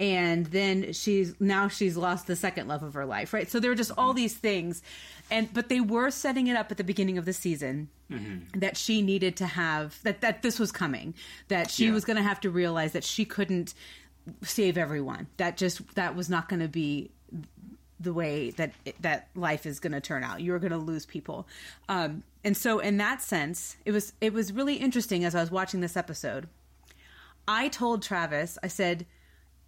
and 0.00 0.46
then 0.46 0.92
she's 0.92 1.34
now 1.40 1.68
she's 1.68 1.96
lost 1.96 2.26
the 2.26 2.36
second 2.36 2.66
love 2.68 2.82
of 2.82 2.94
her 2.94 3.06
life, 3.06 3.32
right? 3.32 3.48
So 3.50 3.60
there 3.60 3.70
are 3.70 3.76
just 3.76 3.92
all 3.96 4.12
these 4.12 4.34
things, 4.34 4.82
and 5.30 5.52
but 5.54 5.68
they 5.68 5.80
were 5.80 6.10
setting 6.10 6.48
it 6.48 6.56
up 6.56 6.70
at 6.72 6.78
the 6.78 6.84
beginning 6.84 7.16
of 7.18 7.24
the 7.24 7.32
season 7.32 7.88
that 8.56 8.76
she 8.76 9.02
needed 9.02 9.36
to 9.36 9.46
have 9.46 10.00
that 10.04 10.20
that 10.20 10.42
this 10.42 10.58
was 10.60 10.70
coming, 10.70 11.14
that 11.48 11.70
she 11.70 11.86
Yeah. 11.86 11.92
was 11.92 12.04
going 12.04 12.16
to 12.16 12.22
have 12.22 12.40
to 12.40 12.50
realize 12.50 12.92
that 12.92 13.02
she 13.04 13.24
couldn't 13.24 13.74
save 14.42 14.78
everyone. 14.78 15.26
That 15.36 15.56
just 15.56 15.94
that 15.94 16.14
was 16.14 16.28
not 16.28 16.48
going 16.48 16.60
to 16.60 16.68
be 16.68 17.10
the 18.00 18.12
way 18.12 18.50
that 18.50 18.72
that 19.00 19.28
life 19.34 19.66
is 19.66 19.80
going 19.80 19.92
to 19.92 20.00
turn 20.00 20.24
out. 20.24 20.40
You're 20.40 20.58
going 20.58 20.72
to 20.72 20.78
lose 20.78 21.06
people, 21.06 21.46
um, 21.88 22.22
and 22.42 22.56
so 22.56 22.78
in 22.78 22.98
that 22.98 23.22
sense, 23.22 23.76
it 23.84 23.92
was 23.92 24.12
it 24.20 24.32
was 24.32 24.52
really 24.52 24.76
interesting 24.76 25.24
as 25.24 25.34
I 25.34 25.40
was 25.40 25.50
watching 25.50 25.80
this 25.80 25.96
episode. 25.96 26.48
I 27.46 27.68
told 27.68 28.02
Travis, 28.02 28.58
I 28.62 28.68
said, 28.68 29.06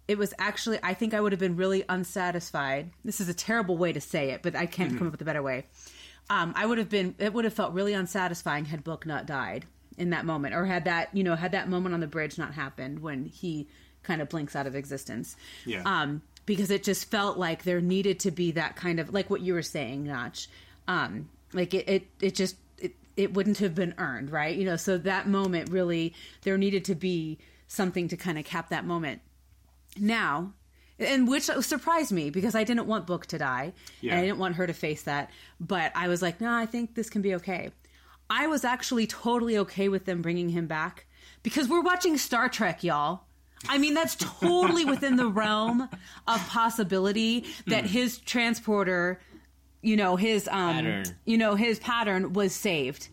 it 0.07 0.17
was 0.17 0.33
actually 0.39 0.79
I 0.83 0.93
think 0.93 1.13
I 1.13 1.21
would 1.21 1.31
have 1.31 1.39
been 1.39 1.55
really 1.55 1.83
unsatisfied. 1.89 2.91
This 3.03 3.19
is 3.19 3.29
a 3.29 3.33
terrible 3.33 3.77
way 3.77 3.93
to 3.93 4.01
say 4.01 4.31
it, 4.31 4.41
but 4.41 4.55
I 4.55 4.65
can't 4.65 4.97
come 4.97 5.07
up 5.07 5.11
with 5.11 5.21
a 5.21 5.25
better 5.25 5.43
way. 5.43 5.65
Um, 6.29 6.53
I 6.55 6.65
would 6.65 6.77
have 6.77 6.89
been 6.89 7.15
it 7.19 7.33
would 7.33 7.45
have 7.45 7.53
felt 7.53 7.73
really 7.73 7.93
unsatisfying 7.93 8.65
had 8.65 8.83
Book 8.83 9.05
not 9.05 9.25
died 9.25 9.65
in 9.97 10.11
that 10.11 10.25
moment, 10.25 10.53
or 10.53 10.65
had 10.65 10.85
that 10.85 11.09
you 11.15 11.23
know 11.23 11.35
had 11.35 11.51
that 11.53 11.69
moment 11.69 11.93
on 11.93 11.99
the 11.99 12.07
bridge 12.07 12.37
not 12.37 12.53
happened 12.53 12.99
when 12.99 13.25
he 13.25 13.67
kind 14.07 14.21
of 14.21 14.29
blinks 14.29 14.55
out 14.55 14.65
of 14.65 14.75
existence. 14.75 15.35
Yeah. 15.65 15.83
Um, 15.85 16.21
because 16.47 16.71
it 16.71 16.81
just 16.83 17.11
felt 17.11 17.37
like 17.37 17.63
there 17.63 17.81
needed 17.81 18.19
to 18.21 18.31
be 18.31 18.51
that 18.53 18.75
kind 18.77 18.99
of 19.01 19.13
like 19.13 19.29
what 19.29 19.41
you 19.41 19.53
were 19.53 19.61
saying, 19.61 20.05
Notch. 20.05 20.47
Um, 20.87 21.29
like 21.53 21.73
it, 21.73 21.87
it, 21.89 22.07
it 22.21 22.35
just 22.35 22.55
it, 22.79 22.93
it 23.17 23.33
wouldn't 23.33 23.57
have 23.57 23.75
been 23.75 23.93
earned, 23.97 24.31
right? 24.31 24.55
You 24.55 24.63
know, 24.65 24.77
so 24.77 24.97
that 24.99 25.27
moment 25.27 25.69
really 25.69 26.13
there 26.43 26.57
needed 26.57 26.85
to 26.85 26.95
be 26.95 27.37
something 27.67 28.07
to 28.07 28.15
kind 28.17 28.39
of 28.39 28.45
cap 28.45 28.69
that 28.69 28.85
moment. 28.85 29.19
Now, 29.99 30.53
and 30.99 31.27
which 31.27 31.43
surprised 31.43 32.11
me 32.11 32.29
because 32.29 32.55
I 32.55 32.63
didn't 32.63 32.87
want 32.87 33.05
Book 33.07 33.25
to 33.27 33.37
die, 33.37 33.73
Yeah. 34.01 34.13
and 34.13 34.21
I 34.21 34.25
didn't 34.25 34.39
want 34.39 34.55
her 34.55 34.65
to 34.67 34.73
face 34.73 35.03
that. 35.03 35.29
But 35.59 35.91
I 35.95 36.07
was 36.07 36.21
like, 36.21 36.39
no, 36.39 36.51
I 36.53 36.65
think 36.65 36.95
this 36.95 37.09
can 37.09 37.21
be 37.21 37.35
okay. 37.35 37.71
I 38.29 38.47
was 38.47 38.63
actually 38.65 39.05
totally 39.07 39.57
okay 39.57 39.89
with 39.89 40.05
them 40.05 40.21
bringing 40.21 40.49
him 40.49 40.65
back 40.67 41.05
because 41.43 41.67
we're 41.67 41.81
watching 41.81 42.17
Star 42.17 42.49
Trek, 42.49 42.83
y'all. 42.83 43.23
I 43.69 43.77
mean, 43.77 43.93
that's 43.93 44.15
totally 44.15 44.85
within 44.85 45.15
the 45.15 45.27
realm 45.27 45.89
of 46.27 46.47
possibility 46.47 47.45
that 47.67 47.85
his 47.85 48.17
transporter, 48.19 49.19
you 49.81 49.95
know, 49.97 50.15
his 50.15 50.47
um, 50.47 50.75
Pattern. 50.75 51.05
you 51.25 51.37
know, 51.37 51.55
his 51.55 51.79
pattern 51.79 52.33
was 52.33 52.53
saved 52.53 53.09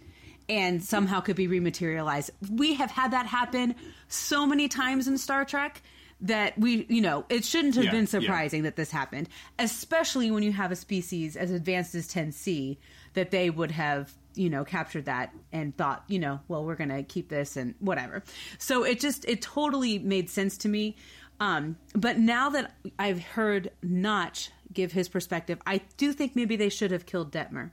and 0.49 0.82
somehow 0.82 1.20
could 1.20 1.36
be 1.36 1.49
rematerialized. 1.49 2.30
We 2.51 2.74
have 2.74 2.90
had 2.90 3.12
that 3.12 3.26
happen 3.26 3.74
so 4.09 4.47
many 4.47 4.68
times 4.68 5.09
in 5.09 5.16
Star 5.18 5.45
Trek 5.45 5.82
that 6.20 6.57
we, 6.59 6.86
you 6.88 7.01
know, 7.01 7.24
it 7.28 7.45
shouldn't 7.45 7.74
have 7.74 7.84
Yeah, 7.84 7.90
been 7.90 8.01
yeah. 8.03 8.07
surprising 8.20 8.62
that 8.62 8.76
this 8.76 8.90
happened, 8.90 9.28
especially 9.59 10.30
when 10.30 10.42
you 10.42 10.53
have 10.53 10.70
a 10.70 10.76
species 10.76 11.36
as 11.36 11.51
advanced 11.51 11.95
as 11.95 12.07
10C 12.09 12.76
that 13.14 13.30
they 13.30 13.51
would 13.51 13.70
have, 13.72 14.12
you 14.35 14.51
know, 14.51 14.64
captured 14.64 15.07
that 15.07 15.32
and 15.53 15.76
thought, 15.76 16.05
you 16.09 16.18
know, 16.18 16.41
well, 16.49 16.64
we're 16.64 16.74
going 16.74 16.91
to 16.91 17.03
keep 17.03 17.28
this 17.28 17.57
and 17.57 17.74
whatever. 17.78 18.22
So 18.59 18.85
it 18.85 19.01
just, 19.01 19.24
it 19.26 19.43
totally 19.43 19.99
made 19.99 20.30
sense 20.30 20.57
to 20.59 20.68
me. 20.68 20.97
Um, 21.41 21.76
but 21.95 22.18
now 22.18 22.51
that 22.51 22.74
I've 22.99 23.22
heard 23.22 23.70
Notch 23.82 24.51
give 24.72 24.93
his 24.93 25.09
perspective, 25.09 25.61
I 25.66 25.80
do 25.97 26.12
think 26.12 26.37
maybe 26.37 26.57
they 26.57 26.68
should 26.68 26.91
have 26.91 27.07
killed 27.07 27.32
Detmer 27.32 27.70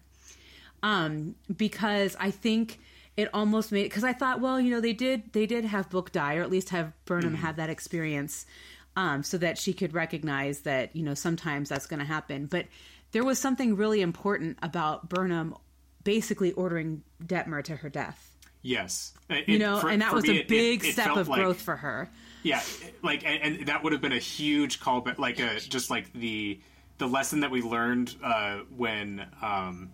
um, 0.84 1.36
because 1.55 2.16
I 2.20 2.32
think 2.32 2.80
it 3.18 3.30
almost 3.34 3.72
made 3.72 3.84
because 3.84 4.03
I 4.03 4.14
thought, 4.14 4.39
well, 4.41 4.59
you 4.59 4.72
know, 4.72 4.82
they 4.82 4.93
did 4.93 5.34
they 5.34 5.45
did 5.45 5.66
have 5.66 5.89
Book 5.89 6.12
die, 6.12 6.36
or 6.36 6.41
at 6.41 6.49
least 6.49 6.70
have 6.70 6.93
Burnham 7.05 7.36
have 7.36 7.57
that 7.57 7.70
experience, 7.70 8.45
um, 8.95 9.24
so 9.24 9.38
that 9.38 9.57
she 9.57 9.74
could 9.74 9.93
recognize 9.93 10.62
that 10.62 10.95
you 10.95 11.03
know 11.03 11.14
sometimes 11.14 11.70
that's 11.70 11.88
going 11.88 11.99
to 11.99 12.05
happen. 12.05 12.45
But 12.45 12.68
there 13.12 13.24
was 13.24 13.38
something 13.38 13.76
really 13.76 14.01
important 14.01 14.57
about 14.62 15.09
Burnham 15.09 15.55
basically 16.04 16.52
ordering 16.54 17.04
Detmer 17.24 17.64
to 17.66 17.76
her 17.78 17.89
death. 17.89 18.28
Yes, 18.64 19.14
It- 19.30 19.47
You 19.49 19.58
know, 19.60 19.80
for- 19.80 19.89
and 19.89 20.02
that 20.02 20.14
was 20.14 20.26
me, 20.28 20.41
a 20.41 20.43
big 20.43 20.86
it- 20.86 20.93
step 20.93 21.16
of 21.16 21.28
like- 21.28 21.39
growth 21.41 21.62
for 21.62 21.76
her. 21.78 22.10
Yeah, 22.43 22.62
like 23.04 23.24
and, 23.26 23.58
and 23.60 23.68
that 23.68 23.84
would 23.84 23.91
have 23.93 24.02
been 24.02 24.12
a 24.14 24.18
huge 24.20 24.80
callback, 24.80 25.18
like 25.20 25.39
a 25.39 25.60
just 25.60 25.89
like 25.89 26.12
the 26.14 26.60
the 26.97 27.08
lesson 27.08 27.39
that 27.41 27.49
we 27.52 27.62
learned 27.62 28.16
uh, 28.24 28.60
when 28.76 29.26
um, 29.41 29.89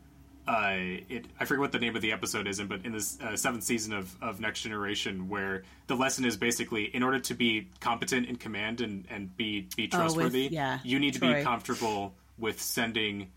uh, 0.48 0.72
it 1.10 1.26
I 1.40 1.46
forget 1.46 1.60
what 1.62 1.72
the 1.74 1.80
name 1.80 1.96
of 1.98 2.02
the 2.02 2.12
episode 2.14 2.48
is, 2.48 2.60
in, 2.60 2.68
but 2.68 2.86
in 2.86 2.92
this 2.94 3.20
uh, 3.22 3.36
seventh 3.36 3.64
season 3.64 3.92
of, 3.94 4.16
of 4.22 4.40
Next 4.40 4.62
Generation, 4.62 5.28
where 5.30 5.64
the 5.88 5.96
lesson 5.96 6.24
is 6.26 6.36
basically 6.38 6.86
in 6.86 7.04
order 7.04 7.20
to 7.20 7.34
be 7.34 7.68
competent 7.82 8.28
in 8.28 8.36
command 8.38 8.80
and, 8.82 9.06
and 9.10 9.36
be 9.38 9.68
be 9.76 9.84
Oh, 9.84 9.84
with- 9.84 9.92
trustworthy, 9.92 10.48
yeah, 10.52 10.80
you 10.84 11.00
need 11.00 11.14
to 11.16 11.20
be 11.22 11.44
comfortable 11.44 12.14
with 12.38 12.62
sending 12.62 13.30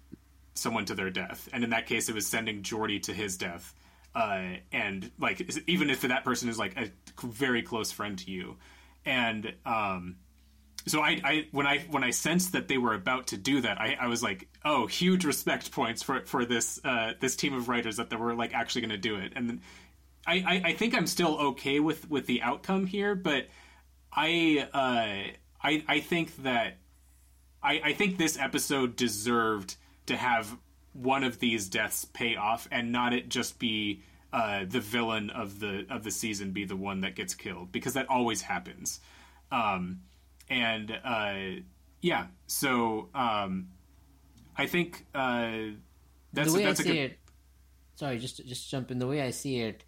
someone 0.55 0.84
to 0.86 0.94
their 0.94 1.11
death, 1.11 1.48
and 1.53 1.64
in 1.64 1.70
that 1.70 1.86
case, 1.86 2.09
it 2.09 2.14
was 2.14 2.26
sending 2.26 2.62
Geordi 2.62 3.03
to 3.05 3.12
his 3.12 3.36
death. 3.36 3.74
Uh, 4.14 4.57
and 4.72 5.11
like 5.18 5.48
even 5.68 5.88
if 5.88 6.01
that 6.03 6.24
person 6.24 6.48
is 6.48 6.59
like 6.59 6.76
a 6.76 6.90
very 7.24 7.62
close 7.62 7.92
friend 7.92 8.18
to 8.18 8.30
you, 8.30 8.57
and 9.05 9.55
um, 9.64 10.16
so 10.86 11.01
I, 11.01 11.20
I 11.22 11.46
when 11.53 11.66
I 11.66 11.78
when 11.90 12.03
I 12.03 12.11
sensed 12.11 12.53
that 12.53 12.66
they 12.66 12.78
were 12.78 12.94
about 12.94 13.28
to 13.28 13.36
do 13.36 13.61
that, 13.61 13.80
I, 13.80 13.96
I 14.01 14.07
was 14.09 14.22
like, 14.22 14.48
oh, 14.64 14.86
huge 14.86 15.24
respect 15.24 15.70
points 15.70 16.03
for 16.03 16.24
for 16.26 16.44
this 16.44 16.80
uh, 16.84 17.12
this 17.20 17.36
team 17.36 17.55
of 17.55 17.68
writers 17.68 17.98
that 17.98 18.11
they 18.11 18.16
were 18.16 18.34
like 18.34 18.55
actually 18.55 18.80
going 18.82 18.90
to 18.90 18.98
do 18.98 19.16
it, 19.16 19.32
and 19.36 19.48
then 19.48 19.61
I, 20.26 20.34
I 20.34 20.62
I 20.70 20.72
think 20.74 20.94
I'm 20.94 21.07
still 21.07 21.38
okay 21.38 21.80
with 21.80 22.11
with 22.11 22.26
the 22.26 22.42
outcome 22.42 22.86
here, 22.86 23.14
but 23.14 23.46
I 24.12 24.68
uh, 24.72 25.32
I 25.62 25.84
I 25.86 26.01
think 26.01 26.34
that 26.42 26.78
I, 27.62 27.80
I 27.84 27.92
think 27.92 28.16
this 28.18 28.38
episode 28.38 28.96
deserved 28.96 29.76
to 30.07 30.16
have 30.16 30.57
one 30.92 31.24
of 31.24 31.38
these 31.38 31.68
deaths 31.68 32.05
pay 32.05 32.36
off 32.36 32.68
and 32.70 32.90
not 32.92 33.12
it 33.12 33.28
just 33.28 33.59
be 33.59 34.03
uh, 34.32 34.64
the 34.68 34.80
villain 34.80 35.30
of 35.30 35.59
the 35.61 35.86
of 35.90 36.05
the 36.05 36.11
season 36.11 36.53
be 36.53 36.64
the 36.64 36.76
one 36.76 37.01
that 37.01 37.16
gets 37.16 37.34
killed 37.34 37.72
because 37.72 37.94
that 37.94 38.09
always 38.09 38.42
happens. 38.42 39.01
Um, 39.51 40.01
and 40.48 40.90
uh, 41.05 41.62
yeah, 42.01 42.26
so 42.46 43.09
um, 43.14 43.68
I 44.57 44.66
think 44.66 45.07
uh, 45.14 45.53
that's 46.32 46.53
the 46.53 46.59
way 46.59 46.64
that's 46.64 46.80
I 46.80 46.82
a 46.82 46.86
see 46.86 46.92
good. 46.92 46.98
it, 46.98 47.18
sorry, 47.96 48.18
just 48.18 48.46
just 48.46 48.70
jump 48.70 48.90
in. 48.90 48.98
The 48.98 49.07
way 49.07 49.20
I 49.22 49.30
see 49.30 49.61
it, 49.61 49.84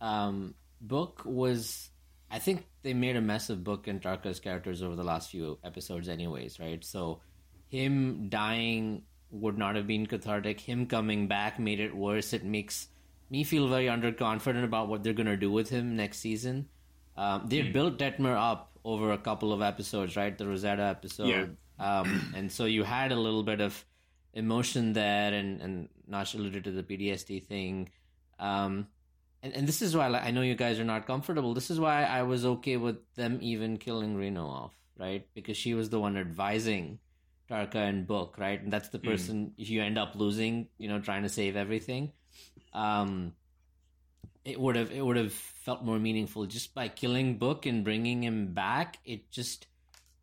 um, 0.00 0.54
Book 0.80 1.22
was. 1.24 1.90
I 2.28 2.40
think 2.40 2.66
they 2.82 2.92
made 2.92 3.14
a 3.14 3.20
mess 3.20 3.50
of 3.50 3.62
Book 3.62 3.86
and 3.86 4.02
Tarka's 4.02 4.40
characters 4.40 4.82
over 4.82 4.96
the 4.96 5.04
last 5.04 5.30
few 5.30 5.58
episodes, 5.62 6.08
anyways, 6.08 6.58
right? 6.58 6.84
So, 6.84 7.20
him 7.68 8.28
dying 8.28 9.02
would 9.30 9.58
not 9.58 9.76
have 9.76 9.86
been 9.86 10.06
cathartic. 10.06 10.60
Him 10.60 10.86
coming 10.86 11.26
back 11.26 11.58
made 11.58 11.80
it 11.80 11.94
worse. 11.94 12.32
It 12.32 12.44
makes 12.44 12.88
me 13.30 13.44
feel 13.44 13.68
very 13.68 13.86
underconfident 13.86 14.64
about 14.64 14.88
what 14.88 15.02
they're 15.02 15.12
gonna 15.12 15.36
do 15.36 15.50
with 15.50 15.68
him 15.70 15.96
next 15.96 16.18
season. 16.18 16.68
Um, 17.16 17.46
they 17.48 17.62
built 17.62 17.98
Detmer 17.98 18.36
up 18.36 18.78
over 18.84 19.12
a 19.12 19.18
couple 19.18 19.52
of 19.52 19.62
episodes, 19.62 20.16
right? 20.16 20.36
The 20.36 20.46
Rosetta 20.46 20.82
episode, 20.82 21.56
um, 21.78 22.32
and 22.36 22.52
so 22.52 22.66
you 22.66 22.84
had 22.84 23.10
a 23.10 23.16
little 23.16 23.42
bit 23.42 23.60
of 23.60 23.84
emotion 24.34 24.92
there, 24.92 25.32
and 25.32 25.60
and 25.60 25.88
Nash 26.06 26.34
alluded 26.34 26.64
to 26.64 26.70
the 26.70 26.82
PTSD 26.82 27.44
thing. 27.44 27.90
Um, 28.38 28.86
and, 29.42 29.54
and 29.54 29.66
this 29.68 29.82
is 29.82 29.96
why 29.96 30.08
like, 30.08 30.24
I 30.24 30.30
know 30.30 30.42
you 30.42 30.54
guys 30.54 30.78
are 30.78 30.84
not 30.84 31.06
comfortable. 31.06 31.54
This 31.54 31.70
is 31.70 31.80
why 31.80 32.04
I 32.04 32.22
was 32.22 32.44
okay 32.44 32.76
with 32.76 32.96
them 33.14 33.38
even 33.40 33.76
killing 33.76 34.16
Reno 34.16 34.46
off, 34.46 34.74
right? 34.98 35.26
Because 35.34 35.56
she 35.56 35.74
was 35.74 35.90
the 35.90 36.00
one 36.00 36.16
advising 36.16 36.98
Tarka 37.50 37.76
and 37.76 38.06
Book, 38.06 38.36
right? 38.38 38.60
And 38.60 38.72
that's 38.72 38.88
the 38.88 38.98
person 38.98 39.52
if 39.58 39.68
you 39.70 39.82
end 39.82 39.98
up 39.98 40.14
losing, 40.14 40.68
you 40.78 40.88
know, 40.88 41.00
trying 41.00 41.22
to 41.22 41.28
save 41.28 41.56
everything. 41.56 42.12
Um, 42.72 43.32
it 44.44 44.60
would 44.60 44.76
have 44.76 44.90
it 44.92 45.04
would 45.04 45.16
have 45.16 45.32
felt 45.32 45.84
more 45.84 45.98
meaningful 45.98 46.46
just 46.46 46.74
by 46.74 46.88
killing 46.88 47.38
Book 47.38 47.66
and 47.66 47.84
bringing 47.84 48.22
him 48.22 48.52
back. 48.54 48.98
It 49.04 49.30
just 49.30 49.66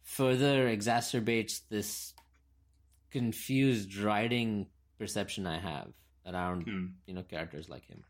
further 0.03 0.67
exacerbates 0.67 1.61
this 1.69 2.13
confused 3.11 3.95
writing 3.97 4.67
perception 4.97 5.45
I 5.45 5.59
have 5.59 5.89
around 6.25 6.67
you 7.05 7.13
know 7.13 7.23
characters 7.23 7.69
like 7.69 7.85
him. 7.85 8.03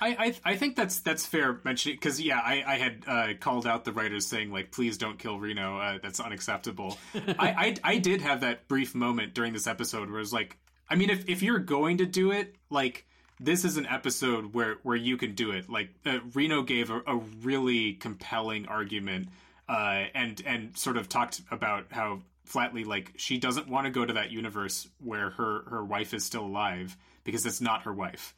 I, 0.00 0.34
I 0.44 0.52
I 0.52 0.56
think 0.56 0.74
that's 0.74 1.00
that's 1.00 1.24
fair 1.24 1.60
mentioning 1.64 1.96
because 1.96 2.20
yeah 2.20 2.40
I 2.40 2.64
I 2.66 2.76
had 2.76 3.04
uh, 3.06 3.28
called 3.38 3.66
out 3.66 3.84
the 3.84 3.92
writers 3.92 4.26
saying 4.26 4.50
like 4.50 4.72
please 4.72 4.98
don't 4.98 5.18
kill 5.18 5.38
Reno 5.38 5.78
uh, 5.78 5.98
that's 6.02 6.18
unacceptable. 6.18 6.98
I, 7.14 7.76
I 7.84 7.94
I 7.94 7.98
did 7.98 8.20
have 8.20 8.40
that 8.40 8.66
brief 8.68 8.94
moment 8.94 9.34
during 9.34 9.52
this 9.52 9.66
episode 9.66 10.08
where 10.10 10.18
it 10.18 10.22
was 10.22 10.32
like 10.32 10.56
I 10.90 10.96
mean 10.96 11.10
if 11.10 11.28
if 11.28 11.42
you're 11.42 11.60
going 11.60 11.98
to 11.98 12.06
do 12.06 12.32
it 12.32 12.56
like 12.68 13.06
this 13.38 13.64
is 13.64 13.76
an 13.76 13.86
episode 13.86 14.54
where 14.54 14.78
where 14.82 14.96
you 14.96 15.16
can 15.16 15.34
do 15.34 15.52
it 15.52 15.70
like 15.70 15.90
uh, 16.04 16.18
Reno 16.34 16.62
gave 16.62 16.90
a, 16.90 17.00
a 17.06 17.16
really 17.42 17.94
compelling 17.94 18.66
argument 18.66 19.28
uh, 19.68 20.04
and 20.14 20.42
and 20.44 20.76
sort 20.76 20.96
of 20.96 21.08
talked 21.08 21.42
about 21.50 21.86
how 21.90 22.22
flatly 22.44 22.82
like 22.82 23.12
she 23.16 23.38
doesn't 23.38 23.68
want 23.68 23.86
to 23.86 23.90
go 23.90 24.04
to 24.04 24.14
that 24.14 24.32
universe 24.32 24.88
where 24.98 25.30
her 25.30 25.62
her 25.68 25.84
wife 25.84 26.12
is 26.12 26.24
still 26.24 26.44
alive 26.44 26.96
because 27.24 27.46
it's 27.46 27.60
not 27.60 27.82
her 27.82 27.92
wife 27.92 28.34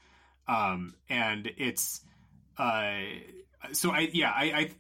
um, 0.49 0.95
and 1.09 1.51
it's 1.57 2.01
uh, 2.59 3.01
so 3.73 3.91
I 3.91 4.11
yeah 4.13 4.31
I, 4.31 4.71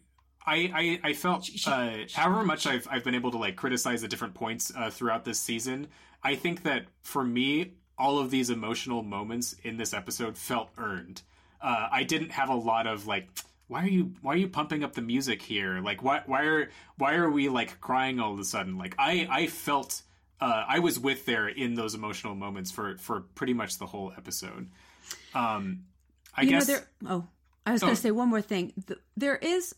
I, 0.46 0.70
I, 0.74 1.00
I 1.02 1.12
felt 1.14 1.48
uh, 1.66 1.90
however 2.12 2.44
much 2.44 2.66
I've 2.66 2.86
I've 2.90 3.04
been 3.04 3.14
able 3.14 3.30
to 3.32 3.38
like 3.38 3.56
criticize 3.56 4.02
the 4.02 4.08
different 4.08 4.34
points 4.34 4.72
uh, 4.76 4.90
throughout 4.90 5.24
this 5.24 5.40
season. 5.40 5.88
I 6.22 6.34
think 6.36 6.62
that 6.62 6.86
for 7.02 7.24
me, 7.24 7.74
all 7.98 8.18
of 8.18 8.30
these 8.30 8.50
emotional 8.50 9.02
moments 9.02 9.54
in 9.62 9.76
this 9.76 9.94
episode 9.94 10.36
felt 10.36 10.70
earned. 10.78 11.22
Uh, 11.60 11.88
I 11.90 12.02
didn't 12.02 12.32
have 12.32 12.48
a 12.48 12.54
lot 12.54 12.86
of 12.86 13.06
like, 13.06 13.28
why 13.68 13.84
are 13.84 13.88
you 13.88 14.12
why 14.20 14.34
are 14.34 14.38
you 14.38 14.48
pumping 14.48 14.84
up 14.84 14.94
the 14.94 15.02
music 15.02 15.40
here? 15.40 15.80
Like, 15.80 16.02
why 16.02 16.22
why 16.26 16.42
are 16.42 16.70
why 16.98 17.14
are 17.14 17.30
we 17.30 17.48
like 17.48 17.80
crying 17.80 18.20
all 18.20 18.34
of 18.34 18.38
a 18.38 18.44
sudden? 18.44 18.76
Like, 18.76 18.94
I 18.98 19.26
I 19.30 19.46
felt 19.46 20.02
uh, 20.40 20.64
I 20.68 20.80
was 20.80 20.98
with 20.98 21.24
there 21.24 21.48
in 21.48 21.74
those 21.74 21.94
emotional 21.94 22.34
moments 22.34 22.70
for 22.70 22.98
for 22.98 23.20
pretty 23.34 23.54
much 23.54 23.78
the 23.78 23.86
whole 23.86 24.12
episode. 24.16 24.70
Um, 25.34 25.84
I 26.36 26.42
you 26.42 26.50
guess. 26.50 26.68
Know, 26.68 26.74
there, 26.74 26.88
oh, 27.06 27.26
I 27.66 27.72
was 27.72 27.82
Oh. 27.82 27.86
going 27.86 27.96
to 27.96 28.02
say 28.02 28.10
one 28.10 28.28
more 28.28 28.42
thing. 28.42 28.72
There 29.16 29.36
is 29.36 29.74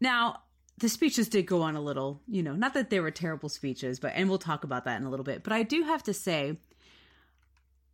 now 0.00 0.40
the 0.78 0.88
speeches 0.88 1.28
did 1.28 1.46
go 1.46 1.62
on 1.62 1.76
a 1.76 1.80
little, 1.80 2.20
you 2.26 2.42
know, 2.42 2.54
not 2.54 2.74
that 2.74 2.90
they 2.90 3.00
were 3.00 3.10
terrible 3.10 3.48
speeches, 3.48 4.00
but 4.00 4.12
and 4.16 4.28
we'll 4.28 4.38
talk 4.38 4.64
about 4.64 4.84
that 4.86 5.00
in 5.00 5.06
a 5.06 5.10
little 5.10 5.24
bit. 5.24 5.44
But 5.44 5.52
I 5.52 5.62
do 5.62 5.84
have 5.84 6.02
to 6.04 6.12
say 6.14 6.56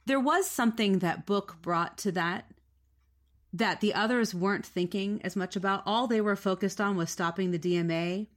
there 0.07 0.21
was 0.21 0.49
something 0.49 1.01
that 1.01 1.27
book 1.27 1.57
brought 1.63 1.99
to 1.99 2.13
that 2.13 2.51
that 3.53 3.81
the 3.81 3.93
others 3.95 4.33
weren't 4.35 4.65
thinking 4.65 5.21
as 5.25 5.35
much 5.37 5.57
about. 5.57 5.83
All 5.85 6.07
they 6.07 6.21
were 6.21 6.37
focused 6.37 6.81
on 6.81 6.97
was 6.97 7.11
stopping 7.11 7.51
the 7.51 7.59
DMA. 7.59 8.29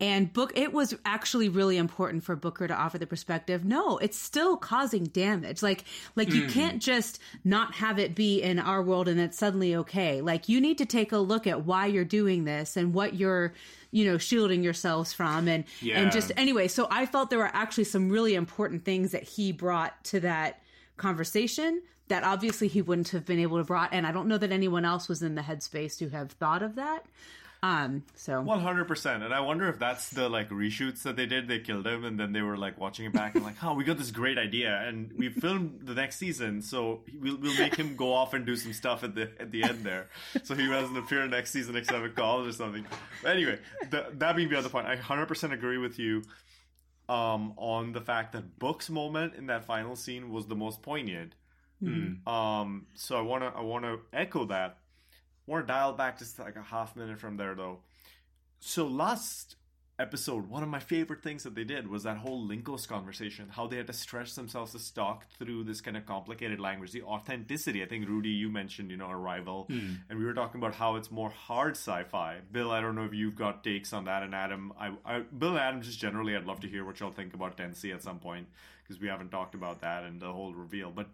And 0.00 0.32
book 0.32 0.52
it 0.54 0.72
was 0.72 0.94
actually 1.04 1.48
really 1.48 1.76
important 1.76 2.22
for 2.22 2.36
Booker 2.36 2.68
to 2.68 2.74
offer 2.74 2.98
the 2.98 3.06
perspective. 3.06 3.64
No, 3.64 3.98
it's 3.98 4.16
still 4.16 4.56
causing 4.56 5.04
damage. 5.04 5.60
Like 5.60 5.82
like 6.14 6.32
you 6.32 6.42
Mm. 6.42 6.50
can't 6.50 6.82
just 6.82 7.18
not 7.44 7.74
have 7.74 7.98
it 7.98 8.14
be 8.14 8.40
in 8.40 8.60
our 8.60 8.80
world 8.80 9.08
and 9.08 9.18
it's 9.18 9.36
suddenly 9.36 9.74
okay. 9.74 10.20
Like 10.20 10.48
you 10.48 10.60
need 10.60 10.78
to 10.78 10.86
take 10.86 11.10
a 11.10 11.18
look 11.18 11.48
at 11.48 11.64
why 11.66 11.86
you're 11.86 12.04
doing 12.04 12.44
this 12.44 12.76
and 12.76 12.94
what 12.94 13.14
you're, 13.14 13.52
you 13.90 14.04
know, 14.04 14.18
shielding 14.18 14.62
yourselves 14.62 15.12
from 15.12 15.48
and 15.48 15.64
Yeah. 15.80 16.00
and 16.00 16.12
just 16.12 16.30
anyway, 16.36 16.68
so 16.68 16.86
I 16.92 17.04
felt 17.04 17.30
there 17.30 17.40
were 17.40 17.50
actually 17.52 17.84
some 17.84 18.08
really 18.08 18.36
important 18.36 18.84
things 18.84 19.10
that 19.10 19.24
he 19.24 19.50
brought 19.50 20.04
to 20.04 20.20
that 20.20 20.62
conversation 20.96 21.82
that 22.08 22.22
obviously 22.22 22.68
he 22.68 22.82
wouldn't 22.82 23.08
have 23.08 23.24
been 23.26 23.38
able 23.40 23.58
to 23.58 23.64
brought 23.64 23.90
and 23.92 24.06
I 24.06 24.12
don't 24.12 24.28
know 24.28 24.38
that 24.38 24.52
anyone 24.52 24.84
else 24.84 25.08
was 25.08 25.22
in 25.22 25.34
the 25.34 25.42
headspace 25.42 25.98
to 25.98 26.08
have 26.10 26.30
thought 26.32 26.62
of 26.62 26.76
that. 26.76 27.04
Um 27.60 28.04
so 28.14 28.40
One 28.40 28.60
hundred 28.60 28.86
percent, 28.86 29.24
and 29.24 29.34
I 29.34 29.40
wonder 29.40 29.68
if 29.68 29.80
that's 29.80 30.10
the 30.10 30.28
like 30.28 30.48
reshoots 30.50 31.02
that 31.02 31.16
they 31.16 31.26
did. 31.26 31.48
They 31.48 31.58
killed 31.58 31.88
him, 31.88 32.04
and 32.04 32.18
then 32.18 32.32
they 32.32 32.40
were 32.40 32.56
like 32.56 32.78
watching 32.78 33.06
it 33.06 33.12
back 33.12 33.34
and 33.34 33.42
like, 33.42 33.56
"Oh, 33.64 33.74
we 33.74 33.82
got 33.82 33.98
this 33.98 34.12
great 34.12 34.38
idea, 34.38 34.80
and 34.86 35.12
we 35.16 35.28
filmed 35.28 35.80
the 35.82 35.94
next 35.94 36.18
season, 36.18 36.62
so 36.62 37.02
we'll 37.20 37.36
we'll 37.36 37.58
make 37.58 37.74
him 37.74 37.96
go 37.96 38.12
off 38.12 38.32
and 38.32 38.46
do 38.46 38.54
some 38.54 38.72
stuff 38.72 39.02
at 39.02 39.16
the 39.16 39.32
at 39.40 39.50
the 39.50 39.64
end 39.64 39.82
there, 39.82 40.08
so 40.44 40.54
he 40.54 40.68
doesn't 40.68 40.96
appear 40.96 41.26
next 41.26 41.50
season 41.50 41.74
except 41.74 42.04
at 42.04 42.14
calls 42.14 42.46
or 42.46 42.52
something." 42.52 42.86
But 43.24 43.32
anyway, 43.32 43.58
the, 43.90 44.06
that 44.12 44.36
being 44.36 44.48
beyond 44.48 44.64
the 44.64 44.68
other 44.68 44.72
point, 44.72 44.86
I 44.86 44.94
hundred 44.94 45.26
percent 45.26 45.52
agree 45.52 45.78
with 45.78 45.98
you 45.98 46.22
um, 47.08 47.54
on 47.56 47.90
the 47.92 48.00
fact 48.00 48.34
that 48.34 48.58
Book's 48.60 48.88
moment 48.88 49.34
in 49.34 49.46
that 49.46 49.64
final 49.64 49.96
scene 49.96 50.30
was 50.30 50.46
the 50.46 50.54
most 50.56 50.80
poignant. 50.82 51.34
Mhm. 51.82 52.26
Um, 52.26 52.86
so 52.94 53.16
I 53.16 53.20
wanna 53.22 53.52
I 53.54 53.62
wanna 53.62 53.96
echo 54.12 54.44
that. 54.46 54.77
Want 55.48 55.66
to 55.66 55.72
dial 55.72 55.92
back 55.94 56.18
just 56.18 56.38
like 56.38 56.56
a 56.56 56.62
half 56.62 56.94
minute 56.94 57.18
from 57.18 57.36
there 57.38 57.54
though. 57.54 57.78
So 58.60 58.86
last 58.86 59.56
episode, 59.98 60.48
one 60.48 60.62
of 60.62 60.68
my 60.68 60.78
favorite 60.78 61.22
things 61.22 61.42
that 61.42 61.54
they 61.56 61.64
did 61.64 61.88
was 61.88 62.02
that 62.04 62.18
whole 62.18 62.46
Lincos 62.46 62.86
conversation. 62.86 63.48
How 63.48 63.66
they 63.66 63.78
had 63.78 63.86
to 63.88 63.92
stretch 63.92 64.34
themselves 64.34 64.72
to 64.72 64.94
talk 64.94 65.24
through 65.38 65.64
this 65.64 65.80
kind 65.80 65.96
of 65.96 66.06
complicated 66.06 66.60
language, 66.60 66.92
the 66.92 67.02
authenticity. 67.02 67.82
I 67.82 67.86
think 67.86 68.08
Rudy, 68.08 68.28
you 68.28 68.48
mentioned, 68.50 68.90
you 68.90 68.96
know, 68.96 69.10
Arrival, 69.10 69.64
Hmm. 69.70 69.94
and 70.10 70.18
we 70.18 70.24
were 70.24 70.34
talking 70.34 70.60
about 70.60 70.74
how 70.74 70.96
it's 70.96 71.10
more 71.10 71.30
hard 71.30 71.72
sci-fi. 71.76 72.40
Bill, 72.52 72.70
I 72.70 72.80
don't 72.80 72.94
know 72.94 73.06
if 73.06 73.14
you've 73.14 73.34
got 73.34 73.64
takes 73.64 73.92
on 73.92 74.04
that, 74.04 74.22
and 74.22 74.34
Adam, 74.34 74.72
I, 74.78 74.92
I 75.04 75.20
Bill 75.20 75.50
and 75.50 75.58
Adam, 75.58 75.82
just 75.82 75.98
generally, 75.98 76.36
I'd 76.36 76.44
love 76.46 76.60
to 76.60 76.68
hear 76.68 76.84
what 76.84 77.00
y'all 77.00 77.10
think 77.10 77.32
about 77.34 77.56
10C 77.56 77.92
at 77.94 78.02
some 78.02 78.18
point 78.18 78.46
because 78.82 79.00
we 79.00 79.08
haven't 79.08 79.30
talked 79.30 79.54
about 79.54 79.80
that 79.80 80.04
and 80.04 80.20
the 80.20 80.30
whole 80.32 80.52
reveal. 80.54 80.90
But 80.90 81.08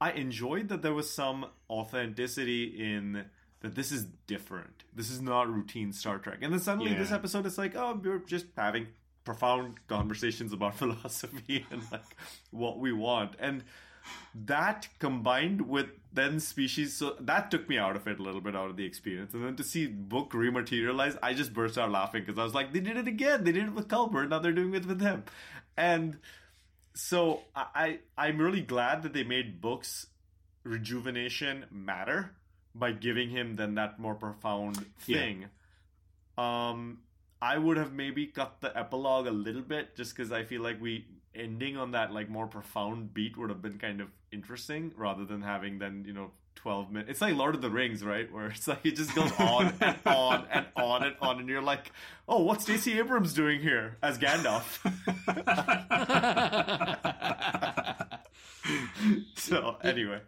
I 0.00 0.10
enjoyed 0.12 0.68
that 0.70 0.82
there 0.82 0.94
was 0.94 1.08
some 1.10 1.46
authenticity 1.70 2.64
in 2.64 3.26
that 3.64 3.74
this 3.74 3.90
is 3.90 4.04
different. 4.26 4.84
This 4.94 5.10
is 5.10 5.22
not 5.22 5.52
routine 5.52 5.92
Star 5.92 6.18
Trek. 6.18 6.38
And 6.42 6.52
then 6.52 6.60
suddenly 6.60 6.92
Yeah. 6.92 6.98
this 6.98 7.12
episode 7.12 7.46
is 7.46 7.56
like, 7.56 7.74
oh, 7.74 7.98
we're 8.02 8.18
just 8.18 8.46
having 8.58 8.88
profound 9.24 9.80
conversations 9.88 10.52
about 10.52 10.74
philosophy 10.82 11.66
and 11.70 11.82
like 11.90 12.04
what 12.50 12.78
we 12.78 12.92
want. 12.92 13.36
And 13.38 13.64
that 14.34 14.86
combined 14.98 15.62
with 15.62 15.86
then 16.12 16.38
species 16.38 16.94
so 16.94 17.16
that 17.20 17.50
took 17.50 17.70
me 17.70 17.78
out 17.78 17.96
of 17.96 18.06
it 18.06 18.18
a 18.18 18.22
little 18.22 18.42
bit 18.42 18.54
out 18.54 18.68
of 18.68 18.76
the 18.76 18.84
experience 18.84 19.32
and 19.32 19.42
then 19.42 19.56
to 19.56 19.64
see 19.64 19.86
book 19.86 20.32
rematerialize 20.32 21.16
i 21.22 21.32
just 21.32 21.54
burst 21.54 21.78
out 21.78 21.90
laughing 21.90 22.22
because 22.22 22.38
i 22.38 22.44
was 22.44 22.52
like 22.52 22.70
they 22.74 22.80
did 22.80 22.98
it 22.98 23.08
again 23.08 23.44
they 23.44 23.50
did 23.50 23.64
it 23.64 23.72
with 23.72 23.88
Culber 23.88 24.28
now 24.28 24.38
they're 24.40 24.52
doing 24.52 24.74
it 24.74 24.84
with 24.84 25.00
him 25.00 25.24
and 25.78 26.18
so 26.92 27.40
I, 27.56 27.66
I 27.74 27.98
i'm 28.26 28.36
really 28.36 28.60
glad 28.60 29.04
that 29.04 29.14
they 29.14 29.24
made 29.24 29.62
books 29.62 30.06
rejuvenation 30.64 31.64
matter 31.70 32.32
by 32.74 32.92
giving 32.92 33.30
him 33.30 33.56
then 33.56 33.74
that 33.76 33.98
more 33.98 34.14
profound 34.14 34.84
Yeah. 35.06 35.18
thing. 35.18 35.46
Um 36.38 36.98
i 37.42 37.58
would 37.58 37.76
have 37.76 37.92
maybe 37.92 38.26
cut 38.26 38.56
the 38.60 38.74
epilogue 38.78 39.26
a 39.26 39.30
little 39.30 39.60
bit 39.60 39.94
just 39.96 40.16
because 40.16 40.32
i 40.32 40.44
feel 40.44 40.62
like 40.62 40.80
we 40.80 41.04
ending 41.34 41.76
on 41.76 41.90
that 41.90 42.10
like 42.12 42.30
more 42.30 42.46
profound 42.46 43.12
beat 43.12 43.36
would 43.36 43.50
have 43.50 43.60
been 43.60 43.76
kind 43.78 44.00
of 44.00 44.08
interesting 44.32 44.92
rather 44.96 45.24
than 45.26 45.42
having 45.42 45.78
then 45.78 46.04
you 46.06 46.12
know 46.14 46.30
12 46.54 46.90
minutes 46.92 47.10
it's 47.10 47.20
like 47.20 47.34
lord 47.34 47.54
of 47.54 47.60
the 47.60 47.68
rings 47.68 48.02
right? 48.04 48.32
Where 48.32 48.46
it's 48.46 48.66
like 48.66 48.86
it 48.86 48.96
just 48.96 49.14
goes 49.14 49.30
on 49.38 49.74
and 49.80 49.98
on 50.06 50.46
and 50.52 50.66
on 50.76 51.02
and 51.02 51.16
on 51.20 51.40
and 51.40 51.48
you're 51.48 51.60
like 51.60 51.92
oh 52.28 52.42
what's 52.42 52.62
stacey 52.64 52.96
abrams 52.98 53.34
doing 53.34 53.60
here 53.60 53.98
as 54.02 54.16
gandalf? 54.18 54.78
So 59.36 59.76
anyway. 59.82 60.20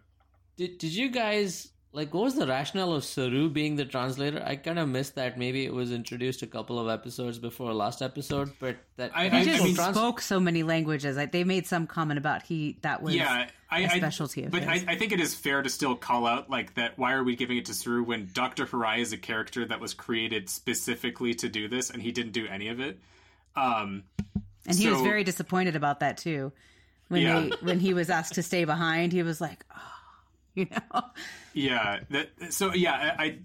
Did 0.57 0.77
Did 0.77 0.93
you 0.93 1.09
guys 1.09 1.69
like 1.93 2.13
what 2.13 2.23
was 2.25 2.35
the 2.35 2.45
rationale 2.45 2.93
of 2.93 3.03
Saru 3.03 3.49
being 3.49 3.75
the 3.75 3.85
translator? 3.85 4.43
I 4.45 4.55
kind 4.55 4.77
of 4.77 4.87
missed 4.87 5.15
that. 5.15 5.37
Maybe 5.39 5.65
it 5.65 5.73
was 5.73 5.91
introduced 5.91 6.41
a 6.43 6.47
couple 6.47 6.79
of 6.79 6.87
episodes 6.89 7.39
before 7.39 7.73
last 7.73 8.01
episode, 8.01 8.51
but 8.59 8.75
that 8.97 9.11
I- 9.15 9.29
he 9.29 9.37
I- 9.37 9.43
just 9.45 9.61
I 9.61 9.65
mean- 9.65 9.75
spoke 9.75 10.21
so 10.21 10.39
many 10.39 10.63
languages. 10.63 11.17
Like 11.17 11.31
they 11.31 11.43
made 11.43 11.65
some 11.65 11.87
comment 11.87 12.17
about 12.19 12.43
he 12.43 12.77
that 12.81 13.01
was 13.01 13.15
yeah, 13.15 13.47
I, 13.71 13.81
a 13.81 13.85
I- 13.85 13.97
specialty 13.97 14.43
of 14.43 14.51
but 14.51 14.63
his. 14.63 14.83
I, 14.87 14.91
I 14.91 14.95
think 14.97 15.11
it 15.11 15.19
is 15.19 15.33
fair 15.33 15.61
to 15.63 15.69
still 15.69 15.95
call 15.95 16.27
out 16.27 16.49
like 16.49 16.75
that. 16.75 16.97
Why 16.99 17.13
are 17.13 17.23
we 17.23 17.35
giving 17.35 17.57
it 17.57 17.65
to 17.65 17.73
Saru 17.73 18.03
when 18.03 18.29
Doctor 18.33 18.65
Hirai 18.67 18.99
is 18.99 19.11
a 19.13 19.17
character 19.17 19.65
that 19.65 19.79
was 19.79 19.93
created 19.93 20.49
specifically 20.49 21.33
to 21.35 21.49
do 21.49 21.67
this, 21.67 21.89
and 21.89 22.01
he 22.01 22.11
didn't 22.11 22.33
do 22.33 22.45
any 22.47 22.67
of 22.67 22.79
it? 22.79 22.99
Um, 23.55 24.03
and 24.67 24.77
he 24.77 24.87
was 24.89 25.01
very 25.01 25.23
disappointed 25.23 25.75
about 25.75 26.01
that 26.01 26.17
too. 26.17 26.51
When 27.07 27.21
Yeah. 27.21 27.39
they 27.39 27.49
when 27.61 27.79
he 27.79 27.93
was 27.93 28.09
asked 28.09 28.33
to 28.35 28.43
stay 28.43 28.65
behind, 28.65 29.13
he 29.13 29.23
was 29.23 29.39
like, 29.41 29.65
oh, 29.75 29.81
you 30.55 30.67
know. 30.69 31.01
Yeah. 31.57 31.99
That, 32.11 32.29
so 32.53 32.73
yeah, 32.73 33.15
I, 33.17 33.23
I, 33.23 33.37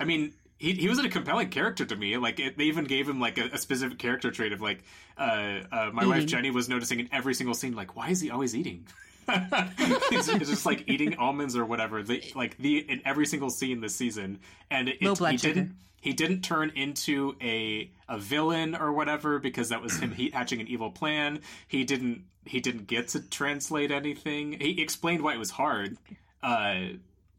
I 0.00 0.04
mean, 0.04 0.32
he 0.58 0.72
he 0.72 0.88
was 0.88 0.98
a 0.98 1.08
compelling 1.08 1.48
character 1.48 1.84
to 1.84 1.96
me. 1.96 2.16
Like 2.16 2.40
it, 2.40 2.58
they 2.58 2.64
even 2.64 2.84
gave 2.84 3.08
him 3.08 3.20
like 3.20 3.38
a, 3.38 3.50
a 3.52 3.58
specific 3.58 3.98
character 3.98 4.30
trait 4.30 4.52
of 4.52 4.60
like, 4.60 4.82
uh, 5.16 5.60
uh 5.70 5.90
my 5.92 6.06
wife 6.06 6.26
Jenny 6.26 6.50
was 6.50 6.68
noticing 6.68 7.00
in 7.00 7.08
every 7.12 7.34
single 7.34 7.54
scene, 7.54 7.74
like, 7.74 7.96
why 7.96 8.08
is 8.08 8.20
he 8.20 8.30
always 8.30 8.54
eating? 8.54 8.86
it's, 9.28 10.28
he's 10.28 10.48
just 10.48 10.66
like 10.66 10.84
eating 10.88 11.16
almonds 11.16 11.56
or 11.56 11.64
whatever. 11.64 12.02
The, 12.02 12.22
like 12.34 12.56
the 12.58 12.78
in 12.78 13.00
every 13.04 13.26
single 13.26 13.50
scene 13.50 13.80
this 13.80 13.94
season, 13.94 14.40
and 14.70 14.88
it, 14.88 15.00
blood 15.00 15.32
he 15.32 15.38
sugar. 15.38 15.54
didn't. 15.54 15.76
He 16.00 16.12
didn't 16.12 16.42
turn 16.42 16.72
into 16.74 17.36
a 17.40 17.88
a 18.08 18.18
villain 18.18 18.74
or 18.74 18.92
whatever 18.92 19.38
because 19.38 19.68
that 19.68 19.80
was 19.80 19.96
him 19.98 20.10
he, 20.16 20.30
hatching 20.30 20.60
an 20.60 20.66
evil 20.66 20.90
plan. 20.90 21.40
He 21.68 21.84
didn't 21.84 22.24
he 22.44 22.58
didn't 22.58 22.88
get 22.88 23.08
to 23.08 23.20
translate 23.20 23.92
anything. 23.92 24.58
He 24.60 24.82
explained 24.82 25.22
why 25.22 25.34
it 25.34 25.38
was 25.38 25.50
hard, 25.50 25.96
uh, 26.42 26.86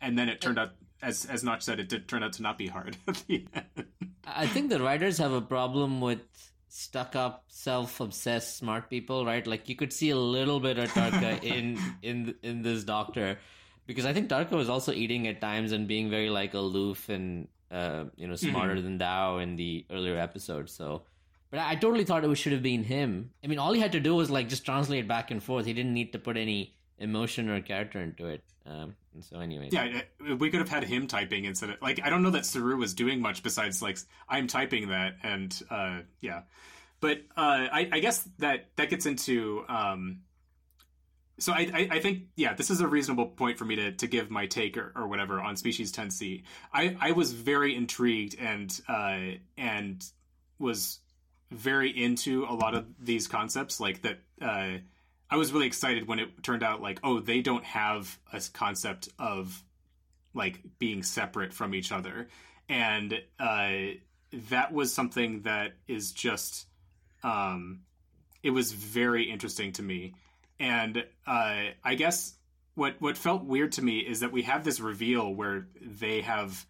and 0.04 0.18
then 0.20 0.28
it 0.30 0.42
turned 0.42 0.60
out 0.60 0.72
as 1.02 1.26
as 1.26 1.44
Notch 1.44 1.64
said, 1.64 1.80
it 1.80 1.90
did 1.90 2.08
turn 2.08 2.22
out 2.24 2.34
to 2.34 2.42
not 2.44 2.58
be 2.58 2.68
hard. 2.68 2.98
at 3.08 3.24
the 3.28 3.48
end. 3.54 3.88
I 4.26 4.46
think 4.48 4.70
the 4.70 4.80
writers 4.82 5.18
have 5.18 5.34
a 5.34 5.42
problem 5.42 6.00
with 6.02 6.22
stuck 6.70 7.16
up, 7.16 7.44
self 7.48 8.00
obsessed 8.00 8.58
smart 8.58 8.90
people, 8.90 9.26
right? 9.26 9.46
Like 9.46 9.68
you 9.70 9.76
could 9.76 9.92
see 9.94 10.10
a 10.12 10.16
little 10.18 10.60
bit 10.60 10.78
of 10.78 10.90
Tarka 10.92 11.44
in 11.56 11.80
in 12.02 12.36
in 12.44 12.62
this 12.62 12.84
doctor, 12.84 13.38
because 13.86 14.06
I 14.06 14.14
think 14.14 14.30
Tarka 14.30 14.52
was 14.56 14.70
also 14.70 14.92
eating 14.94 15.28
at 15.28 15.42
times 15.42 15.72
and 15.72 15.88
being 15.88 16.10
very 16.10 16.30
like 16.30 16.54
aloof 16.54 17.10
and 17.10 17.48
uh, 17.72 18.06
you 18.16 18.28
know 18.28 18.36
smarter 18.36 18.76
Mhm. 18.76 18.84
than 18.84 18.98
thou 19.00 19.38
in 19.40 19.56
the 19.58 19.86
earlier 19.92 20.18
episodes. 20.18 20.72
So, 20.72 21.04
but 21.52 21.60
I, 21.60 21.72
I 21.72 21.76
totally 21.76 22.06
thought 22.06 22.24
it 22.24 22.36
should 22.38 22.54
have 22.54 22.64
been 22.64 22.84
him. 22.84 23.32
I 23.44 23.48
mean, 23.48 23.60
all 23.60 23.74
he 23.74 23.82
had 23.82 23.92
to 23.92 24.00
do 24.00 24.16
was 24.16 24.30
like 24.32 24.48
just 24.48 24.64
translate 24.66 25.08
back 25.08 25.32
and 25.32 25.44
forth. 25.44 25.66
He 25.66 25.74
didn't 25.74 25.94
need 25.94 26.14
to 26.14 26.20
put 26.20 26.38
any 26.38 26.76
emotion 27.00 27.50
or 27.50 27.62
character 27.62 28.00
into 28.00 28.28
it. 28.28 28.44
Um, 28.66 28.96
and 29.14 29.24
so, 29.24 29.40
anyway, 29.40 29.70
Yeah, 29.72 30.02
uh, 30.30 30.36
we 30.36 30.50
could 30.50 30.60
have 30.60 30.70
had 30.70 30.84
him 30.84 31.08
typing 31.08 31.46
instead 31.46 31.70
of 31.70 31.82
like 31.82 32.00
I 32.04 32.10
don't 32.10 32.24
know 32.24 32.32
that 32.32 32.46
Saru 32.46 32.78
was 32.78 32.94
doing 32.94 33.22
much 33.22 33.44
besides 33.44 33.82
like 33.82 33.98
I'm 34.28 34.48
typing 34.48 34.90
that 34.90 35.18
and 35.22 35.62
uh 35.70 36.00
yeah, 36.22 36.44
but 37.00 37.20
uh 37.36 37.68
I, 37.72 37.90
I 37.92 38.00
guess 38.00 38.28
that 38.40 38.70
that 38.78 38.90
gets 38.90 39.06
into 39.06 39.66
um 39.68 40.22
so 41.40 41.52
I, 41.52 41.70
I, 41.74 41.88
I 41.92 42.00
think 42.00 42.24
yeah, 42.36 42.54
this 42.54 42.70
is 42.70 42.82
a 42.82 42.88
reasonable 42.88 43.26
point 43.26 43.58
for 43.58 43.66
me 43.66 43.76
to, 43.78 43.92
to 43.94 44.08
give 44.08 44.30
my 44.30 44.46
take 44.46 44.78
or, 44.78 44.92
or 44.96 45.08
whatever 45.08 45.42
on 45.42 45.56
species 45.56 45.92
10C. 45.92 46.44
I, 46.72 46.96
I 47.00 47.12
was 47.12 47.34
very 47.34 47.76
intrigued 47.76 48.36
and 48.40 48.80
uh, 48.88 49.38
and 49.58 50.06
was 50.60 51.00
very 51.52 51.90
into 51.90 52.46
a 52.46 52.54
lot 52.54 52.76
of 52.76 52.86
these 53.00 53.28
concepts 53.28 53.80
like 53.80 54.02
that. 54.04 54.20
I 55.34 55.36
was 55.36 55.52
really 55.52 55.66
excited 55.66 56.08
when 56.08 56.20
it 56.20 56.44
turned 56.44 56.62
out 56.62 56.80
like 56.80 57.00
oh 57.04 57.20
they 57.20 57.42
don't 57.42 57.64
have 57.64 58.20
a 58.32 58.40
concept 58.54 59.10
of 59.18 59.64
like 60.36 60.60
being 60.78 61.02
separate 61.02 61.54
from 61.54 61.74
each 61.74 61.92
other, 61.92 62.28
and 62.70 63.20
uh, 63.40 63.72
that 64.52 64.72
was 64.72 64.94
something 64.94 65.42
that 65.42 65.74
is 65.88 66.12
just 66.12 66.68
um, 67.24 67.80
it 68.44 68.52
was 68.52 68.74
very 68.74 69.24
interesting 69.24 69.72
to 69.72 69.82
me. 69.82 70.14
And 70.60 71.04
uh, 71.26 71.64
I 71.84 71.96
guess 71.96 72.36
what 72.76 73.02
what 73.02 73.18
felt 73.18 73.44
weird 73.44 73.72
to 73.72 73.84
me 73.84 74.02
is 74.02 74.20
that 74.20 74.32
we 74.32 74.44
have 74.44 74.64
this 74.64 74.80
reveal 74.80 75.34
where 75.34 75.68
they 75.82 76.22
have 76.22 76.64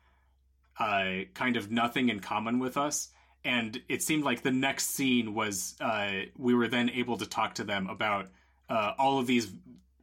uh, 0.79 1.25
kind 1.33 1.57
of 1.57 1.69
nothing 1.69 2.07
in 2.07 2.21
common 2.21 2.59
with 2.59 2.77
us, 2.77 3.09
and 3.43 3.77
it 3.89 4.01
seemed 4.01 4.23
like 4.23 4.41
the 4.41 4.51
next 4.51 4.91
scene 4.91 5.33
was 5.33 5.75
uh, 5.81 6.11
we 6.37 6.53
were 6.53 6.69
then 6.69 6.89
able 6.91 7.17
to 7.17 7.25
talk 7.25 7.55
to 7.55 7.65
them 7.65 7.89
about 7.89 8.29
uh, 8.69 8.93
all 8.97 9.19
of 9.19 9.27
these 9.27 9.51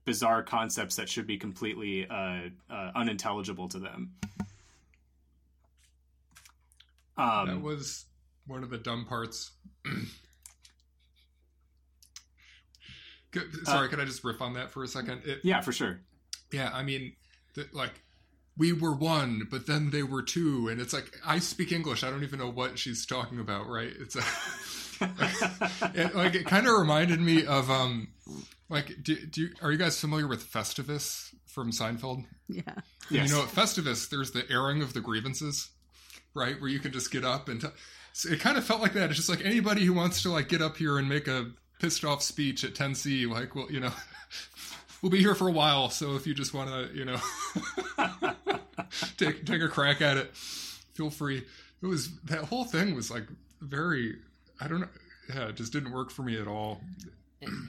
bizarre 0.05 0.43
concepts 0.43 0.97
that 0.97 1.09
should 1.09 1.27
be 1.27 1.37
completely 1.37 2.09
uh, 2.09 2.41
uh, 2.71 2.91
unintelligible 2.95 3.69
to 3.69 3.79
them. 3.79 4.13
Um, 7.17 7.47
that 7.47 7.61
was 7.61 8.07
one 8.47 8.63
of 8.63 8.71
the 8.71 8.79
dumb 8.79 9.05
parts. 9.05 9.53
Sorry, 13.65 13.87
uh, 13.87 13.89
can 13.89 14.01
I 14.01 14.05
just 14.05 14.25
riff 14.25 14.43
on 14.43 14.55
that 14.55 14.71
for 14.71 14.83
a 14.83 14.89
second? 14.89 15.23
It, 15.25 15.41
yeah, 15.45 15.61
for 15.61 15.73
sure. 15.73 16.01
Yeah, 16.51 16.71
I 16.73 16.83
mean, 16.83 17.13
the, 17.55 17.69
like 17.73 18.03
we 18.57 18.73
were 18.73 18.95
one, 18.95 19.47
but 19.51 19.67
then 19.67 19.91
they 19.91 20.03
were 20.03 20.23
two, 20.23 20.69
and 20.69 20.81
it's 20.81 20.93
like 20.93 21.17
I 21.25 21.39
speak 21.39 21.71
English. 21.73 22.03
I 22.03 22.11
don't 22.11 22.25
even 22.25 22.39
know 22.39 22.51
what 22.51 22.79
she's 22.79 23.07
talking 23.07 23.39
about. 23.39 23.69
Right? 23.69 23.93
It's 24.01 24.17
a, 24.17 24.23
it, 25.01 26.15
like 26.15 26.35
it 26.35 26.47
kind 26.47 26.67
of 26.67 26.79
reminded 26.79 27.21
me 27.21 27.47
of 27.47 27.71
um, 27.71 28.09
like 28.69 29.03
do, 29.03 29.17
do 29.27 29.43
you, 29.43 29.51
are 29.63 29.73
you 29.73 29.79
guys 29.79 29.99
familiar 29.99 30.27
with 30.27 30.51
Festivus 30.51 31.35
from 31.47 31.73
Seinfeld? 31.73 32.25
Yeah. 32.49 32.63
Yes. 33.11 33.31
You 33.31 33.37
know, 33.37 33.43
at 33.43 33.49
Festivus, 33.49 34.09
there's 34.09 34.31
the 34.33 34.45
airing 34.51 34.83
of 34.83 34.93
the 34.93 35.01
grievances, 35.01 35.71
right? 36.35 36.61
Where 36.61 36.71
you 36.71 36.79
can 36.79 36.93
just 36.93 37.11
get 37.11 37.25
up 37.25 37.49
and. 37.49 37.61
T- 37.61 37.69
so 38.13 38.29
it 38.29 38.41
kind 38.41 38.59
of 38.59 38.65
felt 38.65 38.81
like 38.81 38.95
that. 38.95 39.11
It's 39.11 39.17
just 39.17 39.29
like 39.29 39.45
anybody 39.45 39.85
who 39.85 39.93
wants 39.93 40.23
to 40.23 40.31
like 40.31 40.49
get 40.49 40.61
up 40.61 40.77
here 40.77 40.99
and 40.99 41.09
make 41.09 41.29
a 41.29 41.53
pissed 41.81 42.05
off 42.05 42.23
speech 42.23 42.63
at 42.65 42.75
10C, 42.75 43.29
like, 43.29 43.55
well, 43.55 43.67
you 43.71 43.81
know, 43.81 43.93
we'll 45.03 45.11
be 45.11 45.19
here 45.19 45.35
for 45.35 45.49
a 45.49 45.53
while. 45.53 45.91
So 45.91 46.15
if 46.15 46.27
you 46.27 46.35
just 46.35 46.55
want 46.55 46.71
to, 46.71 46.97
you 46.97 47.05
know, 47.05 47.19
take 49.17 49.47
take 49.47 49.63
a 49.63 49.69
crack 49.69 50.01
at 50.01 50.17
it, 50.17 50.37
feel 50.37 51.11
free. 51.11 51.45
It 51.83 51.87
was 51.87 52.15
that 52.25 52.45
whole 52.45 52.65
thing 52.65 52.95
was 52.95 53.11
like 53.11 53.27
very, 53.61 54.17
I 54.61 54.69
don't 54.69 54.81
know, 54.81 54.89
yeah, 55.35 55.49
it 55.49 55.57
just 55.57 55.73
didn't 55.73 55.93
work 55.93 56.11
for 56.11 56.23
me 56.23 56.41
at 56.41 56.47
all. 56.47 56.81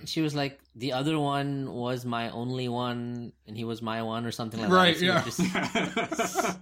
She 0.06 0.22
was 0.22 0.36
like, 0.36 0.60
the 0.76 0.92
other 0.92 1.18
one 1.18 1.72
was 1.72 2.04
my 2.04 2.30
only 2.32 2.68
one, 2.68 3.32
and 3.48 3.56
he 3.56 3.64
was 3.64 3.82
my 3.82 4.02
one, 4.02 4.26
or 4.26 4.32
something 4.32 4.60
like 4.60 4.70
right, 4.70 4.98
that. 5.00 5.08
Right? 5.08 5.40
yeah. 5.40 6.10
Just... 6.10 6.58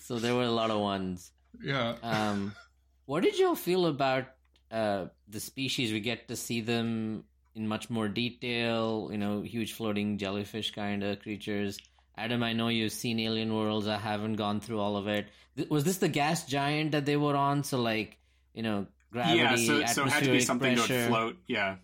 so 0.02 0.18
there 0.18 0.34
were 0.34 0.44
a 0.44 0.50
lot 0.50 0.70
of 0.70 0.80
ones. 0.80 1.30
Yeah. 1.62 1.96
Um, 2.02 2.54
what 3.04 3.22
did 3.22 3.38
you 3.38 3.48
all 3.48 3.54
feel 3.54 3.84
about 3.84 4.24
uh, 4.74 5.06
the 5.28 5.38
species, 5.38 5.92
we 5.92 6.00
get 6.00 6.26
to 6.26 6.34
see 6.34 6.60
them 6.60 7.22
in 7.54 7.68
much 7.68 7.88
more 7.88 8.08
detail. 8.08 9.08
You 9.12 9.18
know, 9.18 9.42
huge 9.42 9.72
floating 9.72 10.18
jellyfish 10.18 10.72
kind 10.72 11.04
of 11.04 11.20
creatures. 11.20 11.78
Adam, 12.16 12.42
I 12.42 12.52
know 12.52 12.68
you've 12.68 12.92
seen 12.92 13.20
Alien 13.20 13.54
Worlds. 13.54 13.86
I 13.86 13.98
haven't 13.98 14.34
gone 14.34 14.60
through 14.60 14.80
all 14.80 14.96
of 14.96 15.06
it. 15.06 15.28
Th- 15.56 15.68
was 15.70 15.84
this 15.84 15.98
the 15.98 16.08
gas 16.08 16.44
giant 16.46 16.92
that 16.92 17.06
they 17.06 17.16
were 17.16 17.36
on? 17.36 17.62
So, 17.62 17.80
like, 17.80 18.18
you 18.52 18.62
know, 18.62 18.86
gravity, 19.14 19.38
yeah, 19.38 19.56
so, 19.56 19.86
so 19.86 20.04
it 20.04 20.12
had 20.12 20.24
to 20.24 20.30
be 20.30 20.40
something 20.40 20.76
pressure. 20.76 21.04
to 21.04 21.06
float. 21.08 21.36
Yeah, 21.46 21.76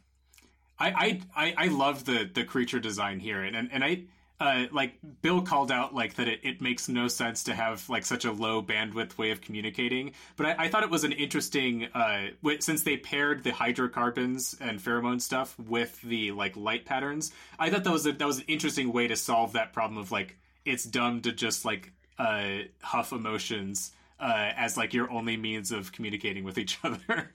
I 0.79 0.91
I 0.91 1.21
I, 1.35 1.55
I 1.57 1.67
love 1.69 2.05
the 2.05 2.29
the 2.33 2.45
creature 2.45 2.81
design 2.81 3.21
here, 3.21 3.43
and 3.43 3.57
and, 3.57 3.71
and 3.73 3.85
I 3.85 4.03
uh, 4.41 4.67
like 4.73 4.95
Bill 5.21 5.43
called 5.43 5.71
out 5.71 5.95
like 5.95 6.15
that 6.15 6.27
it, 6.27 6.41
it 6.43 6.61
makes 6.63 6.89
no 6.89 7.09
sense 7.09 7.45
to 7.45 7.55
have 7.55 7.87
like 7.91 8.07
such 8.07 8.25
a 8.25 8.33
low 8.33 8.63
bandwidth 8.63 9.19
way 9.19 9.31
of 9.31 9.41
communicating. 9.41 10.13
But 10.37 10.47
I, 10.47 10.65
I 10.65 10.69
thought 10.69 10.83
it 10.83 10.91
was 10.91 11.05
an 11.05 11.13
interesting 11.13 11.85
uh, 11.95 12.29
since 12.61 12.83
they 12.83 12.97
paired 12.97 13.45
the 13.45 13.53
hydrocarbons 13.53 14.57
and 14.61 14.81
pheromone 14.81 15.21
stuff 15.21 15.59
with 15.59 16.01
the 16.03 16.33
like 16.33 16.57
light 16.57 16.87
patterns. 16.87 17.33
I 17.59 17.71
thought 17.71 17.85
that 17.85 17.93
was 17.93 18.07
a, 18.07 18.13
that 18.13 18.27
was 18.27 18.39
an 18.39 18.45
interesting 18.49 18.93
way 18.93 19.09
to 19.09 19.17
solve 19.17 19.53
that 19.53 19.73
problem 19.73 19.99
of 19.99 20.11
like 20.11 20.39
it's 20.65 20.85
dumb 20.85 21.21
to 21.23 21.33
just 21.33 21.65
like 21.65 21.93
uh, 22.19 22.61
huff 22.81 23.13
emotions 23.13 23.93
uh, 24.21 24.53
as 24.57 24.77
like 24.77 24.93
your 24.93 25.11
only 25.11 25.37
means 25.37 25.73
of 25.73 25.93
communicating 25.93 26.45
with 26.45 26.59
each 26.59 26.79
other. 26.85 27.31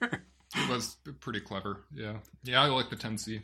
it 0.54 0.68
was 0.68 0.96
pretty 1.20 1.40
clever. 1.40 1.84
Yeah, 1.92 2.18
yeah, 2.44 2.62
I 2.62 2.66
like 2.66 2.90
the 2.90 2.96
10C. 2.96 3.42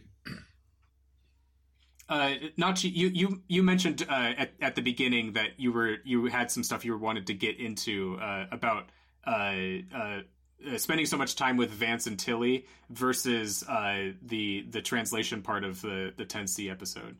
Uh, 2.08 2.34
Nachi, 2.58 2.94
you 2.94 3.08
you 3.08 3.42
you 3.48 3.62
mentioned 3.62 4.04
uh, 4.08 4.32
at 4.36 4.50
at 4.60 4.74
the 4.74 4.82
beginning 4.82 5.32
that 5.32 5.58
you 5.58 5.72
were 5.72 5.96
you 6.04 6.26
had 6.26 6.50
some 6.50 6.62
stuff 6.62 6.84
you 6.84 6.96
wanted 6.98 7.26
to 7.28 7.34
get 7.34 7.58
into 7.58 8.18
uh, 8.20 8.46
about 8.50 8.90
uh, 9.26 9.54
uh, 9.94 10.20
uh, 10.68 10.78
spending 10.78 11.06
so 11.06 11.16
much 11.16 11.36
time 11.36 11.56
with 11.56 11.70
Vance 11.70 12.06
and 12.06 12.18
Tilly 12.18 12.66
versus 12.90 13.60
the 13.60 14.66
the 14.68 14.82
translation 14.82 15.42
part 15.42 15.64
of 15.64 15.80
the 15.80 16.12
the 16.16 16.26
10C 16.26 16.70
episode. 16.70 17.16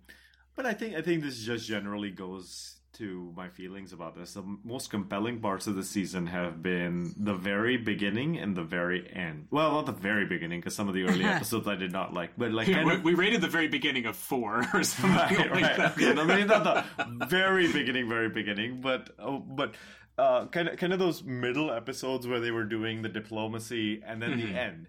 But 0.54 0.66
I 0.66 0.74
think 0.74 0.94
I 0.94 1.00
think 1.00 1.22
this 1.22 1.38
just 1.38 1.66
generally 1.66 2.10
goes 2.10 2.76
to 2.95 3.32
my 3.36 3.49
feelings 3.49 3.93
about 3.93 4.16
this. 4.16 4.34
The 4.34 4.45
most 4.64 4.90
compelling 4.90 5.40
parts 5.40 5.66
of 5.66 5.74
the 5.74 5.82
season 5.82 6.26
have 6.26 6.62
been 6.62 7.14
the 7.16 7.34
very 7.34 7.76
beginning 7.76 8.38
and 8.38 8.55
the 8.55 8.62
very 8.62 9.11
end. 9.12 9.49
Well, 9.51 9.72
not 9.72 9.86
the 9.86 9.93
very 9.93 10.26
beginning 10.26 10.61
because 10.61 10.74
some 10.74 10.88
of 10.88 10.95
the 10.95 11.05
early 11.05 11.24
episodes 11.24 11.66
I 11.66 11.74
did 11.74 11.93
not 11.93 12.12
like, 12.12 12.32
but 12.36 12.53
like 12.53 12.68
yeah, 12.68 12.84
we, 12.84 12.95
of... 12.95 13.03
we, 13.03 13.14
rated 13.14 13.40
the 13.40 13.49
very 13.49 13.68
beginning 13.68 14.07
of 14.07 14.16
four 14.16 14.62
or 14.74 14.82
something 14.82 15.16
right, 15.16 15.51
like 15.51 15.62
right. 15.62 15.76
that. 15.76 15.93
Okay, 15.93 16.20
I 16.20 16.24
mean, 16.24 16.47
not 16.47 16.64
the 16.64 17.26
very 17.26 17.72
beginning, 17.72 18.09
very 18.09 18.28
beginning, 18.28 18.80
but 18.80 19.11
oh, 19.18 19.38
but 19.38 19.74
uh, 20.18 20.47
kind 20.47 20.68
of 20.68 20.76
kind 20.76 20.93
of 20.93 20.99
those 20.99 21.22
middle 21.24 21.70
episodes 21.70 22.26
where 22.26 22.40
they 22.40 22.51
were 22.51 22.64
doing 22.64 23.03
the 23.03 23.09
diplomacy 23.09 24.03
and 24.07 24.20
then 24.20 24.32
mm-hmm. 24.32 24.53
the 24.53 24.61
end, 24.61 24.88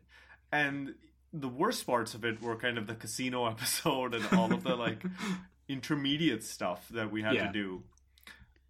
and 0.51 0.95
the 1.31 1.49
worst 1.49 1.87
parts 1.87 2.13
of 2.13 2.23
it 2.23 2.41
were 2.41 2.55
kind 2.55 2.77
of 2.77 2.85
the 2.87 2.95
casino 2.95 3.47
episode 3.49 4.13
and 4.13 4.25
all 4.33 4.53
of 4.53 4.63
the 4.63 4.75
like 4.75 5.01
intermediate 5.67 6.43
stuff 6.43 6.87
that 6.89 7.11
we 7.11 7.21
had 7.21 7.35
yeah. 7.35 7.47
to 7.47 7.53
do 7.53 7.83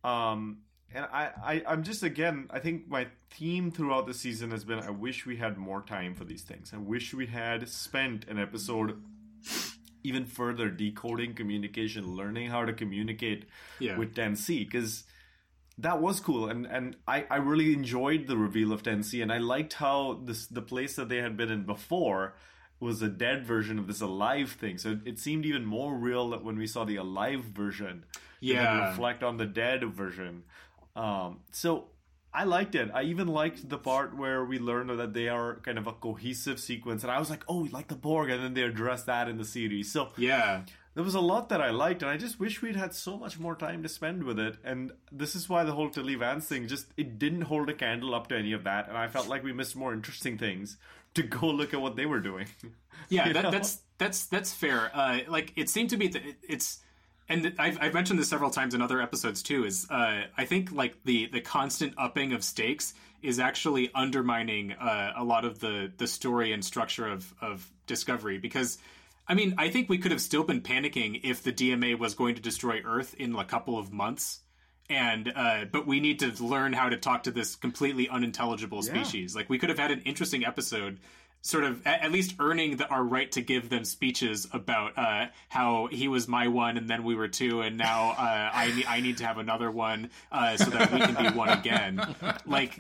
um, 0.03 0.59
and 0.93 1.05
I, 1.05 1.31
I, 1.43 1.63
I'm 1.67 1.83
just 1.83 2.03
again, 2.03 2.47
I 2.51 2.59
think 2.59 2.87
my 2.87 3.07
theme 3.31 3.71
throughout 3.71 4.05
the 4.05 4.13
season 4.13 4.51
has 4.51 4.63
been 4.63 4.79
I 4.79 4.91
wish 4.91 5.25
we 5.25 5.37
had 5.37 5.57
more 5.57 5.81
time 5.81 6.13
for 6.13 6.23
these 6.23 6.43
things. 6.43 6.71
I 6.73 6.77
wish 6.77 7.13
we 7.13 7.27
had 7.27 7.67
spent 7.67 8.27
an 8.27 8.39
episode 8.39 9.01
even 10.03 10.25
further 10.25 10.69
decoding 10.69 11.33
communication, 11.33 12.15
learning 12.15 12.49
how 12.49 12.65
to 12.65 12.73
communicate 12.73 13.45
yeah. 13.79 13.97
with 13.97 14.13
10C 14.13 14.59
because 14.69 15.05
that 15.79 15.99
was 15.99 16.19
cool 16.19 16.47
and 16.47 16.67
and 16.67 16.95
I, 17.07 17.25
I 17.31 17.37
really 17.37 17.73
enjoyed 17.73 18.27
the 18.27 18.37
reveal 18.37 18.71
of 18.71 18.83
10C 18.83 19.23
and 19.23 19.33
I 19.33 19.39
liked 19.39 19.73
how 19.73 20.21
this 20.23 20.45
the 20.45 20.61
place 20.61 20.95
that 20.97 21.09
they 21.09 21.17
had 21.17 21.35
been 21.35 21.49
in 21.49 21.63
before 21.63 22.35
was 22.79 23.01
a 23.01 23.07
dead 23.07 23.45
version 23.45 23.79
of 23.79 23.87
this 23.87 24.01
alive 24.01 24.51
thing. 24.51 24.77
So 24.77 24.91
it, 24.91 24.99
it 25.05 25.19
seemed 25.19 25.45
even 25.45 25.65
more 25.65 25.95
real 25.95 26.29
that 26.31 26.43
when 26.43 26.57
we 26.57 26.67
saw 26.67 26.83
the 26.83 26.97
alive 26.97 27.45
version 27.45 28.05
yeah 28.43 28.89
reflect 28.89 29.23
on 29.23 29.37
the 29.37 29.45
dead 29.45 29.83
version 29.93 30.43
um, 30.95 31.39
so 31.51 31.87
I 32.33 32.45
liked 32.45 32.73
it. 32.73 32.89
I 32.93 33.03
even 33.03 33.27
liked 33.27 33.69
the 33.69 33.77
part 33.77 34.17
where 34.17 34.43
we 34.43 34.57
learned 34.57 34.89
that 34.97 35.13
they 35.13 35.27
are 35.27 35.57
kind 35.57 35.77
of 35.77 35.85
a 35.85 35.93
cohesive 35.93 36.59
sequence, 36.59 37.03
and 37.03 37.11
I 37.11 37.19
was 37.19 37.29
like, 37.29 37.43
"Oh, 37.47 37.61
we 37.61 37.69
like 37.69 37.89
the 37.89 37.95
Borg," 37.95 38.31
and 38.31 38.43
then 38.43 38.53
they 38.55 38.63
address 38.63 39.03
that 39.03 39.29
in 39.29 39.37
the 39.37 39.45
series. 39.45 39.91
So 39.91 40.09
yeah, 40.17 40.63
there 40.95 41.03
was 41.03 41.13
a 41.13 41.19
lot 41.19 41.49
that 41.49 41.61
I 41.61 41.69
liked, 41.69 42.01
and 42.01 42.09
I 42.09 42.17
just 42.17 42.39
wish 42.39 42.61
we'd 42.61 42.75
had 42.75 42.95
so 42.95 43.17
much 43.17 43.39
more 43.39 43.55
time 43.55 43.83
to 43.83 43.89
spend 43.89 44.23
with 44.23 44.39
it. 44.39 44.57
And 44.63 44.93
this 45.11 45.35
is 45.35 45.47
why 45.47 45.63
the 45.63 45.73
whole 45.73 45.91
Tilly 45.91 46.15
Vance 46.15 46.47
thing 46.47 46.67
just 46.67 46.87
it 46.97 47.19
didn't 47.19 47.41
hold 47.41 47.69
a 47.69 47.73
candle 47.73 48.15
up 48.15 48.27
to 48.27 48.37
any 48.37 48.53
of 48.53 48.63
that, 48.63 48.87
and 48.89 48.97
I 48.97 49.07
felt 49.07 49.27
like 49.27 49.43
we 49.43 49.53
missed 49.53 49.75
more 49.75 49.93
interesting 49.93 50.39
things 50.39 50.77
to 51.13 51.21
go 51.21 51.47
look 51.51 51.73
at 51.75 51.81
what 51.81 51.95
they 51.95 52.07
were 52.07 52.19
doing. 52.19 52.47
Yeah, 53.09 53.31
that, 53.33 53.51
that's 53.51 53.81
that's 53.99 54.25
that's 54.25 54.53
fair. 54.53 54.89
Uh, 54.91 55.19
like 55.27 55.53
it 55.55 55.69
seemed 55.69 55.91
to 55.91 55.97
be 55.97 56.07
that 56.07 56.23
it's 56.41 56.79
and 57.29 57.55
I've, 57.57 57.77
I've 57.81 57.93
mentioned 57.93 58.19
this 58.19 58.29
several 58.29 58.49
times 58.49 58.73
in 58.73 58.81
other 58.81 59.01
episodes 59.01 59.41
too 59.43 59.65
is 59.65 59.87
uh, 59.89 60.23
i 60.37 60.45
think 60.45 60.71
like 60.71 60.95
the 61.05 61.27
the 61.27 61.41
constant 61.41 61.93
upping 61.97 62.33
of 62.33 62.43
stakes 62.43 62.93
is 63.23 63.39
actually 63.39 63.89
undermining 63.95 64.73
uh, 64.73 65.13
a 65.15 65.23
lot 65.23 65.45
of 65.45 65.59
the 65.59 65.91
the 65.97 66.07
story 66.07 66.51
and 66.51 66.63
structure 66.63 67.07
of 67.07 67.33
of 67.41 67.71
discovery. 67.87 68.37
Because 68.37 68.77
i 69.27 69.33
mean 69.33 69.55
i 69.57 69.69
think 69.69 69.89
we 69.89 69.97
could 69.97 70.11
have 70.11 70.21
still 70.21 70.43
been 70.43 70.61
panicking 70.61 71.21
if 71.23 71.41
the 71.41 71.53
dma 71.53 71.97
was 71.97 72.13
going 72.13 72.35
to 72.35 72.41
destroy 72.41 72.81
earth 72.85 73.15
in 73.17 73.33
a 73.35 73.45
couple 73.45 73.79
of 73.79 73.91
months. 73.91 74.41
And 74.89 75.31
uh, 75.33 75.63
but 75.71 75.87
we 75.87 76.01
need 76.01 76.19
to 76.19 76.43
learn 76.43 76.73
how 76.73 76.89
to 76.89 76.97
talk 76.97 77.23
to 77.23 77.31
this 77.31 77.55
completely 77.55 78.09
unintelligible 78.09 78.81
species. 78.81 79.33
Yeah. 79.33 79.39
like 79.39 79.49
we 79.49 79.57
could 79.57 79.69
have 79.69 79.79
had 79.79 79.91
an 79.91 80.01
interesting 80.01 80.45
episode 80.45 80.99
sort 81.43 81.65
of 81.65 81.85
at, 81.85 82.11
least 82.11 82.35
earning 82.39 82.77
the, 82.77 82.87
our 82.87 83.03
right 83.03 83.31
to 83.33 83.41
give 83.41 83.69
them 83.69 83.83
speeches 83.83 84.47
about 84.53 84.97
uh, 84.97 85.27
how 85.49 85.87
he 85.91 86.07
was 86.07 86.27
my 86.27 86.47
one 86.47 86.77
and 86.77 86.89
then 86.89 87.03
we 87.03 87.15
were 87.15 87.27
two 87.27 87.61
and 87.61 87.77
now 87.77 88.11
uh, 88.11 88.15
I 88.53 88.83
I 88.87 89.01
need 89.01 89.17
to 89.17 89.25
have 89.25 89.37
another 89.37 89.69
one 89.69 90.09
uh, 90.31 90.57
so 90.57 90.69
that 90.71 90.91
we 90.91 90.99
can 90.99 91.31
be 91.31 91.37
one 91.37 91.49
again. 91.49 92.15
Like 92.45 92.79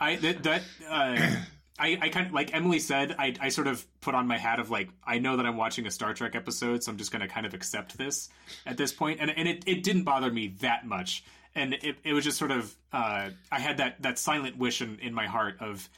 I 0.00 0.16
that, 0.16 0.42
that 0.42 0.62
uh, 0.88 1.36
I, 1.78 1.98
I 2.00 2.08
kind 2.08 2.26
of 2.26 2.32
like 2.32 2.54
Emily 2.54 2.78
said. 2.78 3.14
I, 3.18 3.34
I 3.40 3.48
sort 3.50 3.66
of 3.66 3.84
put 4.00 4.14
on 4.14 4.26
my 4.26 4.38
hat 4.38 4.58
of 4.58 4.70
like 4.70 4.88
I 5.04 5.18
know 5.18 5.36
that 5.36 5.46
I'm 5.46 5.56
watching 5.56 5.86
a 5.86 5.90
Star 5.90 6.14
Trek 6.14 6.34
episode, 6.34 6.82
so 6.82 6.90
I'm 6.90 6.98
just 6.98 7.12
going 7.12 7.22
to 7.22 7.28
kind 7.28 7.46
of 7.46 7.54
accept 7.54 7.98
this 7.98 8.28
at 8.64 8.76
this 8.76 8.92
point, 8.92 9.20
and 9.20 9.30
and 9.30 9.46
it, 9.46 9.64
it 9.66 9.82
didn't 9.82 10.04
bother 10.04 10.30
me 10.30 10.54
that 10.60 10.86
much, 10.86 11.22
and 11.54 11.74
it, 11.74 11.96
it 12.02 12.12
was 12.14 12.24
just 12.24 12.38
sort 12.38 12.50
of 12.50 12.74
uh, 12.92 13.30
I 13.52 13.60
had 13.60 13.76
that 13.76 14.02
that 14.02 14.18
silent 14.18 14.56
wish 14.56 14.80
in, 14.80 14.98
in 15.00 15.12
my 15.12 15.26
heart 15.26 15.56
of 15.60 15.88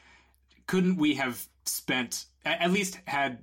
couldn't 0.67 0.97
we 0.97 1.15
have 1.15 1.47
spent 1.69 2.27
at 2.45 2.71
least 2.71 2.99
had 3.07 3.39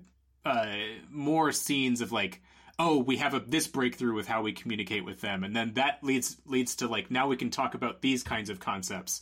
uh, 0.46 0.74
more 1.10 1.52
scenes 1.52 2.02
of 2.02 2.12
like 2.12 2.42
oh 2.78 3.00
we 3.00 3.18
have 3.18 3.34
a 3.34 3.40
this 3.40 3.68
breakthrough 3.68 4.14
with 4.14 4.28
how 4.28 4.42
we 4.42 4.52
communicate 4.52 5.06
with 5.06 5.22
them, 5.22 5.44
and 5.44 5.56
then 5.56 5.74
that 5.74 6.04
leads 6.04 6.38
leads 6.46 6.76
to 6.78 6.88
like 6.88 7.10
now 7.10 7.28
we 7.28 7.36
can 7.36 7.50
talk 7.50 7.74
about 7.74 8.02
these 8.02 8.24
kinds 8.24 8.50
of 8.50 8.60
concepts. 8.60 9.22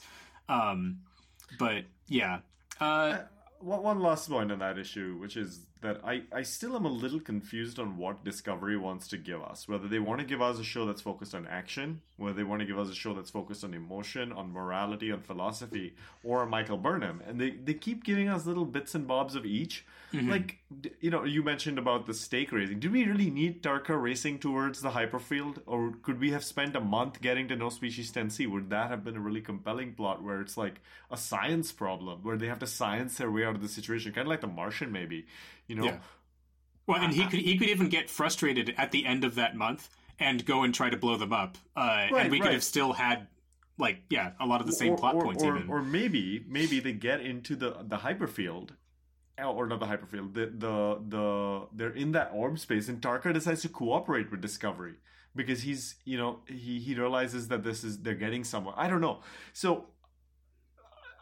Um, 0.49 0.99
but 1.59 1.85
yeah, 2.07 2.39
uh, 2.79 3.19
one, 3.63 3.83
one 3.83 3.99
last 4.01 4.29
point 4.29 4.51
on 4.51 4.59
that 4.59 4.77
issue, 4.77 5.17
which 5.17 5.37
is 5.37 5.61
that 5.81 5.99
I, 6.03 6.23
I 6.33 6.43
still 6.43 6.75
am 6.75 6.85
a 6.85 6.89
little 6.89 7.19
confused 7.19 7.77
on 7.79 7.97
what 7.97 8.23
Discovery 8.23 8.77
wants 8.77 9.07
to 9.09 9.17
give 9.17 9.41
us. 9.41 9.67
Whether 9.67 9.87
they 9.87 9.99
want 9.99 10.21
to 10.21 10.25
give 10.25 10.41
us 10.41 10.59
a 10.59 10.63
show 10.63 10.85
that's 10.85 11.01
focused 11.01 11.35
on 11.35 11.45
action, 11.47 12.01
whether 12.17 12.35
they 12.35 12.43
want 12.43 12.61
to 12.61 12.65
give 12.65 12.79
us 12.79 12.89
a 12.89 12.95
show 12.95 13.13
that's 13.13 13.29
focused 13.29 13.63
on 13.63 13.73
emotion, 13.73 14.31
on 14.31 14.51
morality, 14.51 15.11
on 15.11 15.21
philosophy, 15.21 15.95
or 16.23 16.45
Michael 16.45 16.77
Burnham. 16.77 17.21
And 17.27 17.39
they, 17.39 17.51
they 17.51 17.73
keep 17.73 18.03
giving 18.03 18.29
us 18.29 18.45
little 18.45 18.65
bits 18.65 18.95
and 18.95 19.07
bobs 19.07 19.35
of 19.35 19.45
each. 19.45 19.85
Mm-hmm. 20.13 20.29
Like, 20.29 20.59
you 20.99 21.09
know, 21.09 21.23
you 21.23 21.43
mentioned 21.43 21.77
about 21.77 22.05
the 22.05 22.13
stake 22.13 22.51
raising. 22.51 22.79
Do 22.79 22.91
we 22.91 23.05
really 23.05 23.29
need 23.29 23.63
Tarka 23.63 23.99
racing 24.01 24.39
towards 24.39 24.81
the 24.81 24.91
hyperfield? 24.91 25.61
Or 25.65 25.93
could 26.01 26.19
we 26.19 26.31
have 26.31 26.43
spent 26.43 26.75
a 26.75 26.79
month 26.79 27.21
getting 27.21 27.47
to 27.49 27.55
know 27.55 27.69
Species 27.69 28.11
10C? 28.11 28.49
Would 28.49 28.69
that 28.69 28.89
have 28.89 29.03
been 29.03 29.15
a 29.15 29.19
really 29.19 29.41
compelling 29.41 29.93
plot 29.93 30.23
where 30.23 30.41
it's 30.41 30.57
like 30.57 30.81
a 31.11 31.17
science 31.17 31.71
problem, 31.71 32.19
where 32.23 32.37
they 32.37 32.47
have 32.47 32.59
to 32.59 32.67
science 32.67 33.17
their 33.17 33.31
way 33.31 33.45
out 33.45 33.55
of 33.55 33.61
the 33.61 33.67
situation? 33.67 34.13
Kind 34.13 34.27
of 34.27 34.29
like 34.29 34.41
The 34.41 34.47
Martian, 34.47 34.91
maybe. 34.91 35.25
You 35.67 35.75
know? 35.75 35.85
Yeah. 35.85 35.97
Well, 36.85 37.01
and 37.01 37.13
he 37.13 37.25
could 37.25 37.39
he 37.39 37.57
could 37.57 37.69
even 37.69 37.89
get 37.89 38.09
frustrated 38.09 38.73
at 38.77 38.91
the 38.91 39.05
end 39.05 39.23
of 39.23 39.35
that 39.35 39.55
month 39.55 39.89
and 40.19 40.45
go 40.45 40.63
and 40.63 40.73
try 40.73 40.89
to 40.89 40.97
blow 40.97 41.15
them 41.15 41.31
up, 41.31 41.57
uh, 41.75 42.07
Right, 42.11 42.13
and 42.23 42.31
we 42.31 42.39
could 42.39 42.51
have 42.51 42.63
still 42.63 42.93
had 42.93 43.27
like 43.77 43.99
yeah 44.09 44.31
a 44.39 44.45
lot 44.45 44.61
of 44.61 44.67
the 44.67 44.73
same 44.73 44.93
or, 44.93 44.97
plot 44.97 45.15
or, 45.15 45.23
points 45.23 45.43
or, 45.43 45.57
even. 45.57 45.69
or 45.69 45.81
maybe 45.81 46.43
maybe 46.47 46.79
they 46.79 46.93
get 46.93 47.21
into 47.21 47.55
the 47.55 47.77
the 47.81 47.97
hyperfield 47.97 48.69
or 49.41 49.65
not 49.67 49.79
the 49.79 49.85
hyperfield 49.87 50.33
the 50.33 50.45
the 50.57 50.99
the 51.09 51.67
they're 51.73 51.89
in 51.95 52.11
that 52.11 52.29
orb 52.33 52.59
space 52.59 52.87
and 52.87 53.01
Tarka 53.01 53.33
decides 53.33 53.61
to 53.63 53.69
cooperate 53.69 54.29
with 54.29 54.41
Discovery 54.41 54.95
because 55.35 55.61
he's 55.63 55.95
you 56.05 56.17
know 56.17 56.39
he 56.47 56.79
he 56.79 56.93
realizes 56.95 57.47
that 57.47 57.63
this 57.63 57.83
is 57.83 57.99
they're 58.03 58.13
getting 58.15 58.43
somewhere 58.43 58.75
I 58.77 58.87
don't 58.87 59.01
know. 59.01 59.21
So 59.53 59.87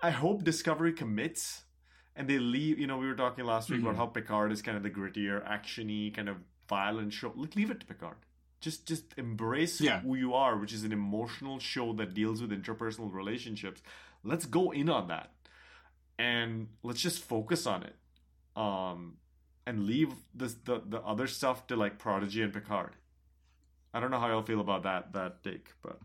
I 0.01 0.09
hope 0.09 0.43
Discovery 0.43 0.93
commits 0.93 1.64
and 2.16 2.28
they 2.28 2.39
leave 2.39 2.80
you 2.80 2.88
know 2.88 2.97
we 2.97 3.07
were 3.07 3.16
talking 3.16 3.45
last 3.45 3.70
week 3.70 3.82
about 3.82 3.93
Mhm. 3.93 3.97
how 3.97 4.07
Picard 4.07 4.51
is 4.51 4.62
kind 4.62 4.76
of 4.78 4.84
the 4.84 4.89
grittier 4.89 5.41
actiony 5.47 6.14
kind 6.14 6.28
of 6.30 6.38
violent 6.68 7.14
show. 7.14 7.32
Like 7.36 7.55
leave 7.55 7.72
it 7.72 7.80
to 7.82 7.86
Picard. 7.86 8.18
Just 8.59 8.86
just 8.88 9.05
embrace 9.18 9.80
Yeah. 9.80 10.01
who 10.01 10.16
you 10.16 10.34
are 10.34 10.57
which 10.57 10.74
is 10.74 10.84
an 10.84 10.91
emotional 10.91 11.59
show 11.59 11.93
that 11.93 12.14
deals 12.14 12.41
with 12.41 12.51
interpersonal 12.51 13.12
relationships. 13.14 13.82
Let's 14.24 14.45
go 14.45 14.72
in 14.72 14.89
on 14.89 15.07
that 15.07 15.32
and 16.20 16.68
let's 16.84 17.01
just 17.01 17.24
focus 17.24 17.66
on 17.66 17.84
it 17.84 17.95
um 18.56 19.18
and 19.66 19.86
leave 19.86 20.14
this 20.34 20.56
the, 20.66 20.82
the 20.88 21.02
other 21.02 21.28
stuff 21.28 21.68
to 21.68 21.76
like 21.76 21.97
prodigy 21.97 22.41
and 22.41 22.54
picard 22.54 22.91
i 23.93 23.99
don't 23.99 24.12
know 24.12 24.20
how 24.20 24.28
y'all 24.28 24.41
feel 24.43 24.60
about 24.62 24.84
that 24.84 25.14
that 25.14 25.43
take 25.43 25.68
but 25.82 25.99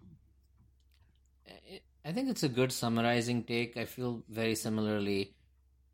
I 2.05 2.13
think 2.13 2.29
it's 2.31 2.45
a 2.45 2.49
good 2.49 2.71
summarizing 2.71 3.43
take. 3.43 3.77
I 3.77 3.85
feel 3.85 4.23
very 4.29 4.55
similarly. 4.55 5.35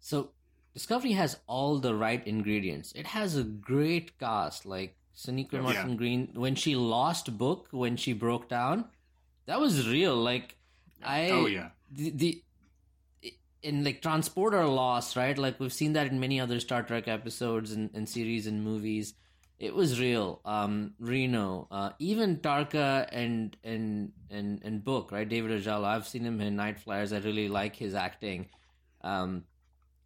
So, 0.01 0.31
Discovery 0.75 1.13
has 1.13 1.39
all 1.47 1.79
the 1.79 1.95
right 1.95 2.27
ingredients. 2.27 2.93
It 2.93 3.07
has 3.07 3.37
a 3.37 3.43
great 3.45 4.19
cast, 4.19 4.67
like 4.67 4.97
Sonequa 5.17 5.53
Yeah. 5.55 5.61
Martin 5.63 5.97
Green. 5.97 6.29
When 6.35 6.55
she 6.55 6.77
lost 6.77 7.37
book, 7.39 7.69
when 7.71 7.97
she 7.97 8.13
broke 8.13 8.49
down, 8.51 8.87
that 9.47 9.59
was 9.61 9.89
real. 9.89 10.17
Like, 10.17 10.57
I 11.03 11.31
Oh, 11.31 11.47
yeah. 11.47 11.71
the, 11.91 12.11
the 12.11 12.43
in 13.63 13.85
like 13.85 14.03
transporter 14.03 14.65
loss, 14.67 15.17
right? 15.17 15.37
Like 15.37 15.61
we've 15.61 15.73
seen 15.73 15.93
that 15.95 16.09
in 16.09 16.19
many 16.21 16.41
other 16.41 16.61
Star 16.61 16.83
Trek 16.83 17.09
episodes 17.09 17.73
and, 17.73 17.91
and 17.95 18.09
series 18.09 18.47
and 18.47 18.63
movies. 18.65 19.15
It 19.59 19.75
was 19.75 20.01
real. 20.01 20.41
Um, 20.45 20.95
Reno, 20.99 21.69
uh, 21.71 21.91
even 22.01 22.39
Tarka 22.39 23.09
and 23.13 23.57
and 23.63 24.13
and 24.31 24.61
and 24.65 24.85
Book, 24.85 25.13
right? 25.13 25.29
David 25.29 25.63
Ajala. 25.63 25.85
I've 25.87 26.09
seen 26.09 26.25
him 26.25 26.41
in 26.41 26.57
Nightflyers. 26.57 27.15
I 27.15 27.21
really 27.25 27.49
like 27.49 27.77
his 27.77 27.95
acting. 27.95 28.49
Um, 29.03 29.45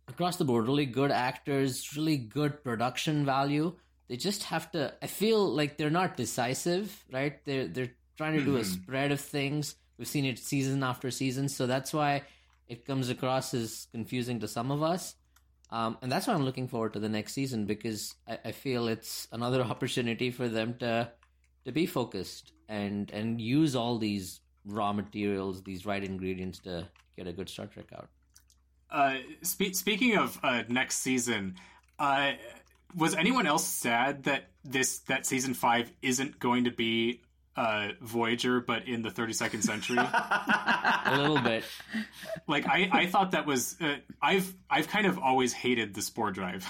across 0.09 0.37
the 0.37 0.45
board, 0.45 0.67
really 0.67 0.87
good 0.87 1.11
actors, 1.11 1.97
really 1.97 2.17
good 2.19 2.63
production 2.63 3.25
value. 3.25 3.75
They 4.09 4.17
just 4.17 4.43
have 4.45 4.71
to. 4.73 4.93
I 5.03 5.07
feel 5.07 5.49
like 5.49 5.79
they're 5.79 5.91
not 5.91 6.17
decisive, 6.19 7.05
right? 7.11 7.43
They're 7.47 7.67
they're 7.67 7.93
trying 8.19 8.39
to 8.39 8.45
do 8.45 8.57
a 8.57 8.61
Mhm. 8.61 8.65
spread 8.67 9.11
of 9.11 9.21
things. 9.21 9.75
We've 9.99 10.07
seen 10.07 10.27
it 10.27 10.39
season 10.39 10.83
after 10.83 11.11
season, 11.11 11.49
so 11.49 11.67
that's 11.67 11.95
why 11.95 12.23
it 12.69 12.85
comes 12.85 13.09
across 13.09 13.55
as 13.55 13.87
confusing 13.93 14.41
to 14.41 14.49
some 14.49 14.71
of 14.71 14.83
us. 14.83 15.15
Um, 15.71 15.99
and 16.01 16.11
that's 16.11 16.27
why 16.27 16.35
I'm 16.35 16.45
looking 16.45 16.69
forward 16.69 16.93
to 16.93 17.01
the 17.01 17.09
next 17.09 17.33
season 17.33 17.67
because 17.67 18.15
I, 18.29 18.39
I 18.47 18.53
feel 18.53 18.89
it's 18.89 19.27
another 19.33 19.63
opportunity 19.73 20.31
for 20.31 20.49
them 20.49 20.75
to 20.79 21.11
to 21.65 21.73
be 21.73 21.87
focused 21.87 22.53
and 22.69 23.11
and 23.11 23.41
use 23.41 23.75
all 23.75 23.99
these 23.99 24.41
raw 24.65 24.93
materials, 24.93 25.63
these 25.63 25.85
right 25.87 26.03
ingredients 26.03 26.61
to 26.61 26.89
get 27.17 27.27
a 27.27 27.33
good 27.33 27.49
Star 27.49 27.67
Trek 27.67 27.87
out. 27.95 28.09
Uh, 28.91 29.19
spe- 29.43 29.75
speaking 29.75 30.17
of 30.17 30.39
uh, 30.43 30.63
next 30.69 30.99
season, 30.99 31.57
uh, 31.99 32.33
was 32.95 33.15
anyone 33.15 33.47
else 33.47 33.67
sad 33.67 34.25
that 34.25 34.51
this 34.65 35.01
that 35.01 35.27
season 35.27 35.55
five 35.55 35.91
isn't 36.03 36.39
going 36.39 36.65
to 36.65 36.71
be 36.71 37.23
uh, 37.57 37.89
Voyager, 38.01 38.61
but 38.61 38.87
in 38.87 39.03
the 39.03 39.11
32nd 39.11 39.63
century? 39.63 39.99
A 40.01 41.17
little 41.17 41.41
bit. 41.41 41.65
like 42.47 42.67
I, 42.67 42.89
I 42.93 43.07
thought 43.07 43.33
that 43.33 43.47
was 43.47 43.77
uh, 43.81 43.97
I've 44.21 44.53
I've 44.69 44.89
kind 44.89 45.07
of 45.07 45.19
always 45.19 45.53
hated 45.53 45.95
the 45.95 46.03
spore 46.03 46.31
drive. 46.31 46.69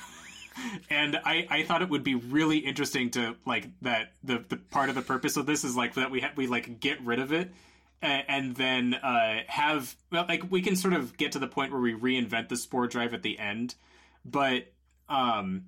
and 0.91 1.17
I, 1.17 1.47
I 1.51 1.63
thought 1.65 1.83
it 1.83 1.89
would 1.89 2.05
be 2.05 2.15
really 2.15 2.59
interesting 2.59 3.11
to 3.11 3.37
like 3.45 3.69
that 3.83 4.13
the, 4.25 4.45
the 4.49 4.57
part 4.57 4.89
of 4.89 4.95
the 4.95 5.03
purpose 5.03 5.37
of 5.37 5.47
this 5.47 5.65
is 5.65 5.77
like 5.77 5.95
that 5.95 6.11
we 6.11 6.21
ha- 6.21 6.33
we 6.37 6.47
like 6.47 6.81
get 6.81 7.01
rid 7.03 7.19
of 7.19 7.33
it 7.33 7.51
and, 8.03 8.25
and 8.29 8.57
then 8.57 8.95
uh, 8.95 9.41
have 9.49 9.95
well, 10.11 10.25
like 10.29 10.51
we 10.51 10.63
can 10.63 10.77
sort 10.77 10.95
of 10.95 11.17
get 11.17 11.33
to 11.33 11.39
the 11.39 11.49
point 11.49 11.73
where 11.73 11.81
we 11.81 11.95
reinvent 11.95 12.49
the 12.49 12.57
spore 12.57 12.87
drive 12.87 13.15
at 13.15 13.23
the 13.23 13.39
end 13.39 13.75
but 14.25 14.67
um 15.09 15.65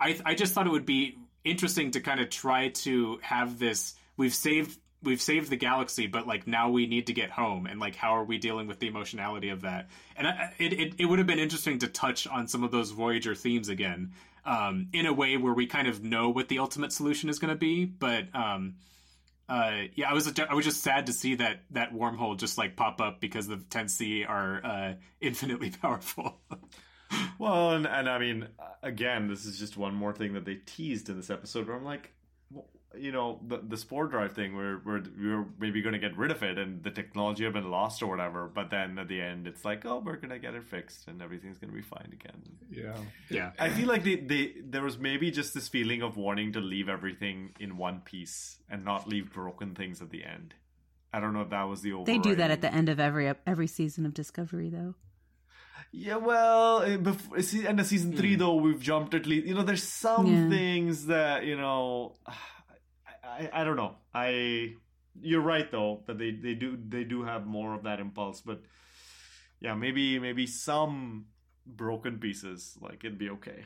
I 0.00 0.18
I 0.24 0.34
just 0.34 0.54
thought 0.54 0.66
it 0.66 0.70
would 0.70 0.86
be 0.86 1.18
interesting 1.44 1.92
to 1.92 2.00
kind 2.00 2.20
of 2.20 2.30
try 2.30 2.68
to 2.68 3.18
have 3.22 3.58
this 3.58 3.94
we've 4.18 4.34
saved 4.34 4.78
we've 5.02 5.22
saved 5.22 5.48
the 5.48 5.56
galaxy 5.56 6.06
but 6.06 6.26
like 6.26 6.46
now 6.46 6.68
we 6.68 6.86
need 6.86 7.06
to 7.06 7.12
get 7.12 7.30
home 7.30 7.66
and 7.66 7.80
like 7.80 7.94
how 7.94 8.10
are 8.10 8.24
we 8.24 8.36
dealing 8.36 8.66
with 8.66 8.80
the 8.80 8.88
emotionality 8.88 9.48
of 9.48 9.62
that? 9.62 9.88
And 10.16 10.26
I, 10.26 10.52
it, 10.58 10.72
it, 10.72 10.94
it 10.98 11.04
would 11.06 11.18
have 11.18 11.26
been 11.26 11.38
interesting 11.38 11.78
to 11.78 11.86
touch 11.86 12.26
on 12.26 12.48
some 12.48 12.64
of 12.64 12.70
those 12.70 12.90
voyager 12.90 13.34
themes 13.34 13.68
again 13.68 14.12
um, 14.44 14.88
in 14.92 15.06
a 15.06 15.12
way 15.12 15.36
where 15.36 15.54
we 15.54 15.66
kind 15.66 15.88
of 15.88 16.02
know 16.02 16.28
what 16.28 16.48
the 16.48 16.58
ultimate 16.58 16.92
solution 16.92 17.30
is 17.30 17.38
going 17.38 17.50
to 17.50 17.58
be 17.58 17.84
but 17.84 18.24
um, 18.34 18.74
uh, 19.48 19.82
yeah 19.94 20.10
i 20.10 20.12
was 20.12 20.30
i 20.50 20.54
was 20.54 20.64
just 20.64 20.82
sad 20.82 21.06
to 21.06 21.12
see 21.12 21.36
that 21.36 21.62
that 21.70 21.94
wormhole 21.94 22.36
just 22.36 22.58
like 22.58 22.76
pop 22.76 23.00
up 23.00 23.20
because 23.20 23.46
the 23.46 23.56
10c 23.56 24.28
are 24.28 24.60
uh, 24.64 24.94
infinitely 25.20 25.70
powerful. 25.82 26.40
Well 27.38 27.70
and, 27.70 27.86
and 27.86 28.08
i 28.08 28.18
mean 28.18 28.48
again 28.82 29.28
this 29.28 29.46
is 29.46 29.58
just 29.58 29.76
one 29.76 29.94
more 29.94 30.12
thing 30.12 30.34
that 30.34 30.44
they 30.44 30.56
teased 30.56 31.08
in 31.08 31.16
this 31.16 31.30
episode 31.30 31.66
where 31.66 31.76
i'm 31.76 31.84
like 31.84 32.12
you 32.96 33.12
know 33.12 33.38
the 33.46 33.58
the 33.58 33.76
spore 33.76 34.06
drive 34.06 34.32
thing 34.32 34.56
where 34.56 34.80
we're 34.84 35.02
we're 35.20 35.44
maybe 35.60 35.82
going 35.82 35.92
to 35.92 35.98
get 35.98 36.16
rid 36.16 36.30
of 36.30 36.42
it 36.42 36.56
and 36.58 36.82
the 36.82 36.90
technology 36.90 37.44
have 37.44 37.52
been 37.52 37.70
lost 37.70 38.02
or 38.02 38.06
whatever 38.06 38.48
but 38.48 38.70
then 38.70 38.98
at 38.98 39.08
the 39.08 39.20
end 39.20 39.46
it's 39.46 39.62
like 39.62 39.84
oh 39.84 39.98
we're 40.04 40.16
going 40.16 40.30
to 40.30 40.38
get 40.38 40.54
it 40.54 40.64
fixed 40.64 41.06
and 41.06 41.20
everything's 41.20 41.58
going 41.58 41.68
to 41.70 41.76
be 41.76 41.82
fine 41.82 42.08
again 42.12 42.40
Yeah. 42.70 42.96
yeah 43.28 43.50
i 43.58 43.68
feel 43.68 43.88
like 43.88 44.04
they, 44.04 44.16
they 44.16 44.54
there 44.64 44.82
was 44.82 44.96
maybe 44.98 45.30
just 45.30 45.52
this 45.52 45.68
feeling 45.68 46.00
of 46.02 46.16
wanting 46.16 46.52
to 46.52 46.60
leave 46.60 46.88
everything 46.88 47.50
in 47.60 47.76
one 47.76 48.00
piece 48.00 48.58
and 48.70 48.86
not 48.86 49.06
leave 49.06 49.32
broken 49.34 49.74
things 49.74 50.00
at 50.00 50.08
the 50.08 50.24
end 50.24 50.54
i 51.12 51.20
don't 51.20 51.34
know 51.34 51.42
if 51.42 51.50
that 51.50 51.64
was 51.64 51.82
the 51.82 51.92
old. 51.92 52.06
They 52.06 52.18
do 52.18 52.34
that 52.36 52.50
at 52.50 52.62
the 52.62 52.72
end 52.72 52.88
of 52.88 52.98
every 52.98 53.32
every 53.46 53.66
season 53.66 54.06
of 54.06 54.14
Discovery, 54.14 54.70
though. 54.70 54.94
Yeah, 55.90 56.16
well, 56.16 56.82
eh, 56.82 56.96
before 56.98 57.40
see, 57.40 57.66
end 57.66 57.80
of 57.80 57.86
season 57.86 58.14
three, 58.14 58.34
though, 58.34 58.56
we've 58.56 58.80
jumped 58.80 59.14
at 59.14 59.24
least. 59.26 59.46
You 59.46 59.54
know, 59.54 59.62
there's 59.62 59.82
some 59.82 60.26
Yeah. 60.26 60.48
things 60.50 61.06
that 61.06 61.44
you 61.46 61.56
know. 61.56 62.14
I, 63.38 63.46
I 63.52 63.60
I 63.60 63.64
don't 63.64 63.76
know. 63.76 63.96
I 64.14 64.74
you're 65.20 65.40
right 65.40 65.70
though 65.70 66.02
that 66.06 66.18
they 66.18 66.30
they 66.32 66.54
do 66.54 66.78
they 66.88 67.04
do 67.04 67.22
have 67.24 67.46
more 67.46 67.74
of 67.74 67.84
that 67.84 68.00
impulse, 68.00 68.40
but 68.40 68.62
yeah, 69.60 69.74
maybe 69.74 70.18
maybe 70.18 70.46
some 70.46 71.26
broken 71.66 72.18
pieces, 72.18 72.76
like 72.80 73.04
it'd 73.04 73.18
be 73.18 73.30
okay. 73.30 73.64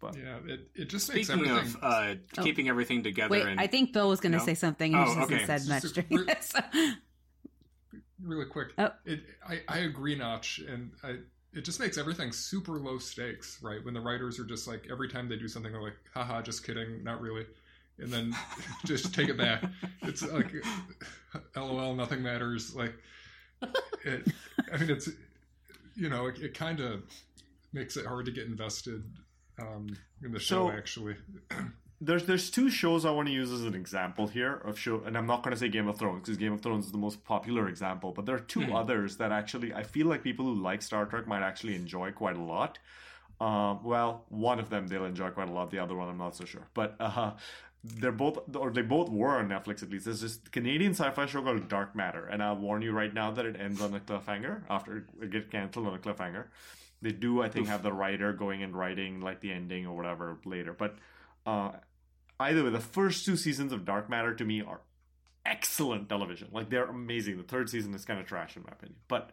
But 0.00 0.16
yeah, 0.16 0.38
it, 0.46 0.70
it 0.74 0.88
just 0.88 1.12
makes 1.12 1.28
Speaking 1.28 1.50
everything. 1.50 1.76
of 1.82 1.84
uh, 1.84 2.14
Oh. 2.38 2.42
keeping 2.42 2.68
everything 2.70 3.02
together, 3.02 3.30
Wait, 3.32 3.46
and 3.46 3.60
I 3.60 3.66
think 3.66 3.92
Bill 3.92 4.08
was 4.08 4.20
going 4.20 4.32
to 4.32 4.38
No? 4.38 4.44
say 4.46 4.54
something. 4.54 4.94
and 4.94 5.02
Oh, 5.02 5.10
he 5.10 5.14
just 5.20 5.30
okay. 5.32 5.38
hasn't 5.44 5.68
said 5.68 5.68
much 5.68 5.84
a- 5.98 6.02
during 6.02 6.26
this. 6.26 6.52
really 8.22 8.46
quick. 8.46 8.68
Oh. 8.78 8.90
It, 9.04 9.20
I, 9.46 9.60
I 9.68 9.78
agree, 9.80 10.14
Notch, 10.14 10.60
and 10.60 10.92
I, 11.02 11.16
it 11.52 11.62
just 11.64 11.80
makes 11.80 11.98
everything 11.98 12.32
super 12.32 12.78
low 12.78 12.98
stakes, 12.98 13.58
right? 13.62 13.84
When 13.84 13.94
the 13.94 14.00
writers 14.00 14.38
are 14.38 14.44
just 14.44 14.66
like 14.66 14.86
every 14.90 15.08
time 15.08 15.28
they 15.28 15.36
do 15.36 15.48
something, 15.48 15.72
they're 15.72 15.82
like, 15.82 15.98
"Haha, 16.14 16.42
just 16.42 16.64
kidding, 16.66 17.02
not 17.04 17.20
really," 17.20 17.44
and 18.00 18.12
then 18.12 18.34
just 18.84 19.14
take 19.14 19.28
it 19.28 19.36
back. 19.36 19.64
It's 20.02 20.22
like, 20.22 20.52
"LOL, 21.56 21.94
nothing 21.94 22.22
matters." 22.22 22.74
Like, 22.74 22.94
it, 24.04 24.28
I 24.72 24.78
mean, 24.78 24.90
it's 24.90 25.08
you 25.94 26.08
know, 26.08 26.26
it, 26.26 26.38
it 26.40 26.54
kind 26.54 26.80
of 26.80 27.02
makes 27.72 27.96
it 27.96 28.06
hard 28.06 28.26
to 28.26 28.32
get 28.32 28.46
invested 28.46 29.04
um, 29.58 29.96
in 30.24 30.32
the 30.32 30.38
show. 30.38 30.68
So- 30.68 30.72
actually, 30.72 31.16
there's 32.00 32.24
there's 32.24 32.50
two 32.50 32.70
shows 32.70 33.04
I 33.04 33.10
want 33.10 33.28
to 33.28 33.34
use 33.34 33.52
as 33.52 33.62
an 33.62 33.74
example 33.74 34.26
here 34.26 34.54
of 34.64 34.78
show, 34.78 35.02
and 35.04 35.16
I'm 35.16 35.26
not 35.26 35.42
going 35.42 35.52
to 35.52 35.60
say 35.60 35.68
Game 35.68 35.88
of 35.88 35.98
Thrones 35.98 36.22
because 36.22 36.38
Game 36.38 36.52
of 36.52 36.62
Thrones 36.62 36.86
is 36.86 36.92
the 36.92 36.98
most 36.98 37.22
popular 37.24 37.68
example, 37.68 38.12
but 38.12 38.26
there 38.26 38.34
are 38.34 38.40
two 38.40 38.74
others 38.74 39.16
that 39.18 39.32
actually 39.32 39.74
I 39.74 39.82
feel 39.82 40.06
like 40.06 40.22
people 40.22 40.46
who 40.46 40.54
like 40.54 40.82
Star 40.82 41.04
Trek 41.06 41.26
might 41.26 41.42
actually 41.42 41.74
enjoy 41.74 42.12
quite 42.12 42.36
a 42.36 42.42
lot. 42.42 42.78
Um, 43.40 43.82
well, 43.84 44.26
one 44.28 44.58
of 44.58 44.68
them 44.68 44.86
they'll 44.86 45.06
enjoy 45.06 45.30
quite 45.30 45.48
a 45.48 45.52
lot. 45.52 45.70
The 45.70 45.78
other 45.78 45.94
one 45.94 46.08
I'm 46.08 46.18
not 46.18 46.36
so 46.36 46.44
sure, 46.44 46.66
but 46.74 46.96
uh, 47.00 47.32
they're 47.82 48.12
both 48.12 48.38
or 48.54 48.70
they 48.70 48.82
both 48.82 49.08
were 49.08 49.38
on 49.38 49.48
Netflix 49.48 49.82
at 49.82 49.90
least. 49.90 50.04
There's 50.04 50.20
this 50.20 50.38
Canadian 50.50 50.92
sci-fi 50.92 51.26
show 51.26 51.42
called 51.42 51.68
Dark 51.68 51.96
Matter, 51.96 52.26
and 52.26 52.42
I'll 52.42 52.56
warn 52.56 52.82
you 52.82 52.92
right 52.92 53.12
now 53.12 53.30
that 53.30 53.46
it 53.46 53.58
ends 53.58 53.80
on 53.80 53.94
a 53.94 54.00
cliffhanger 54.00 54.62
after 54.68 55.06
it 55.20 55.30
gets 55.30 55.48
canceled 55.50 55.86
on 55.86 55.94
a 55.94 55.98
cliffhanger. 55.98 56.46
They 57.02 57.12
do, 57.12 57.42
I 57.42 57.48
think, 57.48 57.68
have 57.68 57.82
the 57.82 57.92
writer 57.92 58.34
going 58.34 58.62
and 58.62 58.76
writing 58.76 59.20
like 59.20 59.40
the 59.40 59.52
ending 59.52 59.86
or 59.86 59.96
whatever 59.96 60.38
later, 60.44 60.72
but. 60.72 60.96
Uh, 61.46 61.72
either 62.38 62.64
way, 62.64 62.70
the 62.70 62.78
first 62.80 63.24
two 63.24 63.34
seasons 63.36 63.72
of 63.72 63.86
Dark 63.86 64.10
Matter 64.10 64.34
to 64.34 64.44
me 64.44 64.60
are 64.60 64.80
excellent 65.44 66.08
television. 66.08 66.48
Like 66.52 66.70
they're 66.70 66.84
amazing. 66.84 67.36
The 67.36 67.42
third 67.42 67.70
season 67.70 67.94
is 67.94 68.04
kind 68.04 68.20
of 68.20 68.26
trash 68.26 68.56
in 68.56 68.62
my 68.62 68.72
opinion. 68.72 68.98
But 69.08 69.30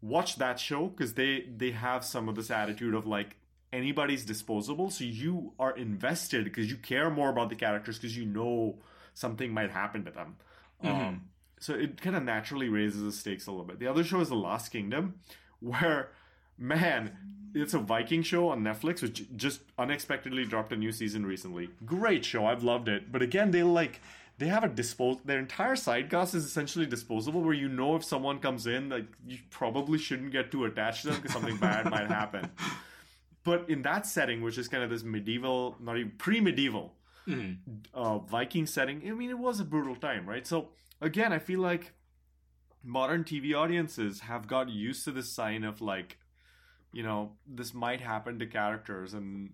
watch 0.00 0.36
that 0.36 0.58
show 0.58 0.86
because 0.86 1.14
they 1.14 1.46
they 1.56 1.72
have 1.72 2.04
some 2.04 2.28
of 2.28 2.34
this 2.34 2.50
attitude 2.50 2.94
of 2.94 3.06
like 3.06 3.36
anybody's 3.74 4.24
disposable, 4.24 4.90
so 4.90 5.04
you 5.04 5.52
are 5.58 5.76
invested 5.76 6.44
because 6.44 6.70
you 6.70 6.76
care 6.76 7.10
more 7.10 7.28
about 7.28 7.50
the 7.50 7.56
characters 7.56 7.98
because 7.98 8.16
you 8.16 8.24
know 8.24 8.78
something 9.14 9.52
might 9.52 9.70
happen 9.70 10.04
to 10.04 10.10
them. 10.10 10.36
Um, 10.82 11.22
so 11.58 11.74
it 11.74 12.00
kind 12.00 12.14
of 12.14 12.22
naturally 12.22 12.68
raises 12.68 13.02
the 13.02 13.12
stakes 13.12 13.46
a 13.46 13.50
little 13.50 13.66
bit. 13.66 13.78
The 13.78 13.86
other 13.86 14.04
show 14.04 14.20
is 14.20 14.28
The 14.28 14.36
Last 14.36 14.68
Kingdom, 14.68 15.14
where 15.60 16.10
man, 16.56 17.16
it's 17.54 17.74
a 17.74 17.78
Viking 17.78 18.22
show 18.22 18.48
on 18.48 18.62
Netflix, 18.62 19.02
which 19.02 19.24
just 19.36 19.60
unexpectedly 19.78 20.44
dropped 20.44 20.72
a 20.72 20.76
new 20.76 20.92
season 20.92 21.26
recently. 21.26 21.70
Great 21.84 22.24
show, 22.24 22.46
I've 22.46 22.62
loved 22.62 22.88
it. 22.88 23.10
But 23.10 23.22
again, 23.22 23.50
they 23.50 23.62
like 23.62 24.00
they 24.38 24.48
have 24.48 24.64
a 24.64 24.68
dispose. 24.68 25.18
Their 25.24 25.38
entire 25.38 25.76
side 25.76 26.10
cast 26.10 26.34
is 26.34 26.44
essentially 26.44 26.86
disposable, 26.86 27.40
where 27.42 27.54
you 27.54 27.68
know 27.68 27.96
if 27.96 28.04
someone 28.04 28.38
comes 28.40 28.66
in, 28.66 28.88
like 28.88 29.06
you 29.26 29.38
probably 29.50 29.98
shouldn't 29.98 30.32
get 30.32 30.50
too 30.50 30.64
attached 30.64 31.02
to 31.02 31.08
them 31.08 31.16
because 31.16 31.32
something 31.32 31.56
bad 31.56 31.90
might 31.90 32.08
happen. 32.08 32.50
But 33.44 33.68
in 33.68 33.82
that 33.82 34.06
setting, 34.06 34.40
which 34.42 34.56
is 34.58 34.68
kind 34.68 34.82
of 34.82 34.90
this 34.90 35.02
medieval, 35.04 35.76
not 35.78 35.98
even 35.98 36.12
pre-medieval 36.12 36.94
uh, 37.92 38.18
Viking 38.18 38.66
setting, 38.66 39.02
I 39.06 39.12
mean, 39.12 39.30
it 39.30 39.38
was 39.38 39.60
a 39.60 39.64
brutal 39.64 39.96
time, 39.96 40.26
right? 40.26 40.46
So 40.46 40.70
again, 41.00 41.32
I 41.32 41.38
feel 41.38 41.60
like 41.60 41.92
modern 42.82 43.24
TV 43.24 43.54
audiences 43.54 44.20
have 44.20 44.46
got 44.46 44.68
used 44.68 45.04
to 45.04 45.12
this 45.12 45.30
sign 45.30 45.64
of 45.64 45.80
like, 45.80 46.18
you 46.92 47.02
know, 47.02 47.32
this 47.46 47.74
might 47.74 48.00
happen 48.00 48.38
to 48.38 48.46
characters, 48.46 49.14
and 49.14 49.50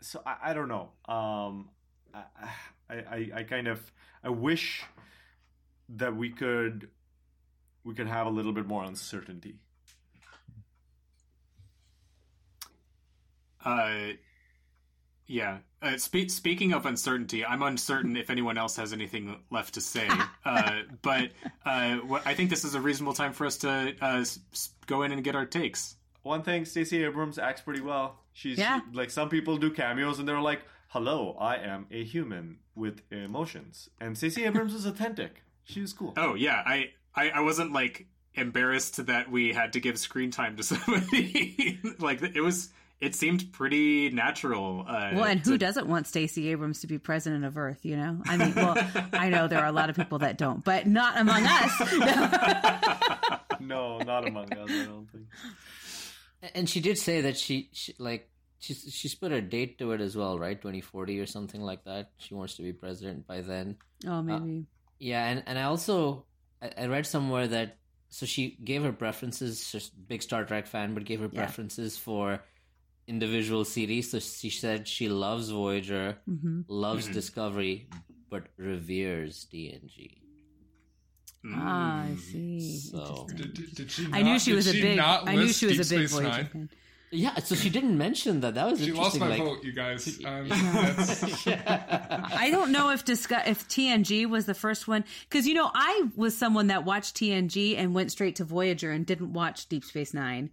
so 0.00 0.22
I, 0.24 0.50
I 0.50 0.54
don't 0.54 0.68
know. 0.68 0.90
Um, 1.06 1.68
I, 2.14 2.22
I, 2.88 2.94
I, 2.94 3.30
I 3.36 3.42
kind 3.42 3.68
of 3.68 3.92
I 4.22 4.30
wish 4.30 4.82
that 5.88 6.16
we 6.16 6.30
could 6.30 6.88
we 7.84 7.94
could 7.94 8.06
have 8.06 8.26
a 8.26 8.30
little 8.30 8.52
bit 8.52 8.66
more 8.66 8.82
uncertainty. 8.84 9.56
Uh, 13.64 14.14
yeah. 15.26 15.58
Uh, 15.80 15.96
spe- 15.96 16.28
speaking 16.28 16.72
of 16.72 16.86
uncertainty, 16.86 17.44
I'm 17.44 17.62
uncertain 17.62 18.16
if 18.16 18.30
anyone 18.30 18.58
else 18.58 18.76
has 18.76 18.92
anything 18.92 19.36
left 19.50 19.74
to 19.74 19.80
say. 19.80 20.08
uh, 20.44 20.80
but 21.02 21.30
uh, 21.64 21.96
what, 21.96 22.26
I 22.26 22.34
think 22.34 22.50
this 22.50 22.64
is 22.64 22.74
a 22.74 22.80
reasonable 22.80 23.14
time 23.14 23.32
for 23.32 23.46
us 23.46 23.58
to 23.58 23.94
uh, 24.02 24.18
s- 24.20 24.38
s- 24.52 24.70
go 24.86 25.02
in 25.02 25.12
and 25.12 25.22
get 25.24 25.34
our 25.34 25.46
takes. 25.46 25.96
One 26.22 26.42
thing, 26.42 26.64
Stacey 26.64 27.04
Abrams 27.04 27.38
acts 27.38 27.60
pretty 27.60 27.80
well. 27.82 28.18
She's 28.32 28.58
Yeah. 28.58 28.80
she- 28.90 28.96
like 28.96 29.10
some 29.10 29.28
people 29.28 29.56
do 29.56 29.70
cameos 29.70 30.18
and 30.18 30.26
they're 30.28 30.40
like, 30.40 30.62
"Hello, 30.88 31.36
I 31.38 31.56
am 31.56 31.86
a 31.90 32.02
human 32.02 32.58
with 32.74 33.02
emotions," 33.10 33.88
and 34.00 34.16
Stacey 34.16 34.44
Abrams 34.44 34.74
is 34.74 34.86
authentic. 34.86 35.42
She 35.64 35.80
was 35.80 35.92
cool. 35.92 36.14
Oh 36.16 36.34
yeah, 36.34 36.62
I, 36.64 36.90
I 37.14 37.30
I 37.30 37.40
wasn't 37.40 37.72
like 37.72 38.06
embarrassed 38.34 39.04
that 39.06 39.30
we 39.30 39.52
had 39.52 39.74
to 39.74 39.80
give 39.80 39.98
screen 39.98 40.30
time 40.30 40.56
to 40.56 40.62
somebody. 40.62 41.78
like 41.98 42.22
it 42.22 42.40
was, 42.40 42.70
it 43.04 43.14
seemed 43.14 43.52
pretty 43.52 44.10
natural. 44.10 44.84
Uh, 44.88 45.10
Well, 45.14 45.24
and 45.24 45.40
who 45.40 45.52
to- 45.52 45.58
doesn't 45.58 45.86
want 45.86 46.06
Stacey 46.06 46.48
Abrams 46.48 46.80
to 46.80 46.86
be 46.86 46.98
president 46.98 47.44
of 47.44 47.56
Earth? 47.56 47.84
You 47.84 47.96
know, 47.96 48.22
I 48.26 48.36
mean, 48.36 48.54
well, 48.54 48.74
I 49.12 49.28
know 49.28 49.46
there 49.48 49.60
are 49.60 49.66
a 49.66 49.72
lot 49.72 49.90
of 49.90 49.96
people 49.96 50.18
that 50.20 50.38
don't, 50.38 50.62
but 50.64 50.86
not 50.86 51.18
among 51.18 51.44
us. 51.46 51.72
no, 53.60 53.98
not 53.98 54.26
among 54.26 54.52
us. 54.52 54.70
I 54.70 54.84
don't 54.84 55.06
think. 55.10 55.24
And 56.54 56.68
she 56.68 56.80
did 56.80 56.98
say 56.98 57.22
that 57.22 57.36
she, 57.38 57.70
she 57.72 57.94
like 57.98 58.28
she's 58.58 58.86
she's 58.92 59.14
put 59.14 59.32
a 59.32 59.40
date 59.40 59.78
to 59.78 59.92
it 59.92 60.00
as 60.00 60.16
well, 60.16 60.38
right? 60.38 60.60
Twenty 60.60 60.80
forty 60.82 61.18
or 61.20 61.26
something 61.26 61.60
like 61.60 61.84
that. 61.84 62.10
She 62.18 62.34
wants 62.34 62.56
to 62.56 62.62
be 62.62 62.72
president 62.72 63.26
by 63.26 63.40
then. 63.40 63.76
oh, 64.06 64.22
maybe. 64.22 64.66
Yeah, 64.98 65.24
and 65.26 65.42
and 65.46 65.58
I 65.58 65.62
also 65.64 66.24
I, 66.62 66.70
I 66.76 66.86
read 66.86 67.06
somewhere 67.06 67.46
that 67.48 67.78
so 68.10 68.26
she 68.26 68.58
gave 68.62 68.82
her 68.84 68.92
preferences. 68.92 69.66
She's 69.66 69.88
a 69.88 70.00
big 70.06 70.22
Star 70.22 70.44
Trek 70.44 70.66
fan, 70.66 70.92
but 70.94 71.04
gave 71.04 71.20
her 71.20 71.30
Yeah. 71.32 71.40
preferences 71.46 71.96
for 71.96 72.40
individual 73.06 73.64
series. 73.64 74.10
So 74.10 74.18
she 74.20 74.50
said 74.50 74.86
she 74.88 75.08
loves 75.08 75.50
Voyager, 75.50 76.18
hmm 76.26 76.62
loves 76.68 77.08
Discovery, 77.08 77.88
but 78.30 78.44
reveres 78.56 79.46
TNG. 79.52 80.18
Ah, 81.46 82.04
I 82.06 82.14
see. 82.16 82.78
So 82.78 83.26
did, 83.34 83.52
did, 83.54 83.74
did 83.74 83.90
she? 83.90 84.08
I 84.12 84.22
knew 84.22 84.38
she 84.38 84.50
did 84.52 84.56
was 84.56 84.68
a 84.68 84.72
big. 84.72 84.98
I 84.98 85.34
knew 85.34 85.48
she 85.48 85.66
was 85.66 85.76
Deep 85.76 85.86
a 85.86 86.00
big 86.00 86.08
Space 86.08 86.12
Voyager 86.12 86.28
Nine? 86.30 86.46
fan. 86.46 86.68
yeah, 87.10 87.38
so 87.40 87.54
she 87.54 87.68
didn't 87.68 87.98
mention 87.98 88.40
that. 88.40 88.54
That 88.54 88.70
was 88.70 88.80
She 88.82 88.92
lost 88.92 89.16
interesting. 89.16 89.20
my 89.20 89.28
like, 89.28 89.56
vote, 89.56 89.62
you 89.64 89.72
guys. 89.74 90.18
Um, 90.24 90.48
that's, 90.48 91.46
I 91.46 92.48
don't 92.50 92.72
know 92.72 92.90
if 92.90 93.04
discuss 93.04 93.42
if 93.46 93.68
TNG 93.68 94.26
was 94.26 94.46
the 94.46 94.54
first 94.54 94.88
one 94.88 95.04
because 95.28 95.46
you 95.46 95.52
know 95.54 95.70
I 95.74 96.08
was 96.16 96.34
someone 96.36 96.68
that 96.68 96.84
watched 96.86 97.16
TNG 97.16 97.76
and 97.76 97.94
went 97.94 98.10
straight 98.10 98.36
to 98.36 98.44
Voyager 98.44 98.90
and 98.90 99.04
didn't 99.04 99.32
watch 99.34 99.68
Deep 99.68 99.84
Space 99.84 100.14
Nine. 100.14 100.48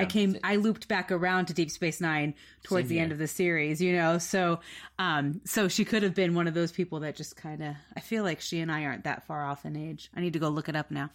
I 0.00 0.04
came, 0.04 0.36
I 0.42 0.56
looped 0.56 0.88
back 0.88 1.10
around 1.12 1.46
to 1.46 1.54
Deep 1.54 1.70
Space 1.70 2.00
Nine 2.00 2.34
towards 2.62 2.88
the 2.88 2.98
end 2.98 3.12
of 3.12 3.18
the 3.18 3.28
series, 3.28 3.80
you 3.80 3.92
know. 3.94 4.18
So, 4.18 4.60
um, 4.98 5.40
so 5.44 5.68
she 5.68 5.84
could 5.84 6.02
have 6.02 6.14
been 6.14 6.34
one 6.34 6.48
of 6.48 6.54
those 6.54 6.72
people 6.72 7.00
that 7.00 7.16
just 7.16 7.36
kind 7.36 7.62
of. 7.62 7.74
I 7.96 8.00
feel 8.00 8.24
like 8.24 8.40
she 8.40 8.60
and 8.60 8.70
I 8.70 8.84
aren't 8.84 9.04
that 9.04 9.26
far 9.26 9.44
off 9.44 9.64
in 9.64 9.76
age. 9.76 10.10
I 10.14 10.20
need 10.20 10.32
to 10.34 10.38
go 10.38 10.48
look 10.48 10.68
it 10.68 10.76
up 10.76 10.90
now. 10.90 11.10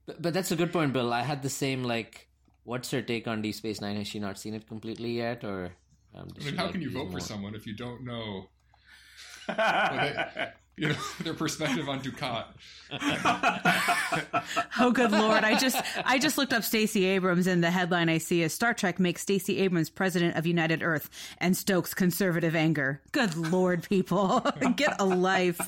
But, 0.08 0.22
but 0.22 0.34
that's 0.34 0.52
a 0.52 0.56
good 0.56 0.72
point, 0.72 0.94
Bill. 0.94 1.14
I 1.14 1.22
had 1.22 1.44
the 1.44 1.50
same 1.50 1.84
like. 1.84 2.30
What's 2.64 2.92
her 2.92 3.02
take 3.02 3.28
on 3.28 3.42
Deep 3.42 3.56
Space 3.56 3.80
Nine? 3.80 3.98
Has 3.98 4.08
she 4.08 4.20
not 4.20 4.40
seen 4.40 4.54
it 4.54 4.68
completely 4.68 5.12
yet, 5.18 5.44
or? 5.44 5.72
Um, 6.16 6.30
I 6.40 6.44
mean, 6.46 6.56
how 6.56 6.64
like 6.64 6.72
can 6.74 6.82
you 6.82 6.88
using 6.88 7.04
vote 7.04 7.12
for 7.12 7.20
someone 7.20 7.56
if 7.56 7.68
you 7.68 7.76
don't 7.76 8.04
know, 8.04 8.50
what 9.46 9.58
they, 9.58 10.48
you 10.78 10.90
know, 10.90 10.96
their 11.22 11.34
perspective 11.34 11.90
on 11.90 12.02
Dukat? 12.02 12.46
Oh, 14.80 14.92
good 14.92 15.12
lord! 15.12 15.44
I 15.44 15.58
just, 15.58 15.82
I 16.06 16.20
just 16.20 16.38
looked 16.38 16.54
up 16.54 16.64
Stacey 16.64 17.06
Abrams, 17.06 17.48
and 17.48 17.64
the 17.64 17.72
headline 17.72 18.10
I 18.10 18.20
see 18.20 18.44
is 18.44 18.54
Star 18.54 18.74
Trek 18.74 19.00
makes 19.00 19.24
Stacey 19.24 19.58
Abrams 19.58 19.90
president 19.90 20.38
of 20.38 20.46
United 20.46 20.84
Earth 20.84 21.10
and 21.40 21.58
stokes 21.58 21.94
conservative 21.94 22.56
anger. 22.56 23.02
Good 23.12 23.36
lord, 23.36 23.84
people, 23.90 24.40
get 24.76 25.02
a 25.02 25.06
life. 25.06 25.60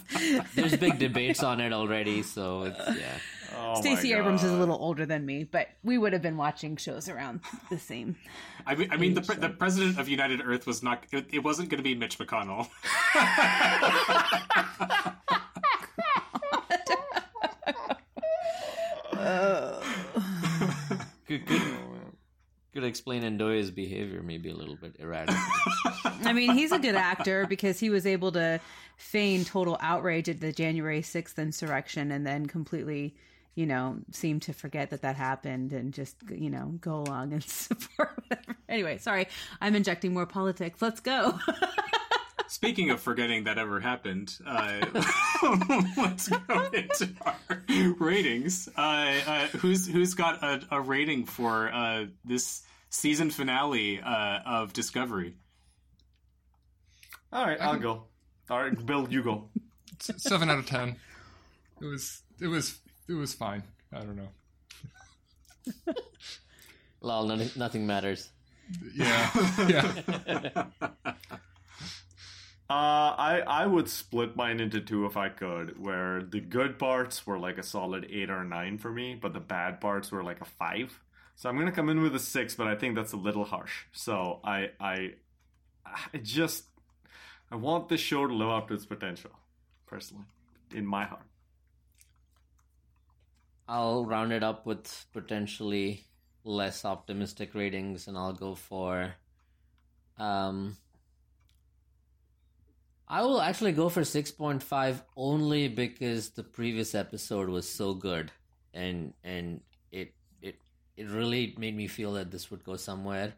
There's 0.56 0.78
big 0.78 1.00
debates 1.00 1.44
on 1.44 1.60
it 1.60 1.74
already, 1.74 2.24
so 2.24 2.64
it's 2.64 2.80
yeah. 3.00 3.18
Oh 3.58 3.80
Stacey 3.80 4.14
Abrams 4.14 4.44
is 4.44 4.52
a 4.52 4.58
little 4.58 4.78
older 4.80 5.06
than 5.06 5.26
me, 5.26 5.44
but 5.44 5.68
we 5.84 5.98
would 5.98 6.14
have 6.14 6.22
been 6.22 6.38
watching 6.38 6.78
shows 6.78 7.10
around 7.10 7.42
the 7.70 7.80
same. 7.80 8.16
I 8.66 8.76
mean, 8.76 8.92
I 8.92 8.98
mean 8.98 9.14
the, 9.14 9.22
pre- 9.22 9.38
the 9.38 9.50
president 9.50 10.00
of 10.00 10.10
United 10.10 10.42
Earth 10.44 10.68
was 10.68 10.84
not. 10.84 11.06
It, 11.12 11.28
it 11.32 11.40
wasn't 11.40 11.70
going 11.70 11.78
to 11.78 11.84
be 11.84 11.96
Mitch 11.96 12.18
McConnell. 12.18 12.68
Good, 21.30 21.46
could, 21.46 21.62
could 22.74 22.84
explain 22.84 23.22
Ndoye's 23.22 23.70
behavior 23.70 24.24
maybe 24.24 24.50
a 24.50 24.56
little 24.56 24.76
bit 24.76 24.96
erratic. 24.98 25.36
I 26.24 26.34
mean, 26.34 26.56
he's 26.56 26.72
a 26.72 26.80
good 26.80 26.96
actor 26.96 27.46
because 27.46 27.80
he 27.80 27.92
was 27.92 28.08
able 28.08 28.32
to 28.32 28.60
feign 28.98 29.46
total 29.46 29.78
outrage 29.80 30.28
at 30.28 30.40
the 30.40 30.52
January 30.52 31.02
6th 31.02 31.38
insurrection 31.38 32.12
and 32.12 32.26
then 32.26 32.48
completely, 32.48 33.16
you 33.60 33.66
know, 33.66 33.98
seem 34.12 34.40
to 34.40 34.54
forget 34.54 34.90
that 34.92 35.02
that 35.02 35.18
happened 35.18 35.74
and 35.74 35.94
just, 35.94 36.16
you 36.32 36.50
know, 36.50 36.68
go 36.80 37.02
along 37.02 37.34
and 37.34 37.44
support 37.48 38.18
whatever. 38.30 38.56
Anyway, 38.70 38.98
sorry, 39.00 39.28
I'm 39.60 39.76
injecting 39.76 40.14
more 40.14 40.26
politics. 40.26 40.82
Let's 40.82 41.02
go. 41.02 41.38
Speaking 42.48 42.90
of 42.90 43.02
forgetting 43.02 43.44
that 43.44 43.58
ever 43.58 43.82
happened, 43.82 44.34
uh, 44.48 44.80
let's 45.98 46.30
go 46.30 46.70
into 46.72 47.10
our 47.26 47.62
ratings. 48.00 48.70
Uh, 48.78 49.20
uh, 49.28 49.48
who's 49.58 49.86
who's 49.86 50.14
got 50.14 50.42
a, 50.42 50.62
a 50.72 50.82
rating 50.82 51.26
for 51.26 51.70
uh, 51.72 52.06
this 52.24 52.64
season 52.90 53.30
finale 53.30 54.00
uh, 54.02 54.40
of 54.46 54.72
Discovery? 54.72 55.36
All 57.34 57.46
right, 57.46 57.60
I'll 57.60 57.78
go. 57.78 58.06
All 58.50 58.64
right, 58.64 58.86
Bill, 58.86 59.06
you 59.12 59.22
go. 59.22 59.50
Seven 60.00 60.50
out 60.50 60.60
of 60.60 60.66
ten. 60.66 60.96
It 61.82 61.86
was 61.86 62.24
it 62.42 62.48
was 62.48 62.80
it 63.10 63.14
was 63.14 63.34
fine. 63.34 63.64
I 63.92 64.00
don't 64.00 64.16
know. 64.16 65.94
Lol, 67.02 67.26
nothing, 67.28 67.50
nothing 67.56 67.88
matters. 67.88 68.30
Yeah, 68.94 69.30
yeah. 69.68 70.66
Uh, 72.70 73.16
I 73.18 73.42
I 73.48 73.66
would 73.66 73.90
split 73.90 74.36
mine 74.36 74.60
into 74.60 74.80
two 74.80 75.06
if 75.08 75.18
I 75.18 75.30
could, 75.30 75.80
where 75.84 76.22
the 76.22 76.40
good 76.40 76.78
parts 76.78 77.26
were 77.26 77.40
like 77.40 77.58
a 77.58 77.64
solid 77.64 78.06
eight 78.12 78.30
or 78.30 78.44
nine 78.44 78.78
for 78.78 78.92
me, 78.92 79.16
but 79.20 79.34
the 79.34 79.40
bad 79.40 79.82
parts 79.82 80.12
were 80.12 80.24
like 80.24 80.40
a 80.40 80.46
five. 80.46 81.02
So 81.36 81.50
I'm 81.50 81.58
gonna 81.58 81.72
come 81.72 81.90
in 81.90 82.02
with 82.02 82.14
a 82.16 82.20
six, 82.20 82.54
but 82.54 82.68
I 82.68 82.76
think 82.76 82.96
that's 82.96 83.14
a 83.14 83.18
little 83.18 83.46
harsh. 83.46 83.86
So 83.92 84.40
I 84.44 84.70
I 84.80 85.14
I 85.84 86.18
just 86.22 86.66
I 87.52 87.56
want 87.56 87.90
this 87.90 88.02
show 88.02 88.28
to 88.28 88.34
live 88.34 88.50
up 88.50 88.68
to 88.68 88.76
its 88.76 88.86
potential, 88.86 89.32
personally, 89.88 90.26
in 90.72 90.86
my 90.86 91.06
heart. 91.06 91.29
I'll 93.70 94.04
round 94.04 94.34
it 94.34 94.42
up 94.42 94.66
with 94.66 95.06
potentially 95.14 96.08
less 96.44 96.86
optimistic 96.86 97.54
ratings, 97.54 98.08
and 98.08 98.18
I'll 98.18 98.34
go 98.34 98.56
for. 98.56 99.14
Um, 100.18 100.76
I 103.08 103.22
will 103.22 103.40
actually 103.40 103.74
go 103.74 103.90
for 103.90 104.02
6.5 104.02 105.02
only 105.16 105.68
because 105.68 106.32
the 106.32 106.44
previous 106.44 106.96
episode 106.96 107.50
was 107.50 107.70
so 107.70 107.94
good 107.94 108.32
and 108.74 109.14
and 109.24 109.62
it 109.92 110.14
it 110.42 110.60
it 110.96 111.08
really 111.08 111.56
made 111.58 111.76
me 111.76 111.88
feel 111.88 112.14
that 112.14 112.30
this 112.30 112.52
would 112.52 112.64
go 112.64 112.76
somewhere. 112.76 113.34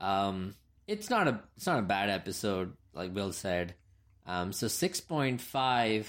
Um 0.00 0.54
it's 0.86 1.10
not 1.10 1.26
a 1.26 1.40
it's 1.56 1.66
not 1.66 1.80
a 1.80 1.82
bad 1.82 2.08
episode 2.08 2.74
like 2.92 3.12
Will 3.12 3.32
said. 3.32 3.74
Um 4.26 4.52
so 4.52 4.66
6.5 4.66 6.06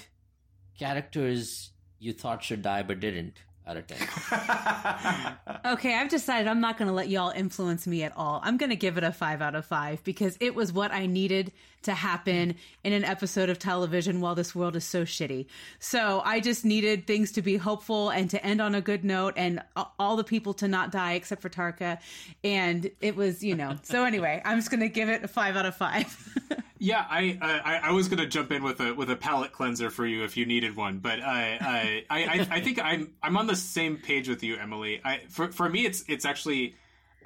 characters 0.78 1.70
you 1.98 2.12
thought 2.12 2.44
should 2.44 2.62
die 2.62 2.82
but 2.84 3.00
didn't 3.00 3.34
out 3.66 3.76
of 3.76 3.86
10. 3.86 5.36
Okay, 5.72 5.94
I've 5.94 6.08
decided 6.08 6.48
I'm 6.48 6.60
not 6.60 6.76
going 6.76 6.88
to 6.88 6.94
let 6.94 7.08
y'all 7.08 7.30
influence 7.30 7.86
me 7.86 8.02
at 8.02 8.12
all. 8.16 8.40
I'm 8.42 8.56
going 8.56 8.70
to 8.70 8.76
give 8.76 8.98
it 8.98 9.04
a 9.04 9.12
5 9.12 9.40
out 9.40 9.54
of 9.54 9.64
5 9.64 10.02
because 10.02 10.36
it 10.40 10.54
was 10.54 10.72
what 10.72 10.90
I 10.90 11.06
needed 11.06 11.52
to 11.82 11.92
happen 11.94 12.56
in 12.84 12.92
an 12.92 13.04
episode 13.04 13.48
of 13.48 13.58
television 13.58 14.20
while 14.20 14.34
this 14.34 14.54
world 14.54 14.76
is 14.76 14.84
so 14.84 15.04
shitty. 15.04 15.46
So 15.78 16.20
I 16.24 16.40
just 16.40 16.64
needed 16.64 17.06
things 17.06 17.32
to 17.32 17.42
be 17.42 17.56
hopeful 17.56 18.10
and 18.10 18.28
to 18.30 18.44
end 18.44 18.60
on 18.60 18.74
a 18.74 18.80
good 18.80 19.04
note 19.04 19.34
and 19.36 19.62
all 19.98 20.16
the 20.16 20.24
people 20.24 20.52
to 20.54 20.68
not 20.68 20.90
die 20.90 21.12
except 21.12 21.40
for 21.40 21.48
Tarka. 21.48 21.98
And 22.42 22.90
it 23.00 23.14
was, 23.16 23.42
you 23.44 23.54
know. 23.54 23.78
So 23.82 24.04
anyway, 24.04 24.42
I'm 24.44 24.58
just 24.58 24.70
going 24.70 24.80
to 24.80 24.88
give 24.88 25.08
it 25.08 25.22
a 25.22 25.28
5 25.28 25.56
out 25.56 25.66
of 25.66 25.76
5. 25.76 26.38
Yeah, 26.82 27.06
I, 27.08 27.38
I 27.40 27.90
I 27.90 27.92
was 27.92 28.08
gonna 28.08 28.26
jump 28.26 28.50
in 28.50 28.64
with 28.64 28.80
a 28.80 28.92
with 28.92 29.08
a 29.08 29.14
palate 29.14 29.52
cleanser 29.52 29.88
for 29.88 30.04
you 30.04 30.24
if 30.24 30.36
you 30.36 30.46
needed 30.46 30.74
one, 30.74 30.98
but 30.98 31.20
uh, 31.20 31.22
I, 31.22 32.04
I 32.10 32.48
I 32.50 32.60
think 32.60 32.80
I'm 32.82 33.12
I'm 33.22 33.36
on 33.36 33.46
the 33.46 33.51
same 33.56 33.96
page 33.96 34.28
with 34.28 34.42
you, 34.42 34.56
Emily. 34.56 35.00
I 35.04 35.20
for 35.28 35.50
for 35.52 35.68
me 35.68 35.84
it's 35.86 36.04
it's 36.08 36.24
actually 36.24 36.74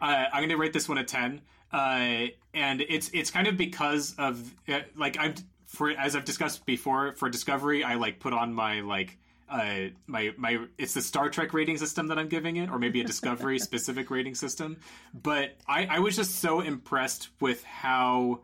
uh, 0.01 0.27
I'm 0.33 0.43
gonna 0.43 0.57
rate 0.57 0.73
this 0.73 0.89
one 0.89 0.99
a 0.99 1.05
ten, 1.05 1.41
uh, 1.73 2.27
and 2.55 2.81
it's 2.81 3.11
it's 3.13 3.31
kind 3.31 3.47
of 3.47 3.57
because 3.57 4.15
of 4.19 4.55
uh, 4.69 4.81
like 4.97 5.17
I'm 5.19 5.35
for 5.67 5.91
as 5.91 6.17
I've 6.17 6.25
discussed 6.25 6.65
before 6.67 7.13
for 7.13 7.29
Discovery, 7.29 7.85
I 7.85 7.95
like 7.95 8.21
put 8.21 8.33
on 8.33 8.55
my 8.55 8.81
like 8.81 9.19
uh, 9.49 9.89
my 10.07 10.33
my 10.37 10.59
it's 10.79 10.95
the 10.95 11.03
Star 11.03 11.29
Trek 11.29 11.53
rating 11.55 11.77
system 11.77 12.09
that 12.09 12.19
I'm 12.19 12.29
giving 12.29 12.57
it, 12.57 12.71
or 12.71 12.79
maybe 12.79 13.01
a 13.01 13.05
Discovery 13.05 13.59
specific 13.61 14.11
rating 14.11 14.35
system. 14.35 14.79
But 15.15 15.57
I, 15.67 15.87
I 15.87 15.99
was 16.01 16.17
just 16.17 16.37
so 16.37 16.61
impressed 16.61 17.29
with 17.41 17.63
how 17.65 18.41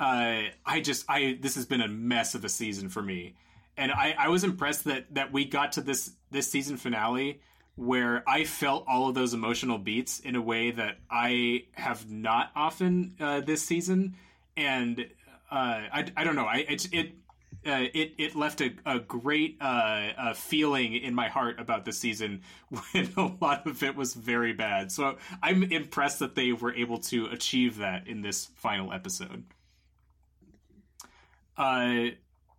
uh, 0.00 0.42
I 0.66 0.80
just 0.80 1.04
I 1.08 1.38
this 1.40 1.54
has 1.54 1.66
been 1.66 1.80
a 1.80 1.88
mess 1.88 2.34
of 2.34 2.44
a 2.44 2.48
season 2.48 2.88
for 2.88 3.02
me, 3.02 3.34
and 3.76 3.90
I, 3.92 4.14
I 4.18 4.28
was 4.28 4.44
impressed 4.44 4.84
that 4.84 5.14
that 5.14 5.32
we 5.32 5.44
got 5.44 5.72
to 5.72 5.80
this 5.80 6.12
this 6.30 6.50
season 6.50 6.76
finale 6.76 7.40
where 7.76 8.22
I 8.28 8.44
felt 8.44 8.84
all 8.86 9.08
of 9.08 9.14
those 9.14 9.32
emotional 9.32 9.78
beats 9.78 10.20
in 10.20 10.36
a 10.36 10.42
way 10.42 10.70
that 10.72 10.98
I 11.10 11.64
have 11.72 12.10
not 12.10 12.50
often 12.54 13.14
uh, 13.18 13.40
this 13.40 13.62
season, 13.62 14.16
and 14.56 15.00
uh, 15.50 15.54
I 15.92 16.12
I 16.16 16.24
don't 16.24 16.36
know 16.36 16.46
I 16.46 16.64
it 16.68 16.92
it. 16.92 17.12
Uh, 17.64 17.86
it 17.94 18.14
it 18.18 18.34
left 18.34 18.60
a, 18.60 18.74
a 18.84 18.98
great 18.98 19.56
uh, 19.60 20.10
uh, 20.18 20.34
feeling 20.34 20.94
in 20.96 21.14
my 21.14 21.28
heart 21.28 21.60
about 21.60 21.84
the 21.84 21.92
season 21.92 22.40
when 22.92 23.08
a 23.16 23.30
lot 23.40 23.64
of 23.68 23.84
it 23.84 23.94
was 23.94 24.14
very 24.14 24.52
bad. 24.52 24.90
So 24.90 25.16
I'm 25.40 25.62
impressed 25.62 26.18
that 26.18 26.34
they 26.34 26.50
were 26.52 26.74
able 26.74 26.98
to 26.98 27.26
achieve 27.26 27.78
that 27.78 28.08
in 28.08 28.20
this 28.20 28.46
final 28.56 28.92
episode. 28.92 29.44
Uh, 31.56 32.06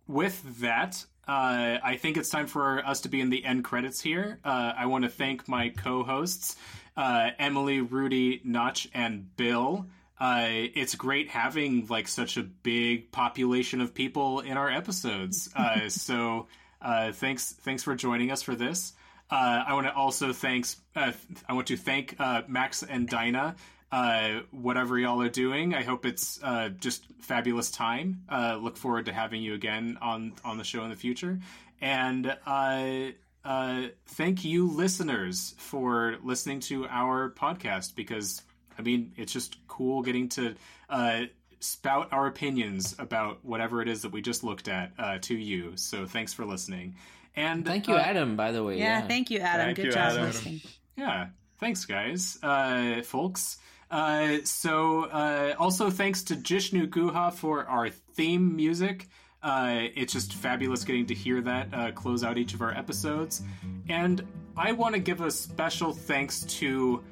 with 0.06 0.60
that, 0.60 1.04
uh, 1.26 1.78
I 1.82 1.96
think 1.96 2.16
it's 2.16 2.28
time 2.28 2.46
for 2.46 2.84
us 2.84 3.02
to 3.02 3.08
be 3.08 3.20
in 3.20 3.30
the 3.30 3.44
end 3.44 3.64
credits 3.64 4.00
here. 4.00 4.38
Uh, 4.44 4.72
I 4.76 4.86
want 4.86 5.04
to 5.04 5.10
thank 5.10 5.48
my 5.48 5.70
co-hosts, 5.70 6.56
uh, 6.96 7.30
Emily, 7.38 7.80
Rudy, 7.80 8.40
Notch, 8.44 8.88
and 8.92 9.34
Bill. 9.36 9.86
Uh, 10.20 10.46
it's 10.48 10.94
great 10.94 11.28
having 11.28 11.86
like 11.88 12.08
such 12.08 12.36
a 12.36 12.42
big 12.42 13.10
population 13.10 13.80
of 13.80 13.94
people 13.94 14.40
in 14.40 14.56
our 14.56 14.70
episodes. 14.70 15.50
Uh, 15.64 15.88
so 15.88 16.46
uh, 16.82 17.12
thanks, 17.12 17.52
thanks 17.52 17.82
for 17.82 17.94
joining 17.94 18.30
us 18.30 18.42
for 18.42 18.54
this. 18.54 18.92
Uh, 19.30 19.64
I 19.66 19.74
want 19.74 19.86
to 19.86 19.94
also 19.94 20.32
thanks. 20.32 20.76
Uh, 20.94 21.12
I 21.48 21.54
want 21.54 21.68
to 21.68 21.76
thank 21.76 22.16
uh, 22.18 22.42
Max 22.46 22.82
and 22.82 23.08
Dinah 23.08 23.56
uh, 23.94 24.40
whatever 24.50 24.98
y'all 24.98 25.20
are 25.22 25.28
doing. 25.44 25.74
I 25.74 25.82
hope 25.82 26.04
it's 26.06 26.40
uh, 26.42 26.70
just 26.80 27.04
fabulous 27.20 27.70
time. 27.70 28.22
Uh, 28.28 28.58
look 28.60 28.76
forward 28.76 29.06
to 29.06 29.12
having 29.12 29.40
you 29.42 29.54
again 29.54 29.98
on 30.00 30.32
on 30.44 30.58
the 30.58 30.64
show 30.64 30.82
in 30.84 30.90
the 30.90 30.96
future. 30.96 31.38
And 31.80 32.36
uh, 32.46 33.10
uh, 33.44 33.82
thank 34.06 34.44
you, 34.44 34.70
listeners, 34.70 35.54
for 35.58 36.16
listening 36.22 36.60
to 36.60 36.86
our 36.88 37.30
podcast 37.30 37.94
because 37.94 38.42
I 38.78 38.82
mean 38.82 39.12
it's 39.16 39.32
just 39.32 39.56
cool 39.68 40.02
getting 40.02 40.28
to 40.30 40.54
uh, 40.88 41.22
spout 41.60 42.08
our 42.12 42.26
opinions 42.26 42.94
about 42.98 43.44
whatever 43.44 43.80
it 43.82 43.88
is 43.88 44.02
that 44.02 44.12
we 44.12 44.20
just 44.22 44.44
looked 44.44 44.68
at 44.68 44.92
uh, 44.98 45.18
to 45.22 45.34
you. 45.34 45.72
So 45.76 46.06
thanks 46.06 46.32
for 46.32 46.44
listening. 46.44 46.96
And 47.36 47.64
Thank 47.66 47.88
you, 47.88 47.94
uh, 47.94 47.98
Adam, 47.98 48.36
by 48.36 48.52
the 48.52 48.62
way. 48.62 48.78
yeah, 48.78 49.00
Yeah. 49.00 49.08
thank 49.08 49.28
you, 49.30 49.38
Adam. 49.40 49.66
Thank 49.66 49.76
Good 49.76 49.86
you, 49.86 49.92
job 49.92 50.12
Adam. 50.12 50.24
listening. 50.26 50.60
Yeah, 50.96 51.26
thanks, 51.58 51.84
guys, 51.84 52.38
uh, 52.44 53.02
folks. 53.02 53.58
Uh, 53.94 54.38
so, 54.42 55.04
uh, 55.04 55.54
also 55.56 55.88
thanks 55.88 56.24
to 56.24 56.34
Jishnu 56.34 56.88
Guha 56.88 57.32
for 57.32 57.64
our 57.66 57.90
theme 57.90 58.56
music. 58.56 59.06
Uh, 59.40 59.82
it's 59.94 60.12
just 60.12 60.32
fabulous 60.34 60.82
getting 60.82 61.06
to 61.06 61.14
hear 61.14 61.40
that 61.40 61.68
uh, 61.72 61.92
close 61.92 62.24
out 62.24 62.36
each 62.36 62.54
of 62.54 62.60
our 62.60 62.72
episodes. 62.72 63.42
And 63.88 64.26
I 64.56 64.72
want 64.72 64.96
to 64.96 65.00
give 65.00 65.20
a 65.20 65.30
special 65.30 65.92
thanks 65.92 66.40
to 66.58 67.04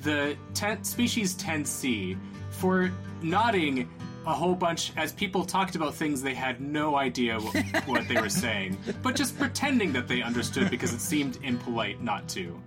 the 0.00 0.36
10, 0.52 0.84
species 0.84 1.34
10C 1.36 2.18
for 2.50 2.92
nodding 3.22 3.88
a 4.26 4.34
whole 4.34 4.54
bunch 4.54 4.92
as 4.98 5.12
people 5.12 5.42
talked 5.42 5.74
about 5.74 5.94
things 5.94 6.20
they 6.20 6.34
had 6.34 6.60
no 6.60 6.96
idea 6.96 7.40
what, 7.40 7.56
what 7.86 8.08
they 8.08 8.20
were 8.20 8.28
saying, 8.28 8.76
but 9.02 9.16
just 9.16 9.38
pretending 9.38 9.90
that 9.94 10.06
they 10.06 10.20
understood 10.20 10.68
because 10.68 10.92
it 10.92 11.00
seemed 11.00 11.38
impolite 11.42 12.02
not 12.02 12.28
to. 12.28 12.60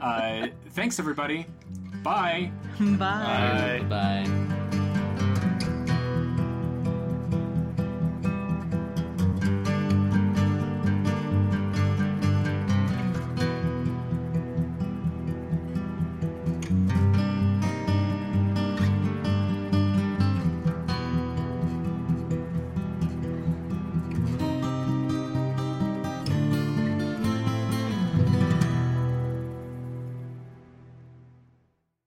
Uh, 0.00 0.46
thanks, 0.74 1.00
everybody. 1.00 1.44
Bye. 2.06 2.52
Bye. 2.78 2.96
Bye. 3.00 3.82
Bye. 3.88 4.65